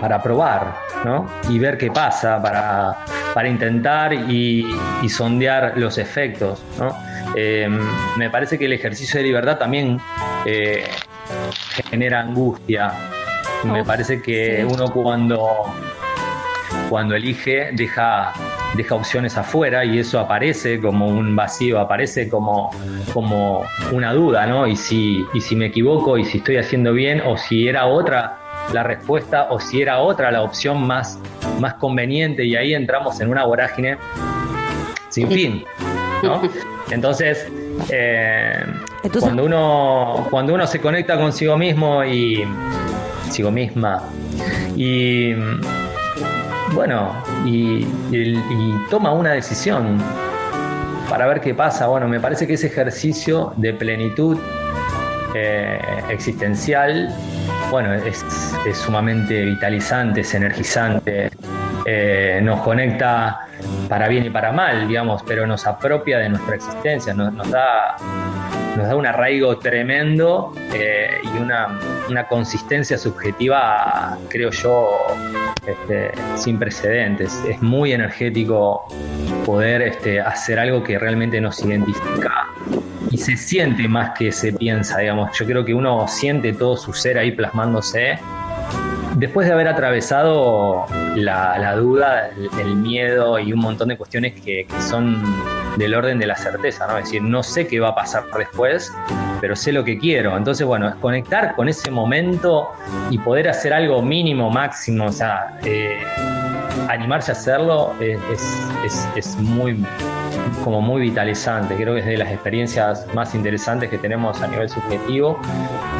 [0.00, 0.74] para probar,
[1.04, 1.26] ¿no?
[1.48, 2.96] Y ver qué pasa para,
[3.36, 4.66] para intentar y,
[5.02, 6.96] y sondear los efectos, ¿no?
[7.34, 7.68] Eh,
[8.16, 10.00] me parece que el ejercicio de libertad también
[10.46, 10.86] eh,
[11.90, 12.94] genera angustia.
[13.62, 15.64] Me parece que uno cuando,
[16.88, 18.32] cuando elige deja,
[18.74, 22.70] deja opciones afuera y eso aparece como un vacío, aparece como,
[23.12, 24.66] como una duda, ¿no?
[24.66, 28.38] Y si, y si me equivoco y si estoy haciendo bien o si era otra
[28.72, 31.18] la respuesta o si era otra la opción más,
[31.60, 33.96] más conveniente y ahí entramos en una vorágine
[35.08, 35.64] sin fin,
[36.22, 36.42] ¿no?
[36.90, 37.46] Entonces,
[37.90, 38.64] eh,
[39.20, 42.44] cuando uno cuando uno se conecta consigo mismo y
[43.24, 44.02] consigo misma
[44.76, 45.34] y
[46.74, 47.12] bueno
[47.44, 49.98] y, y- y toma una decisión
[51.08, 51.86] para ver qué pasa.
[51.86, 54.36] Bueno, me parece que ese ejercicio de plenitud
[55.34, 55.78] eh,
[56.10, 57.14] existencial,
[57.70, 58.24] bueno, es,
[58.66, 61.30] es sumamente vitalizante, es energizante,
[61.84, 63.48] eh, nos conecta
[63.88, 67.96] para bien y para mal, digamos, pero nos apropia de nuestra existencia, nos, nos da,
[68.76, 71.78] nos da un arraigo tremendo eh, y una,
[72.08, 74.98] una consistencia subjetiva, creo yo,
[75.66, 77.42] este, sin precedentes.
[77.48, 78.86] Es muy energético
[79.44, 82.46] poder este, hacer algo que realmente nos identifica
[83.16, 85.30] y se siente más que se piensa, digamos.
[85.38, 88.18] Yo creo que uno siente todo su ser ahí plasmándose.
[89.14, 90.84] Después de haber atravesado
[91.14, 92.28] la, duda,
[92.60, 95.22] el, miedo y un montón de cuestiones que, son
[95.78, 96.98] del orden de la certeza, ¿no?
[96.98, 98.92] Es decir, no sé qué va a pasar después,
[99.40, 100.36] pero sé lo que quiero.
[100.36, 102.68] Entonces, bueno, es conectar con ese momento
[103.08, 105.96] y poder hacer algo mínimo, máximo, o sea, eh,
[106.90, 108.20] animarse a hacerlo es-
[108.84, 109.82] es- es muy
[110.64, 114.68] como muy vitalizante, creo que es de las experiencias más interesantes que tenemos a nivel
[114.68, 115.38] subjetivo.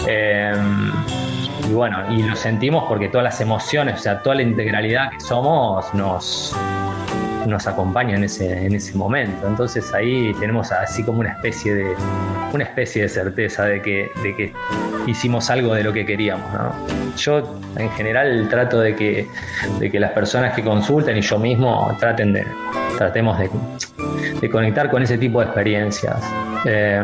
[0.07, 0.53] Eh,
[1.69, 5.21] y bueno, y lo sentimos porque todas las emociones, o sea, toda la integralidad que
[5.21, 6.55] somos nos,
[7.47, 9.47] nos acompaña en ese, en ese momento.
[9.47, 11.95] Entonces ahí tenemos así como una especie de,
[12.53, 14.53] una especie de certeza de que, de que
[15.07, 16.53] hicimos algo de lo que queríamos.
[16.53, 16.73] ¿no?
[17.17, 19.29] Yo en general trato de que,
[19.81, 22.47] de que las personas que consulten y yo mismo traten de,
[22.97, 23.51] tratemos de,
[24.41, 26.23] de conectar con ese tipo de experiencias.
[26.65, 27.03] eh,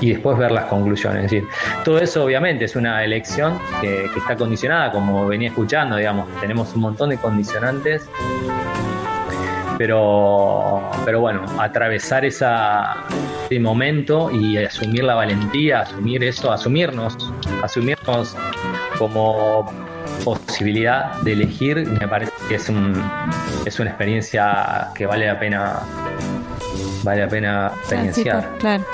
[0.00, 1.24] y después ver las conclusiones.
[1.24, 1.48] Es decir,
[1.84, 6.72] todo eso obviamente es una elección que, que está condicionada, como venía escuchando, digamos, tenemos
[6.74, 8.08] un montón de condicionantes
[9.78, 12.96] pero, pero bueno, atravesar esa,
[13.44, 17.16] ese momento y asumir la valentía, asumir eso, asumirnos,
[17.62, 18.36] asumirnos
[18.98, 19.72] como
[20.24, 23.00] posibilidad de elegir, me parece que es, un,
[23.64, 25.80] es una experiencia que vale la pena
[27.02, 28.56] vale la pena experienciar.
[28.58, 28.84] Claro.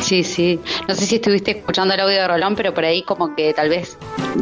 [0.00, 0.60] Sí, sí.
[0.86, 3.68] No sé si estuviste escuchando el audio de Rolón, pero por ahí como que tal
[3.70, 3.96] vez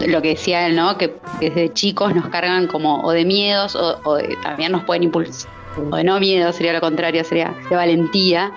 [0.07, 0.99] lo que decía él, ¿no?
[0.99, 5.05] Que desde chicos nos cargan como o de miedos o, o de- también nos pueden
[5.05, 5.51] impulsar.
[5.91, 8.53] O de no miedo, sería lo contrario, sería de valentía,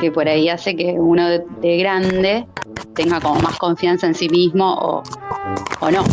[0.00, 2.46] que por ahí hace que uno de, de grande
[2.94, 5.02] tenga como más confianza en sí mismo o,
[5.80, 6.04] o no.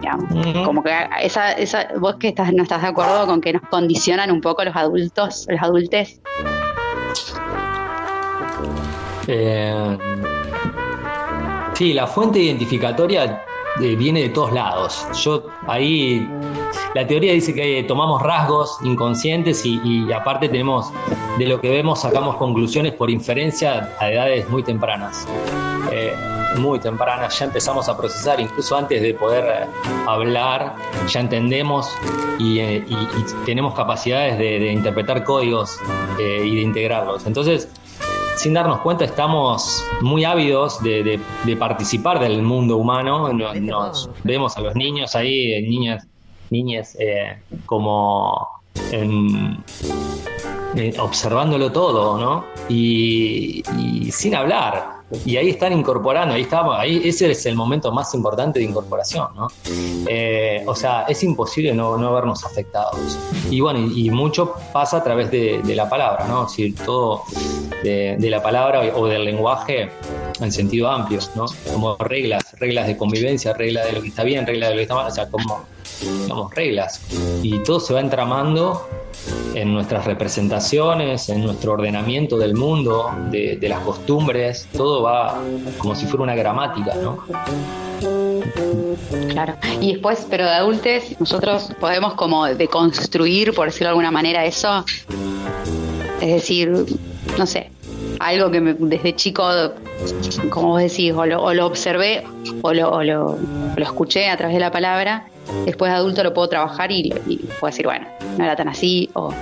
[0.00, 0.66] digamos.
[0.66, 0.90] Como que
[1.22, 4.64] esa, esa, vos que estás, no estás de acuerdo con que nos condicionan un poco
[4.64, 6.20] los adultos, los adultes.
[9.28, 9.98] Eh,
[11.74, 13.44] sí, la fuente identificatoria
[13.80, 15.06] eh, viene de todos lados.
[15.22, 16.26] Yo ahí,
[16.94, 20.92] la teoría dice que tomamos rasgos inconscientes y, aparte tenemos,
[21.38, 25.26] de lo que vemos sacamos conclusiones por inferencia a edades muy tempranas.
[25.92, 26.14] Eh,
[26.58, 29.66] muy tempranas, ya empezamos a procesar, incluso antes de poder eh,
[30.06, 30.74] hablar,
[31.08, 31.90] ya entendemos
[32.38, 32.84] y, eh,
[33.44, 35.78] tenemos capacidades de, de interpretar códigos
[36.18, 37.26] eh, y de integrarlos.
[37.26, 37.68] Entonces,
[38.36, 43.32] sin darnos cuenta estamos muy ávidos de, de- de participar del mundo humano.
[43.32, 46.06] No- Nos, vemos a los niños ahí, eh, niñas,
[46.50, 48.46] niñas eh, como
[48.92, 49.58] en-
[50.76, 52.44] eh, observándolo todo, ¿no?
[52.68, 54.95] Y, y sin hablar.
[55.24, 59.28] Y ahí están incorporando, ahí estamos, ahí ese es el momento más importante de incorporación,
[59.36, 59.48] ¿no?
[60.08, 63.16] Eh, o sea, es imposible no, no vernos afectados.
[63.48, 66.44] Y bueno, y, mucho pasa a través de, la palabra, ¿no?
[66.44, 67.22] Decir, todo
[67.84, 69.90] de, de la palabra o del lenguaje
[70.40, 71.46] en sentido amplio, ¿no?
[71.72, 74.82] Como reglas, reglas de convivencia, reglas de lo que está bien, reglas de lo que
[74.82, 75.66] está mal, o sea, como,
[76.00, 77.00] digamos, reglas.
[77.42, 78.88] Y todo se va entramando
[79.54, 85.40] en nuestras representaciones, en nuestro ordenamiento del mundo, de, las costumbres, todo va
[85.78, 87.18] como si fuera una gramática, ¿no?
[89.30, 89.54] Claro.
[89.80, 94.84] Y después, pero de adultos, nosotros podemos como deconstruir, por decirlo de alguna manera, eso.
[96.20, 96.70] Es decir,
[97.38, 97.70] no sé,
[98.18, 99.44] algo que me- desde chico,
[100.50, 102.24] como vos decís, o lo, observé
[102.62, 103.36] o lo- o lo
[103.78, 105.26] escuché a través de la palabra
[105.64, 108.06] después de adulto lo puedo trabajar y, y puedo decir, bueno,
[108.38, 109.32] no era tan así o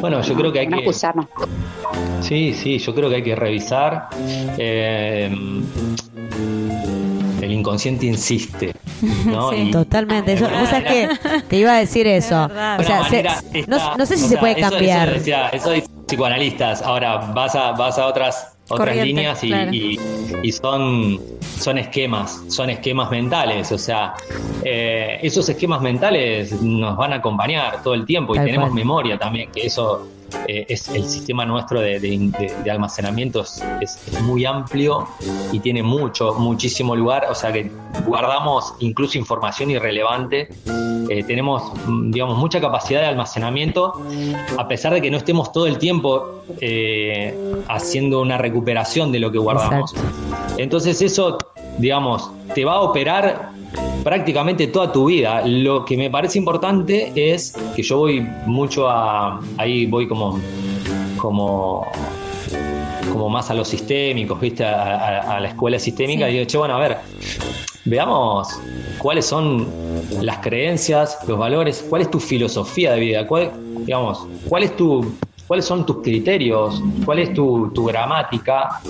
[0.00, 0.82] Bueno, yo creo que hay no que.
[0.84, 1.26] acusarnos.
[2.20, 4.08] Sí, sí, yo creo que hay que revisar.
[4.58, 5.30] eh,
[7.42, 8.74] el inconsciente insiste.
[9.26, 9.50] ¿no?
[9.52, 10.36] Sí, Y- totalmente.
[10.36, 11.08] Yo, vos sabés que
[11.48, 12.44] te iba a decir eso.
[12.44, 15.08] O sea, se- no, sé si o se puede eso- cambiar.
[15.08, 16.80] Eso, decía, eso dicen psicoanalistas.
[16.82, 19.72] Ahora vas a, vas a otras otras líneas y, claro.
[19.72, 19.98] y-
[20.42, 21.20] y son,
[21.58, 23.70] son esquemas, son esquemas mentales.
[23.72, 24.14] O sea,
[24.64, 28.74] eh, esos esquemas mentales nos van a acompañar todo el tiempo y Tal tenemos cual.
[28.74, 30.08] memoria también, que eso
[30.48, 35.06] eh, es el sistema nuestro de, de- de- de almacenamiento es, es- es muy amplio
[35.52, 37.26] y tiene mucho, muchísimo lugar.
[37.30, 37.70] O sea que
[38.06, 40.48] guardamos incluso información irrelevante.
[41.10, 43.92] Eh, tenemos, mm, digamos, mucha capacidad de almacenamiento,
[44.56, 47.34] a pesar de que no estemos todo el tiempo eh,
[47.68, 49.94] haciendo una recuperación de lo que guardamos.
[50.58, 51.38] Entonces eso,
[51.78, 53.50] digamos, te va a operar
[54.04, 55.42] prácticamente toda tu vida.
[55.46, 60.38] Lo que me parece importante es que yo voy mucho a, ahí voy como,
[61.16, 61.86] como,
[63.12, 66.30] como más a los sistémicos, viste, a, a- a la escuela sistémica Sí.
[66.32, 66.98] y digo, che, bueno, a ver,
[67.86, 68.48] veamos
[68.98, 69.66] cuáles son
[70.20, 73.52] las creencias, los valores, cuál es tu filosofía de vida, cuál,
[73.86, 75.14] digamos, cuál es tu,
[75.46, 78.80] cuáles son tus criterios, cuál es tu, tu gramática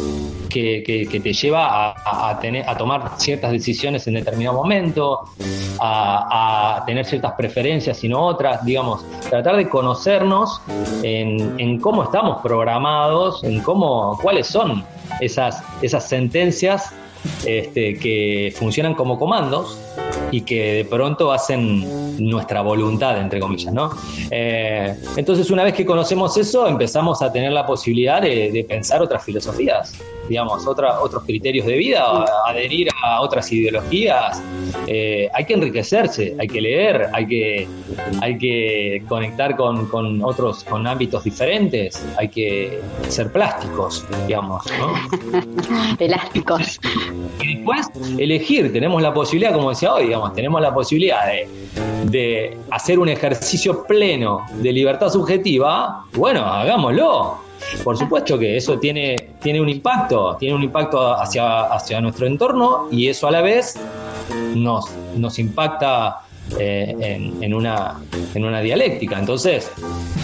[0.55, 5.25] que, te lleva a, tener, a tomar ciertas decisiones en determinado momento,
[5.81, 10.61] a, tener ciertas preferencias y no otras, digamos, tratar de conocernos
[11.03, 14.85] en, en cómo estamos programados, en cómo, cuáles son
[15.21, 16.93] esas, esas sentencias
[17.47, 19.79] este, que funcionan como comandos
[20.31, 23.91] y que de pronto hacen nuestra voluntad, entre comillas, ¿no?
[24.31, 29.03] Eh, entonces, una vez que conocemos eso, empezamos a tener la posibilidad de, de pensar
[29.03, 29.93] otras filosofías,
[30.29, 34.43] digamos, otra- otros criterios de vida, a- adherir a otras ideologías.
[34.87, 37.69] Eh, hay que enriquecerse, hay que leer, hay que,
[38.21, 44.95] hay que conectar con, con otros, con ámbitos diferentes, hay que ser plásticos, digamos, ¿no?
[45.99, 46.79] Elásticos.
[47.41, 47.87] y después
[48.19, 51.49] elegir, tenemos la posibilidad, como decía hoy, digamos, tenemos la posibilidad de,
[52.11, 57.39] de hacer un ejercicio pleno de libertad subjetiva, bueno, hagámoslo.
[57.83, 62.89] Por supuesto que eso tiene, tiene un impacto, tiene un impacto hacia, hacia nuestro entorno
[62.91, 63.81] y eso a la vez
[64.55, 66.21] nos, nos impacta
[66.59, 66.95] eh,
[67.41, 68.01] en, una,
[68.35, 69.19] en una dialéctica.
[69.19, 69.73] Entonces,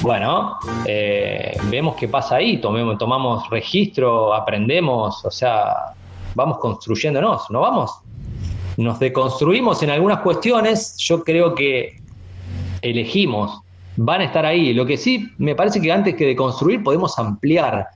[0.03, 5.95] bueno, eh, vemos qué pasa ahí, tomemos, tomamos registro, aprendemos, o sea,
[6.35, 7.91] vamos construyéndonos, ¿no vamos?
[8.81, 12.01] Nos deconstruimos en algunas cuestiones, yo creo que
[12.81, 13.61] elegimos,
[13.97, 14.73] van a estar ahí.
[14.73, 17.89] Lo que sí, me parece que antes que deconstruir podemos ampliar.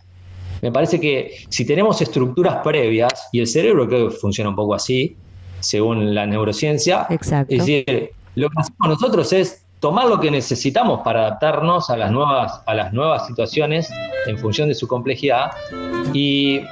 [0.61, 4.75] Me parece que si tenemos estructuras previas, y el cerebro creo que funciona un poco
[4.75, 5.17] así,
[5.61, 7.55] según la neurociencia, Exacto.
[7.55, 12.11] es decir, lo que hacemos nosotros es tomar lo que necesitamos para adaptarnos a las
[12.11, 13.93] nuevas, a las nuevas situaciones
[14.27, 15.51] en función de su complejidad.
[16.15, 16.63] Y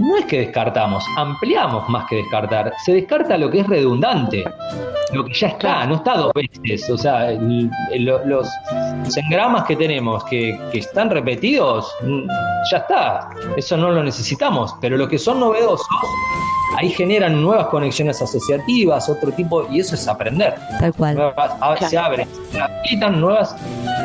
[0.00, 2.74] no es que descartamos, ampliamos más que descartar.
[2.84, 4.44] Se descarta lo que es redundante,
[5.14, 6.90] lo que ya está, no está dos veces.
[6.90, 8.48] O sea, los
[9.16, 12.28] engramas que tenemos que, que están repetidos, mm,
[12.70, 13.30] ya está.
[13.56, 14.74] Eso no lo necesitamos.
[14.82, 15.86] Pero lo que son novedosos,
[16.76, 20.54] ahí generan nuevas conexiones asociativas, otro tipo, y eso es aprender.
[20.78, 21.14] Tal cual.
[21.16, 23.56] Nuevas- a- Se abren, se habilitan nuevas,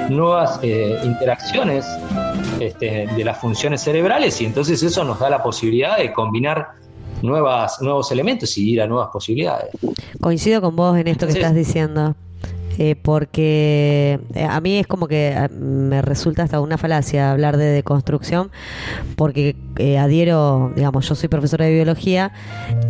[0.10, 1.86] nuevas eh, interacciones
[2.60, 6.70] este, de las funciones cerebrales y entonces eso nos da la posibilidad de combinar
[7.22, 9.70] nuevas, nuevos elementos y ir a nuevas posibilidades.
[10.22, 12.16] Coincido con vos en esto que estás diciendo.
[12.80, 17.58] Eh, porque eh, a mí es como que eh, me resulta hasta una falacia hablar
[17.58, 18.50] de deconstrucción,
[19.16, 22.32] porque eh, adhiero, digamos, yo soy profesora de biología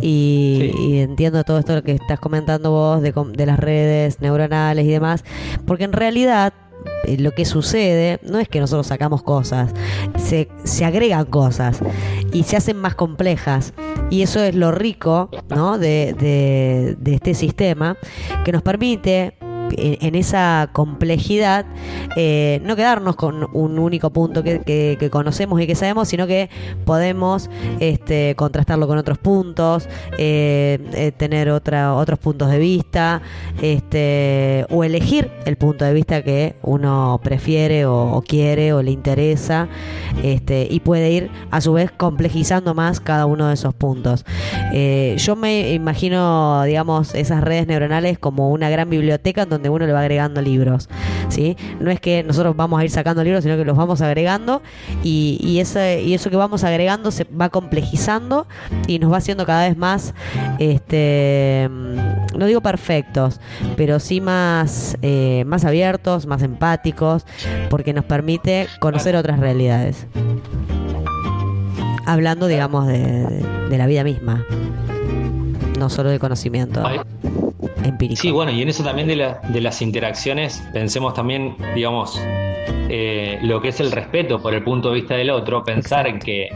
[0.00, 0.78] y, Sí.
[0.88, 5.24] y entiendo todo esto que estás comentando vos de, de las redes neuronales y demás,
[5.66, 6.54] porque en realidad
[7.18, 9.72] lo que sucede no es que nosotros sacamos cosas,
[10.16, 11.80] se, se agregan cosas
[12.32, 13.72] y se hacen más complejas.
[14.10, 15.78] Y eso es lo rico ¿no?
[15.78, 17.96] de, de- de este sistema
[18.44, 19.34] que nos permite
[19.76, 21.66] en, esa complejidad
[22.16, 26.48] eh, no quedarnos con un único punto que, conocemos y que sabemos, sino que
[26.84, 27.50] podemos
[27.80, 29.88] este, contrastarlo con otros puntos,
[30.18, 33.22] eh, eh, tener otros puntos de vista
[33.60, 39.68] este, o elegir el punto de vista que uno prefiere o, quiere o le interesa
[40.22, 44.24] este, y puede ir a su vez complejizando más cada uno de esos puntos.
[45.16, 49.92] Yo me imagino, digamos, esas redes neuronales como una gran biblioteca en donde uno le
[49.92, 50.88] va agregando libros.
[51.28, 51.56] ¿sí?
[51.80, 54.62] No es que nosotros vamos a ir sacando libros, sino que los vamos agregando
[55.02, 58.46] y, y, ese, y eso que vamos agregando se va complejizando
[58.86, 60.14] y nos va haciendo cada vez más,
[60.58, 63.40] este, mm, no digo perfectos,
[63.76, 67.24] pero sí más, eh, más abiertos, más empáticos,
[67.70, 70.06] porque nos permite conocer otras realidades.
[72.06, 74.44] Hablando, digamos, de, de- de la vida misma,
[75.78, 76.82] no solo del conocimiento
[77.84, 78.20] empírico.
[78.20, 82.20] Sí, bueno, y en eso también de, la- de las interacciones, pensemos también, digamos,
[82.88, 86.18] eh, lo que es el respeto por el punto de vista del otro, pensar en
[86.18, 86.48] que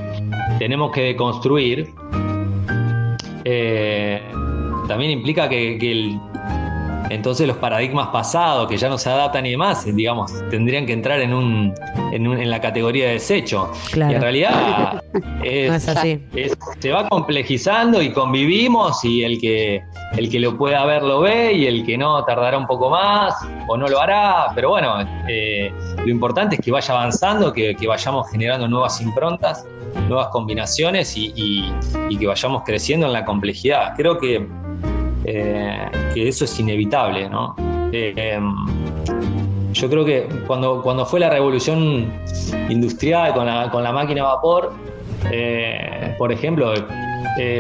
[0.59, 1.89] tenemos que deconstruir,
[3.45, 4.21] eh,
[4.87, 6.19] también implica que, que el-
[7.11, 11.21] entonces los paradigmas pasados que ya no se adaptan y demás, digamos, tendrían que entrar
[11.21, 11.75] en, un,
[12.13, 13.71] en, un- en la categoría de desecho.
[13.93, 14.13] Claro.
[14.13, 15.03] Y en realidad
[15.45, 16.23] es, No es así.
[16.35, 19.83] es- se va complejizando y convivimos y el que,
[20.17, 23.35] el que lo pueda ver lo ve y el que no tardará un poco más
[23.69, 24.95] o no lo hará, pero bueno,
[25.29, 25.73] eh,
[26.05, 29.67] lo importante es que vaya avanzando, que, que vayamos generando nuevas improntas,
[30.09, 31.73] nuevas combinaciones y, y-
[32.11, 33.95] y que vayamos creciendo en la complejidad.
[33.97, 34.47] Creo que,
[35.31, 37.55] eh, que eso es inevitable, ¿no?
[37.93, 38.55] Eh, em,
[39.73, 42.11] yo creo que cuando, cuando fue la revolución
[42.69, 44.73] industrial con la, con la máquina a vapor,
[45.31, 46.73] eh, por ejemplo,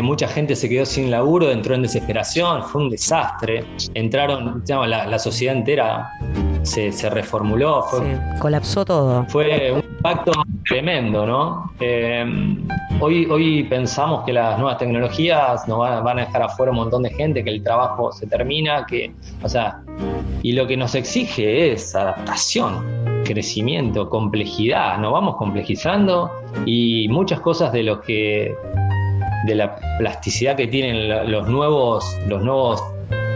[0.02, 3.64] mucha gente se quedó sin laburo, entró en desesperación, fue un desastre.
[3.94, 6.10] Entraron, digamos, la, la sociedad entera
[6.62, 9.24] se, se reformuló, fue, Sí, colapsó todo.
[9.28, 10.32] fue un impacto
[10.68, 11.72] tremendo, ¿no?
[11.80, 12.24] Eh,
[13.00, 16.78] hoy, hoy pensamos que las nuevas tecnologías nos van, a- van a dejar afuera un
[16.78, 19.12] montón de gente, que el trabajo se termina, que,
[19.42, 19.80] o sea,
[20.42, 22.84] y lo que nos exige es adaptación,
[23.24, 26.30] crecimiento, complejidad, nos vamos complejizando
[26.66, 28.54] y muchas cosas de lo que
[29.46, 32.82] de la plasticidad que tienen los nuevos los nuevos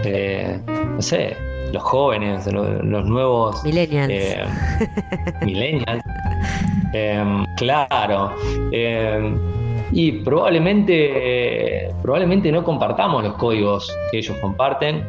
[0.05, 1.37] eh, no sé
[1.73, 4.11] los jóvenes lo- los, nuevos Millennials.
[4.13, 4.45] eh,
[5.43, 6.03] millennials
[6.95, 8.33] Em, claro
[8.73, 9.39] Em,
[9.93, 10.13] y
[10.93, 15.05] probablemente probablemente no compartamos los códigos que ellos comparten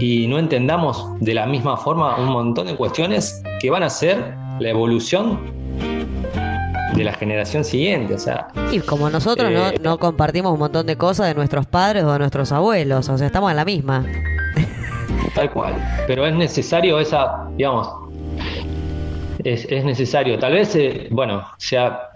[0.00, 4.34] y no entendamos de la misma forma un montón de cuestiones que van a ser
[4.60, 5.38] la evolución
[6.94, 8.14] de la generación siguiente.
[8.14, 11.66] O sea, Y como nosotros no, Eh, no compartimos un montón de cosas de nuestros
[11.66, 14.04] padres o de nuestros abuelos, o sea, estamos en la misma.
[15.34, 15.74] Tal cual.
[16.06, 17.88] Pero es necesario esa, digamos,
[19.44, 20.38] es, es necesario.
[20.38, 22.10] Tal vez, eh, bueno, sea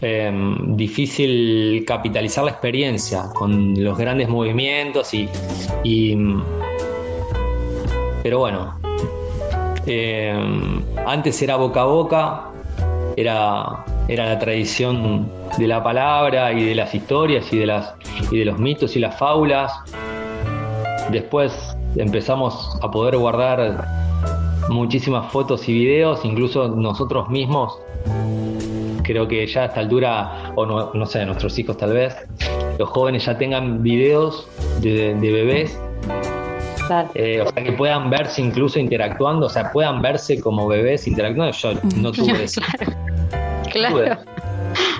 [0.00, 5.28] em, difícil capitalizar la experiencia con los grandes movimientos y,
[5.84, 6.16] y,
[8.22, 8.78] pero bueno,
[9.86, 12.42] em, antes era boca a boca,
[13.16, 17.94] era, era la tradición de la palabra y de las historias y de, las,
[18.30, 19.72] y de los mitos y las fábulas.
[21.10, 23.86] Después empezamos a poder guardar
[24.68, 27.78] muchísimas fotos y videos, incluso nosotros mismos.
[29.02, 32.16] Creo que ya a esta altura, o no, no sé, nuestros hijos tal vez,
[32.78, 34.48] los jóvenes ya tengan videos
[34.80, 35.78] de, de bebés
[37.14, 41.52] eh, o sea, que puedan verse incluso interactuando, o sea, puedan verse como bebés interactuando.
[41.52, 42.60] Yo no tuve eso.
[43.72, 44.18] Claro.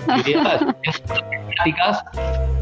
[0.09, 0.75] Actividades
[1.07, 2.05] prácticas,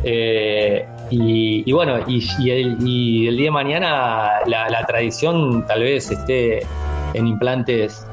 [0.05, 0.86] eh,
[1.20, 6.66] y, bueno, y, el, y el día de mañana la, tradición tal vez esté
[7.15, 8.07] en implantes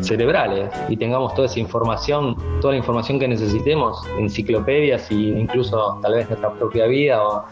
[0.00, 6.14] cerebrales y tengamos toda esa información, toda la información que necesitemos, enciclopedias e incluso tal
[6.14, 7.44] vez nuestra propia vida o,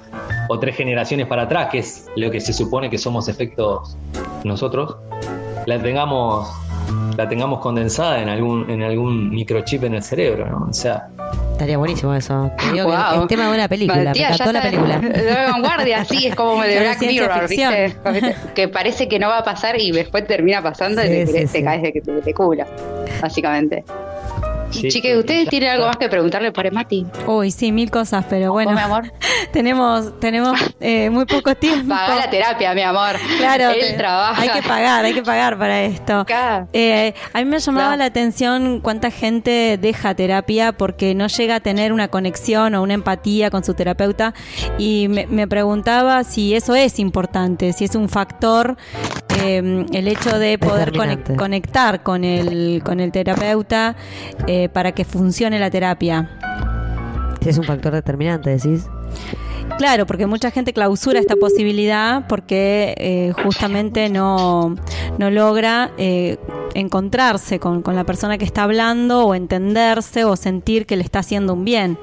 [0.49, 3.97] o tres generaciones para atrás, que es lo que se supone que somos efectos
[4.45, 4.97] nosotros,
[5.67, 6.49] la tengamos
[7.17, 10.67] la tengamos condensada en algún en algún microchip en el cerebro, ¿no?
[10.71, 11.09] O sea,
[11.63, 12.51] Estaría buenísimo eso.
[12.59, 14.99] Te digo que es tema de una película, me encantó la película.
[14.99, 17.49] De vanguardia, sí, es como de Black Mirror.
[17.49, 17.95] ¿viste?
[18.53, 21.47] Que parece que no va a pasar y después termina pasando y te, sí, te
[21.47, 21.63] sí.
[21.63, 22.65] caes de, de- de culo,
[23.21, 23.85] básicamente.
[24.73, 27.07] Sí, Chiques, ¿ustedes tienen algo más que preguntarle por Mati?
[27.27, 28.73] Uy, sí, mil cosas, pero bueno.
[28.73, 29.13] mi amor?
[29.53, 31.89] tenemos tenemos eh, muy poco tiempo.
[31.89, 33.17] Paga la terapia, mi amor.
[33.39, 34.43] Claro, Él trabaja.
[34.43, 36.21] hay que pagar, hay que pagar para esto.
[36.21, 36.67] Acá.
[36.73, 41.61] Eh, a mí me llamaba la atención cuánta gente deja terapia porque no llega a
[41.61, 44.35] tener una conexión o una empatía con su terapeuta
[44.79, 48.77] y me, me preguntaba si eso es importante, si es un factor
[49.41, 50.93] eh, el hecho de poder
[51.37, 53.97] conectar con el, con el terapeuta
[54.47, 56.31] eh, para que funcione la terapia.
[57.45, 58.87] Es un factor determinante, decís.
[59.79, 64.77] Claro, porque mucha gente clausura esta posibilidad porque eh, justamente no,
[65.19, 66.39] no logra eh,
[66.75, 71.21] encontrarse con, con la persona que está hablando o entenderse o sentir que le está
[71.21, 71.99] haciendo un bien.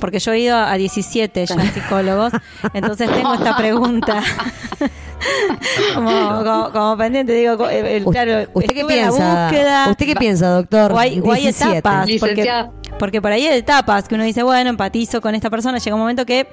[0.00, 2.32] Porque yo he ido a 17 ya psicólogos,
[2.72, 4.22] entonces tengo esta pregunta.
[5.94, 9.44] como, como- como pendiente, digo, el- el- claro, ¿Usted qué piensa?
[9.48, 9.86] búsqueda.
[9.90, 10.92] ¿Usted qué piensa, doctor?
[10.92, 11.78] O hay, o hay 17.
[11.78, 12.64] etapas, porque,
[12.98, 16.00] porque por ahí hay etapas que uno dice, bueno, empatizo con esta persona, llega un
[16.00, 16.46] momento que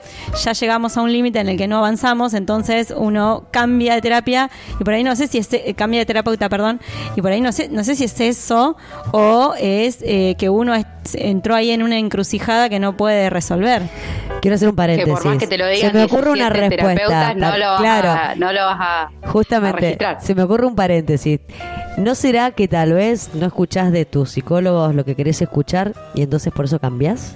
[0.43, 4.49] ya llegamos a un límite en el que no avanzamos, entonces uno cambia de terapia
[4.79, 6.79] y por ahí no sé si es, eh, cambia de terapeuta, perdón,
[7.15, 8.77] y por ahí no sé, no sé si es eso
[9.11, 13.83] o es eh, que uno es- entró ahí en una encrucijada que no puede resolver.
[14.41, 15.13] Quiero hacer un Que paréntesis.
[15.13, 17.33] por más que te lo digan se me ocurre una 17 respuesta.
[17.33, 20.21] no lo claro, a, no lo vas a, a justamente, registrar.
[20.21, 21.39] se me ocurre un paréntesis.
[21.97, 26.21] ¿No será que tal vez no escuchás de tus psicólogos lo que querés escuchar y
[26.21, 27.35] entonces por eso cambiás?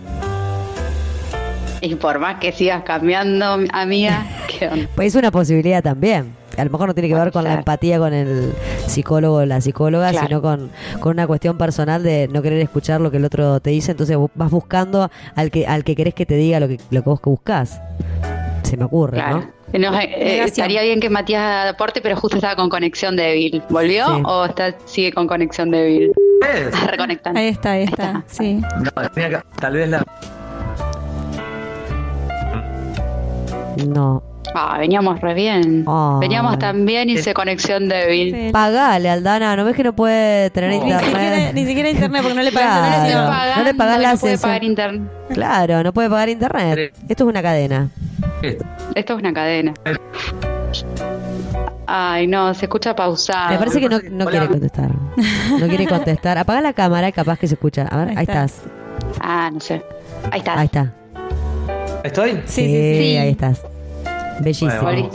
[1.84, 4.88] Y por más que sigas cambiando, amiga, ¿qué onda?
[4.96, 6.36] Pues es una posibilidad también.
[6.58, 8.54] A lo mejor no tiene que ver con la empatía con el
[8.86, 10.28] psicólogo o la psicóloga, Claro.
[10.28, 10.70] sino con,
[11.00, 14.16] con una cuestión personal de no querer escuchar lo que el otro te dice, entonces
[14.36, 17.22] vas buscando al que al que querés que te diga lo que, lo que vos
[17.22, 17.82] que buscás.
[18.64, 19.50] Se me ocurre, Claro.
[19.74, 20.46] Nos, eh, Negación.
[20.46, 23.62] estaría bien que Matías aporte, pero justo estaba con conexión débil.
[23.70, 24.22] ¿Volvió Sí.
[24.26, 26.12] o está sigue con conexión débil?
[26.54, 27.40] Está reconectando.
[27.40, 28.56] Ahí está, ahí está, sí.
[28.56, 30.04] No, mira acá, tal vez la.
[33.88, 34.24] ¿no?
[34.54, 34.60] No.
[34.60, 35.86] Ah, veníamos re bien.
[35.88, 36.18] Ah.
[36.20, 38.34] Veníamos tan bien y se conexión débil.
[38.36, 38.50] Sí.
[38.52, 41.52] Pagale, Aldana, ¿no ves que no puede tener Ni siquiera, internet?
[41.54, 42.82] ni siquiera internet porque no le Claro.
[42.82, 43.28] pagan No le Claro.
[43.78, 45.12] pagan, No la no puede pagar internet.
[45.34, 46.94] Claro, no puede pagar internet.
[47.08, 47.90] Esto es una cadena.
[48.42, 48.66] Esto.
[48.96, 49.74] Es una cadena.
[51.88, 53.50] Ay, no, se escucha pausado.
[53.52, 54.90] Me parece que no, no quiere contestar.
[55.60, 56.38] No quiere contestar.
[56.38, 57.88] Apaga la cámara y capaz que se escucha.
[57.90, 58.46] A ver, Ahí ahí, está.
[58.46, 58.64] estás.
[59.20, 59.82] Ah, no sé.
[60.32, 60.60] Ahí está.
[60.60, 60.94] Ahí está.
[62.04, 62.32] ¿Estoy?
[62.46, 62.98] Sí, sí, sí.
[63.12, 63.18] Sí.
[63.18, 63.62] ahí estás.
[64.42, 64.72] Bellísimo.
[64.82, 65.10] Bueno.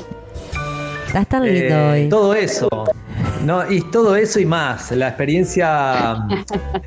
[1.06, 2.08] Estás tan lindo Eh, hoy.
[2.08, 2.68] todo eso.
[3.44, 4.90] No, y todo eso y más.
[4.90, 6.16] La experiencia,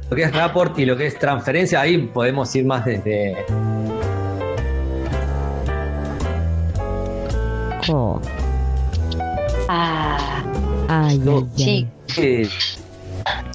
[0.10, 3.38] lo que es rapport y lo que es transferencia, ahí podemos ir más desde.
[7.88, 8.20] Oh.
[9.68, 10.44] Ah,
[10.88, 11.64] Ay, ay, sí.
[11.64, 11.88] ay.
[12.18, 12.50] eh,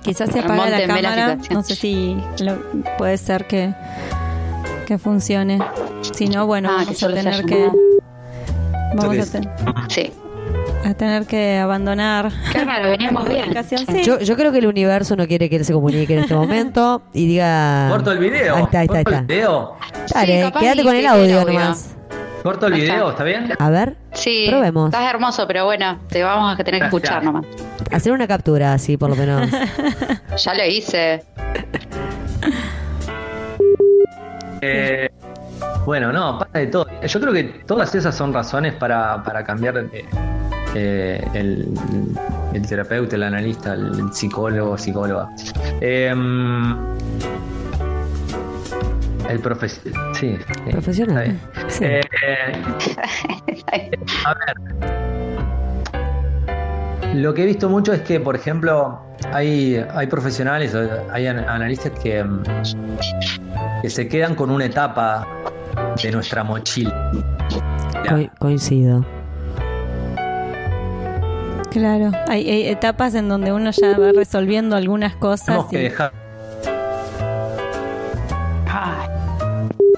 [0.03, 1.39] Quizás se apaga la cámara.
[1.51, 2.59] no sé si lo-
[2.99, 3.73] puede ser que,
[4.87, 5.59] que funcione.
[6.13, 7.69] Si no, bueno, Ah, vamos a tener que.
[8.97, 9.31] Vamos a, es?
[9.31, 9.49] ten-
[9.89, 10.13] Sí.
[10.85, 13.41] a tener que abandonar Qué raro, veníamos bien.
[13.41, 13.87] comunicación.
[13.87, 14.03] Sí.
[14.05, 17.03] Yo, yo creo que el universo no quiere que él se comunique en este momento
[17.13, 17.89] y diga.
[17.91, 18.57] corto el video.
[18.57, 19.19] Ahí está, ahí está, ahí corto está.
[19.21, 19.77] el video.
[20.15, 21.53] Dale, Sí, quédate con el audio el audio.
[21.61, 21.91] nomás.
[22.43, 23.51] Corto el video, ¿está bien?
[23.59, 24.45] A ver, Sí.
[24.51, 24.91] Probemos.
[24.93, 27.47] Estás hermoso, pero bueno, te vamos a tener que escuchar nomás.
[27.91, 29.49] hacer una captura así, por lo menos.
[30.45, 31.23] Ya lo hice.
[34.61, 35.09] Eh,
[35.85, 36.87] bueno, no, pasa de todo.
[37.07, 40.05] Yo creo que todas esas son razones para, para cambiar eh,
[40.75, 41.69] eh, el,
[42.53, 45.29] el terapeuta, el analista, el psicólogo, psicóloga.
[45.81, 46.75] Em,
[49.29, 50.15] el profesional.
[50.15, 50.39] Sí,
[50.71, 51.39] Profesional.
[51.69, 51.85] Sí.
[51.85, 52.01] Eh,
[54.25, 54.55] a ver.
[57.15, 59.01] Lo que he visto mucho es que, por ejemplo,
[59.33, 60.75] hay, hay profesionales,
[61.13, 62.25] hay an- analistas que,
[63.83, 65.27] que se quedan con una etapa
[66.03, 67.11] de nuestra mochila.
[68.09, 69.05] Co- coincido.
[71.71, 72.13] Claro.
[72.29, 75.47] Hay, hay etapas en donde uno ya va resolviendo algunas cosas.
[75.47, 76.13] Tenemos que dejar.
[78.69, 79.09] Ay.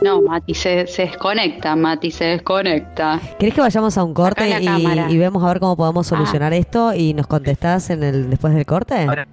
[0.03, 3.21] No, Mati se, se desconecta, Mati se desconecta.
[3.39, 7.13] ¿Querés que vayamos a un corte y, vemos a ver cómo podemos solucionar esto y
[7.15, 9.05] nos contestás en el después del corte?
[9.05, 9.27] Ahora,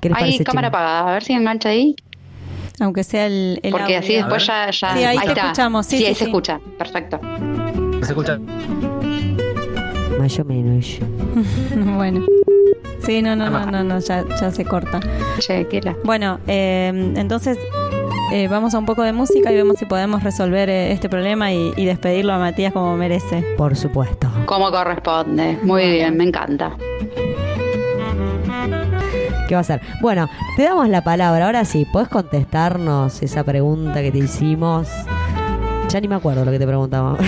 [0.00, 1.96] ¿Qué les Hay parece, cámara apagada, a ver si engancha ahí.
[2.80, 4.18] Aunque sea el, el Porque así audio.
[4.26, 4.96] después A ya, ya.
[4.96, 5.40] Sí, ahí te está.
[5.42, 6.24] escuchamos, sí, sí, ahí se sí.
[6.26, 6.60] escucha.
[6.78, 7.20] Perfecto.
[8.02, 8.38] ¿Se escucha?
[10.18, 10.98] Más o menos.
[11.96, 12.24] bueno.
[13.04, 15.00] Sí, no, no, no, no, no, ya, ya se corta.
[15.38, 17.56] Che, qué la- Bueno, eh, entonces
[18.32, 21.52] eh, vamos a un poco de música y vemos si podemos resolver eh, este problema
[21.52, 23.42] y, y despedirlo a Matías como merece.
[23.56, 24.28] Por supuesto.
[24.46, 25.58] Como corresponde.
[25.62, 26.76] Muy bien, me encanta.
[29.48, 29.80] ¿Qué va a ser?
[30.02, 31.46] Bueno, te damos la palabra.
[31.46, 34.88] Ahora sí, ¿podés contestarnos esa pregunta que te hicimos?
[35.88, 37.18] Ya ni me acuerdo lo que te preguntamos.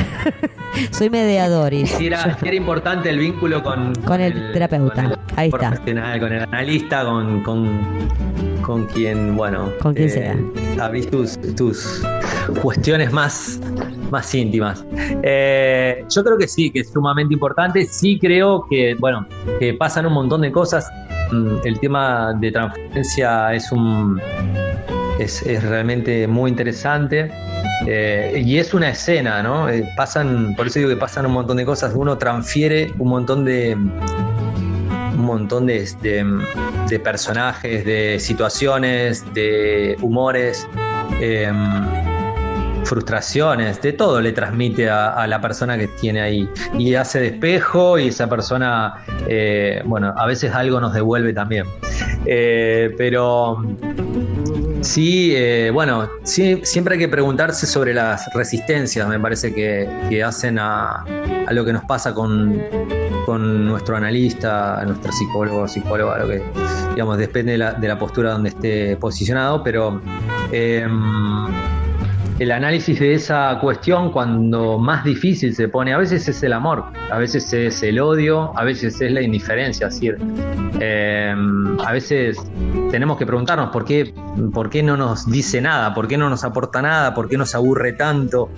[0.90, 1.88] Soy mediadoris.
[1.90, 5.02] Si era, si era importante el vínculo con, Con el terapeuta.
[5.02, 5.70] con el Ahí está.
[5.70, 7.80] profesional, con el analista, con, con,
[8.60, 10.36] con quien, bueno, eh, Con quien sea.
[10.78, 12.02] abrís tus, tus
[12.60, 13.58] cuestiones más,
[14.10, 14.84] más íntimas.
[15.22, 17.86] Eh, yo creo que sí, que es sumamente importante.
[17.86, 19.26] Sí creo que, bueno,
[19.58, 20.86] que pasan un montón de cosas.
[21.32, 24.20] Mm, El tema de transferencia es un
[25.18, 27.30] es, realmente muy interesante.
[27.86, 29.68] Eh, y es una escena, ¿no?
[29.68, 31.92] Eh, pasan, por eso digo que pasan un montón de cosas.
[31.94, 40.66] Uno transfiere un montón de un montón de, de- personajes, de situaciones, de humores.
[41.20, 41.50] eh,
[42.84, 46.48] frustraciones, de todo le transmite a, la persona que tiene ahí.
[46.78, 51.66] Y hace despejo y esa persona, eh, bueno, a veces algo nos devuelve también.
[52.26, 53.62] Eh, pero
[54.80, 60.22] sí, eh, bueno, sí, siempre hay que preguntarse sobre las resistencias, me parece que, que
[60.22, 61.04] hacen a,
[61.46, 62.60] a lo que nos pasa con,
[63.26, 66.42] con nuestro analista, nuestro psicólogo, psicóloga, lo que
[66.94, 70.00] digamos, depende de la, de la postura donde esté posicionado, pero
[70.52, 71.46] em,
[72.40, 76.84] el análisis de esa cuestión cuando más difícil se pone, a veces es el amor,
[77.10, 80.00] a veces es el odio, a veces es la indiferencia, es
[80.80, 81.34] eh,
[81.84, 82.38] a veces
[82.90, 84.14] tenemos que preguntarnos por qué,
[84.54, 87.54] por qué no nos dice nada, por qué no nos aporta nada, por qué nos
[87.54, 88.48] aburre tanto,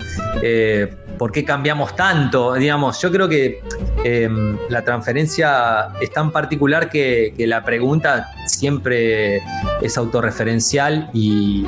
[0.41, 3.59] eh, por qué cambiamos tanto, digamos, yo creo que
[4.05, 4.29] eh,
[4.69, 9.41] la transferencia es tan particular que, que la pregunta siempre
[9.81, 11.65] es autorreferencial y,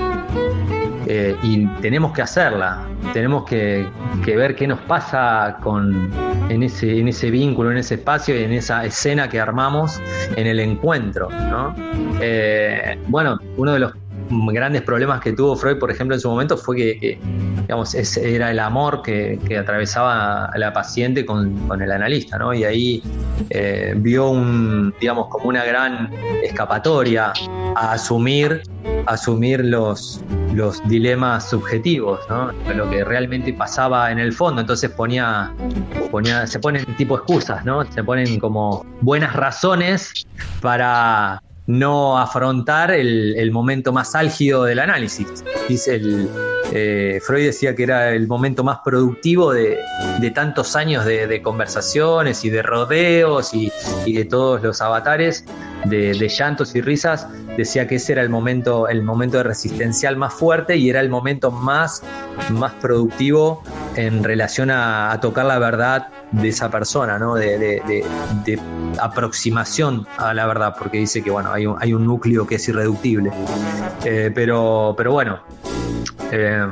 [1.07, 3.88] eh, y tenemos que hacerla, tenemos que,
[4.23, 6.10] que ver qué nos pasa con,
[6.49, 10.02] en, ese, en ese vínculo, en ese espacio y en esa escena que armamos
[10.36, 11.30] en el encuentro.
[11.30, 11.76] ¿no?
[12.22, 13.94] Eh, bueno, uno de los
[14.30, 17.19] grandes problemas que tuvo Freud, por ejemplo, en su momento fue que, que,
[17.65, 22.53] digamos, era el amor que, que atravesaba a la paciente con, con el analista, ¿no?
[22.53, 23.03] Y ahí
[23.49, 26.11] eh, vio un, digamos, como una gran
[26.43, 27.33] escapatoria
[27.75, 28.61] a asumir,
[29.07, 30.21] asumir los,
[30.53, 32.51] los dilemas subjetivos, ¿no?
[32.73, 34.61] Lo que realmente pasaba en el fondo.
[34.61, 35.51] Entonces ponía,
[36.11, 37.83] ponía, se ponen tipo excusas, ¿no?
[37.91, 40.13] Se ponen como buenas razones
[40.61, 45.43] para no afrontar el, el, momento más álgido del análisis.
[45.87, 46.29] El,
[46.73, 49.79] eh, Freud decía que era el momento más productivo de,
[50.19, 53.71] de tantos años de, conversaciones y de rodeos y,
[54.05, 55.45] y de todos los avatares
[55.85, 57.27] de, llantos y risas.
[57.57, 61.09] Decía que ese era el momento, el momento de resistencial más fuerte y era el
[61.09, 62.03] momento más,
[62.51, 63.63] más productivo
[63.95, 66.09] en relación a tocar la verdad
[66.41, 67.35] de esa persona, ¿no?
[67.35, 68.05] De, de, de,
[68.45, 68.59] de,
[68.99, 72.67] aproximación a la verdad, porque dice que bueno, hay un, hay un núcleo que es
[72.67, 73.31] irreductible.
[74.03, 75.39] Eh, pero, pero bueno,
[76.31, 76.65] eh,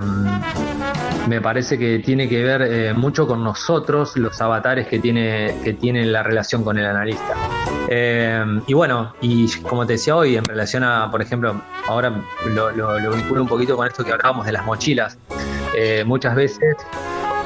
[1.27, 5.73] me parece que tiene que ver eh, mucho con nosotros, los avatares que tiene, que
[5.73, 7.33] tiene la relación con el analista.
[7.87, 12.13] Eh, y bueno, y como te decía hoy, en relación a, por ejemplo, ahora
[12.45, 15.17] lo vinculo un poquito con esto que hablábamos de las mochilas.
[15.75, 16.75] Eh, muchas veces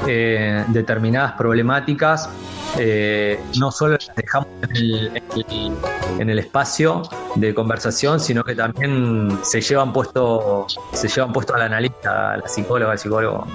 [0.06, 2.28] eh, determinadas problemáticas
[2.76, 5.72] eh, no solo las dejamos en el, en, el,
[6.20, 7.02] en el, espacio
[7.34, 12.48] de conversación, sino que también se llevan puesto, se llevan puesto al analista, a la
[12.48, 13.46] psicóloga, al psicólogo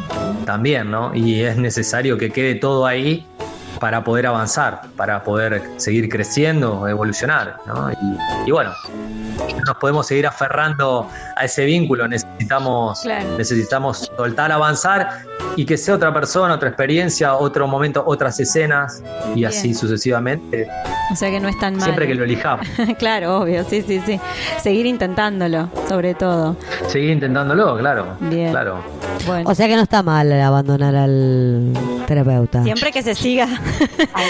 [0.46, 1.14] también, ¿no?
[1.14, 3.26] Y es necesario que quede todo ahí
[3.84, 7.92] para poder avanzar, para poder seguir creciendo, evolucionar, ¿no?
[7.92, 8.72] Y, y bueno,
[9.66, 13.38] nos podemos seguir aferrando a ese vínculo, necesitamos, claro.
[13.38, 15.24] necesitamos soltar, avanzar
[15.56, 19.50] y que sea otra persona, otra experiencia, otro momento, otras escenas y Bien.
[19.50, 20.68] así sucesivamente.
[21.12, 21.84] O sea que no es tan mal.
[21.84, 22.66] Siempre que lo elijamos.
[22.98, 24.20] claro, obvio, sí, sí, sí.
[24.60, 26.56] Seguir intentándolo, sobre todo.
[26.88, 28.16] Seguir intentándolo, claro.
[28.22, 28.52] Bien.
[28.52, 28.82] Claro.
[29.28, 29.50] Bueno.
[29.50, 31.72] O sea que no está mal abandonar al
[32.08, 32.64] terapeuta.
[32.64, 33.48] Siempre que se siga.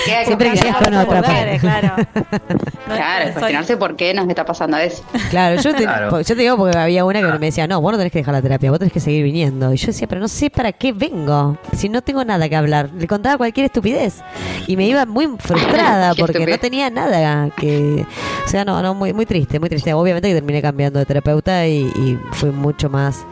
[0.05, 0.51] Que Siempre
[0.83, 1.59] con otra persona.
[1.59, 1.95] Claro.
[2.85, 5.03] No claro, cuestionarse por qué nos está pasando eso.
[5.29, 6.19] Claro, yo te, claro.
[6.19, 8.33] yo te digo porque había una que me decía, no, vos no tenés que dejar
[8.33, 9.73] la terapia, vos tenés que seguir viniendo.
[9.73, 12.89] Y yo decía, pero no sé para qué vengo, si no tengo nada que hablar.
[12.97, 14.21] Le contaba cualquier estupidez.
[14.67, 16.57] Y me iba muy frustrada porque estupidez.
[16.57, 18.05] no tenía nada que...
[18.45, 19.93] O sea, no, no, muy, muy triste, muy triste.
[19.93, 23.25] Obviamente que terminé cambiando de terapeuta y, y fui mucho más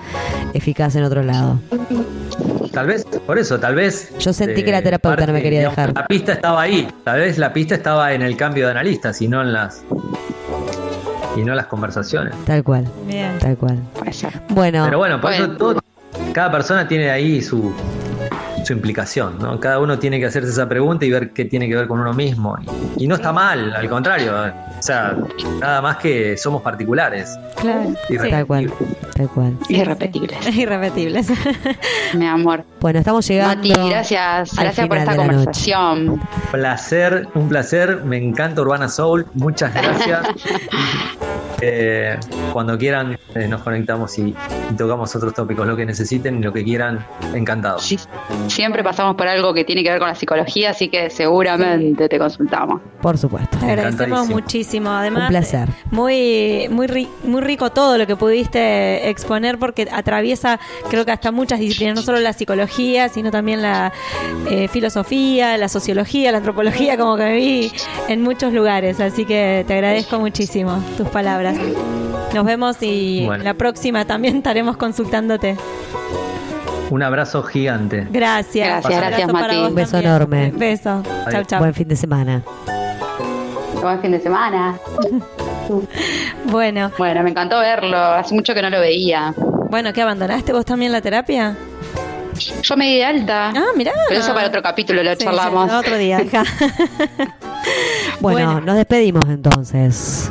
[0.53, 1.59] eficaz en otro lado.
[2.71, 4.17] Tal vez, por eso, tal vez.
[4.19, 5.93] Yo sentí eh, que la terapeuta parte, no me quería digamos, dejar.
[5.93, 6.87] La pista estaba ahí.
[7.03, 9.83] Tal vez la pista estaba en el cambio de analista, y no en las.
[11.35, 12.33] Y no las conversaciones.
[12.45, 12.87] Tal cual.
[13.05, 13.37] Bien.
[13.39, 13.79] Tal cual.
[14.49, 14.83] Bueno.
[14.85, 15.45] Pero bueno, por bueno.
[15.45, 15.79] eso todo,
[16.33, 17.73] cada persona tiene ahí su,
[18.71, 19.59] su implicación, ¿no?
[19.59, 22.13] Cada uno tiene que hacerse esa pregunta y ver qué tiene que ver con uno
[22.13, 22.57] mismo.
[22.97, 24.33] Y, y no está mal, al contrario.
[24.33, 25.15] O sea,
[25.59, 27.37] nada más que somos particulares.
[27.59, 27.93] Claro.
[28.07, 28.17] Sí.
[28.17, 28.71] Tal cual.
[29.15, 29.57] Tal cual.
[29.67, 30.55] Irrepetibles.
[30.55, 31.27] Irrepetibles.
[32.13, 32.63] Mi amor.
[32.79, 33.67] Bueno, estamos llegando.
[33.67, 34.55] Mati, gracias.
[34.55, 36.21] Gracias por esta conversación.
[36.51, 38.03] Placer, un placer.
[38.05, 39.25] Me encanta Urbana Soul.
[39.33, 40.27] Muchas gracias.
[41.61, 42.17] Eh,
[42.51, 44.35] cuando quieran eh, nos conectamos y,
[44.69, 47.79] y, tocamos otros tópicos, lo que necesiten, lo que quieran, encantado.
[47.79, 47.99] Sí,
[48.47, 52.09] siempre pasamos por algo que tiene que ver con la psicología, así que seguramente sí.
[52.09, 52.81] te consultamos.
[53.01, 53.57] Por supuesto.
[53.59, 54.89] Te agradecemos muchísimo.
[54.89, 55.69] Además, un placer.
[55.91, 60.59] Muy, muy, ri muy rico todo lo que pudiste exponer porque atraviesa,
[60.89, 63.91] creo que hasta muchas disciplinas, no solo la psicología, sino también la
[64.49, 67.71] eh, filosofía, la sociología, la antropología, como que me vi
[68.07, 68.99] en muchos lugares.
[68.99, 71.50] Así que te agradezco muchísimo tus palabras.
[72.33, 73.43] Nos vemos y bueno.
[73.43, 75.57] la próxima también estaremos consultándote.
[76.89, 78.07] Un abrazo gigante.
[78.11, 78.81] Gracias.
[78.83, 79.57] Gracias, gracias, Mati.
[79.57, 80.09] Un beso también.
[80.13, 80.51] enorme.
[80.55, 81.03] Beso.
[81.31, 81.59] Chau, chau.
[81.59, 82.41] Buen fin de semana.
[83.81, 84.77] Buen fin de semana.
[86.45, 87.95] Bueno, Bueno, me encantó verlo.
[87.97, 89.33] Hace mucho que no lo veía.
[89.69, 91.55] bueno, ¿qué abandonaste vos también la terapia?
[92.63, 93.49] Yo me di de alta.
[93.55, 93.93] Ah, mirá.
[94.09, 95.69] Pero eso para otro capítulo lo Sí, charlamos.
[95.69, 96.21] sí, otro día.
[96.21, 96.43] hija.
[98.19, 98.61] Bueno, Bueno.
[98.61, 100.29] nos despedimos entonces.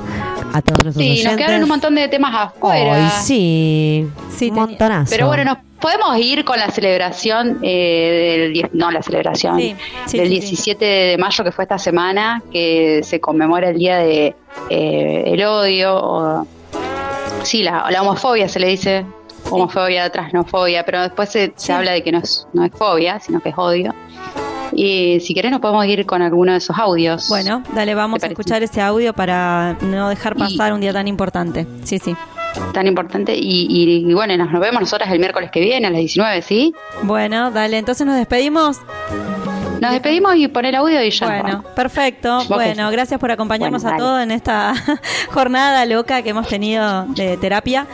[0.52, 2.94] A todos nuestros Sí, nos quedaron un montón de temas afuera.
[2.94, 4.06] Ay, sí.
[4.36, 5.10] Sí, un montonazo.
[5.10, 9.74] Pero bueno, nos podemos ir con la celebración eh, del no la celebración Sí,
[10.06, 10.40] sí, del sí, sí.
[10.40, 14.34] 17 de mayo que fue esta semana que se conmemora el día de
[14.68, 16.46] eh, el odio o
[17.44, 19.06] sí la, la homofobia se le dice
[19.48, 23.40] homofobia trasnofobia pero después se, se habla de que no es no es fobia sino
[23.40, 23.94] que es odio
[24.72, 28.26] y si querés nos podemos ir con alguno de esos audios Bueno, dale, vamos ¿Te
[28.26, 31.66] a escuchar ese audio para no dejar Y- pasar un día tan importante.
[31.84, 32.14] Sí, sí.
[32.72, 36.00] tan importante y, y- y bueno nos vemos nosotras el miércoles que viene a las
[36.00, 38.78] 19 sí Bueno, dale, entonces nos despedimos.
[39.80, 42.44] Nos despedimos y poner audio y ya Bueno, perfecto.
[42.48, 44.74] Bueno, gracias por acompañarnos Bueno, a todos en esta
[45.30, 47.86] jornada loca que hemos tenido de terapia.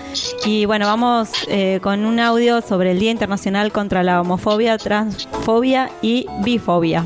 [0.45, 5.91] Y bueno, vamos eh, con un audio sobre el Día Internacional contra la Homofobia, Transfobia
[6.03, 7.05] y Bifobia.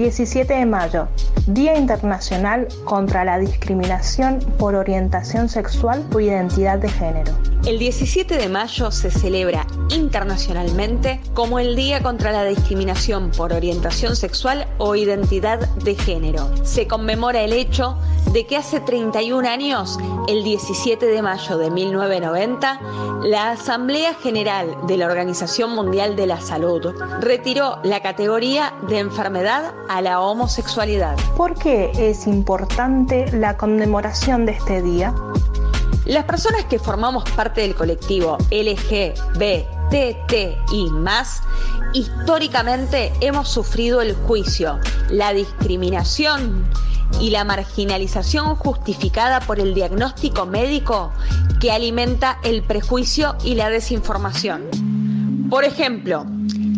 [0.00, 1.08] 17 de mayo,
[1.46, 7.32] Día Internacional contra la Discriminación por Orientación Sexual o Identidad de Género.
[7.66, 14.16] El 17 de mayo se celebra internacionalmente como el Día contra la Discriminación por Orientación
[14.16, 16.50] Sexual o Identidad de Género.
[16.64, 17.98] Se conmemora el hecho
[18.32, 22.80] de que hace 31 años, el 17 de mayo de 1990,
[23.24, 29.74] la Asamblea General de la Organización Mundial de la Salud retiró la categoría de enfermedad
[29.88, 31.18] a la homosexualidad.
[31.36, 35.14] ¿Por qué es importante la conmemoración de este día?
[36.10, 39.20] Las personas que formamos parte del colectivo LGBTI
[40.90, 41.40] más,
[41.92, 46.68] históricamente hemos sufrido el juicio, la discriminación
[47.20, 51.12] y la marginalización justificada por el diagnóstico médico
[51.60, 55.48] que alimenta el prejuicio y la desinformación.
[55.48, 56.26] Por ejemplo,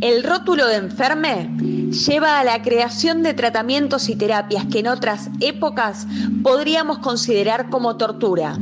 [0.02, 1.48] el rótulo de enferme
[1.90, 6.06] lleva a la creación de tratamientos y terapias que en otras épocas
[6.42, 8.58] podríamos considerar como tortura.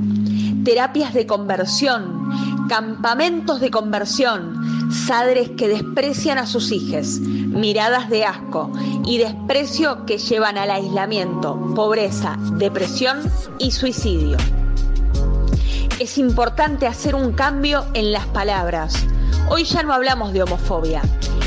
[0.64, 8.70] Terapias de conversión, campamentos de conversión, sadres que desprecian a sus hijos, miradas de asco
[9.04, 13.20] y desprecio que llevan al aislamiento, pobreza, depresión
[13.58, 14.36] y suicidio.
[15.98, 18.94] Es importante hacer un cambio en las palabras.
[19.50, 21.02] Hoy ya no hablamos de homofobia.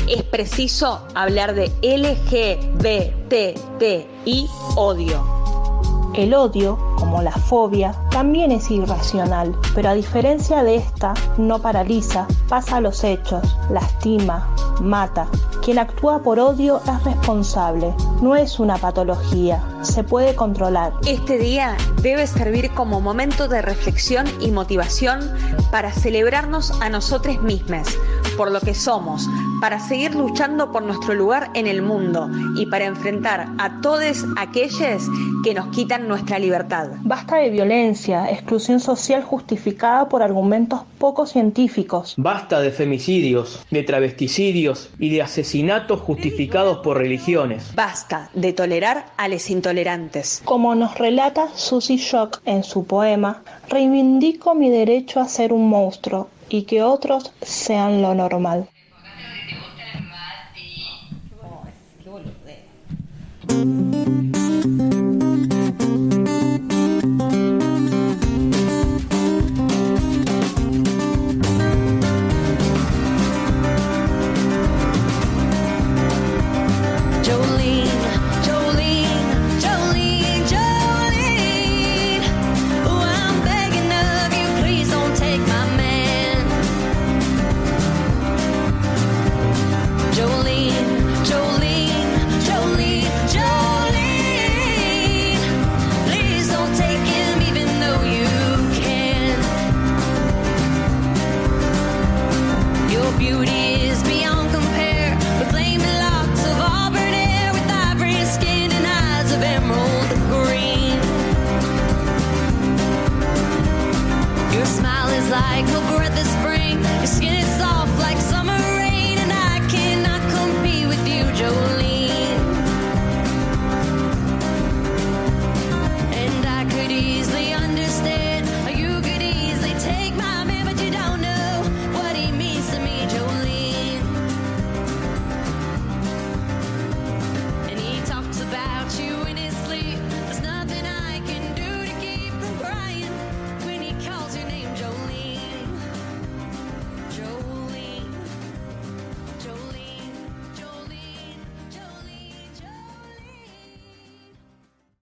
[0.08, 2.46] Es preciso hablar de LGBTI
[4.76, 5.43] odio.
[6.16, 12.28] El odio, como la fobia, también es irracional, pero a diferencia de esta, no paraliza,
[12.48, 14.48] pasa a los hechos, lastima,
[14.80, 15.26] mata.
[15.60, 17.92] Quien actúa por odio es responsable,
[18.22, 20.92] no es una patología, se puede controlar.
[21.04, 25.20] Este día debe servir como momento de reflexión y motivación
[25.72, 27.88] para celebrarnos a nosotros mismos,
[28.36, 29.28] por lo que somos,
[29.64, 35.04] para seguir luchando por nuestro lugar en el mundo y para enfrentar a todos aquellos
[35.42, 36.88] que nos quitan nuestra libertad.
[37.00, 42.12] Basta de violencia, exclusión social justificada por argumentos poco científicos.
[42.18, 47.74] Basta de femicidios, de travesticidios y de asesinatos justificados por religiones.
[47.74, 50.42] Basta de tolerar a los intolerantes.
[50.44, 56.28] Como nos relata Susie Shock en su poema, reivindico mi derecho a ser un monstruo
[56.50, 58.68] y que otros sean lo normal.
[63.54, 64.43] Música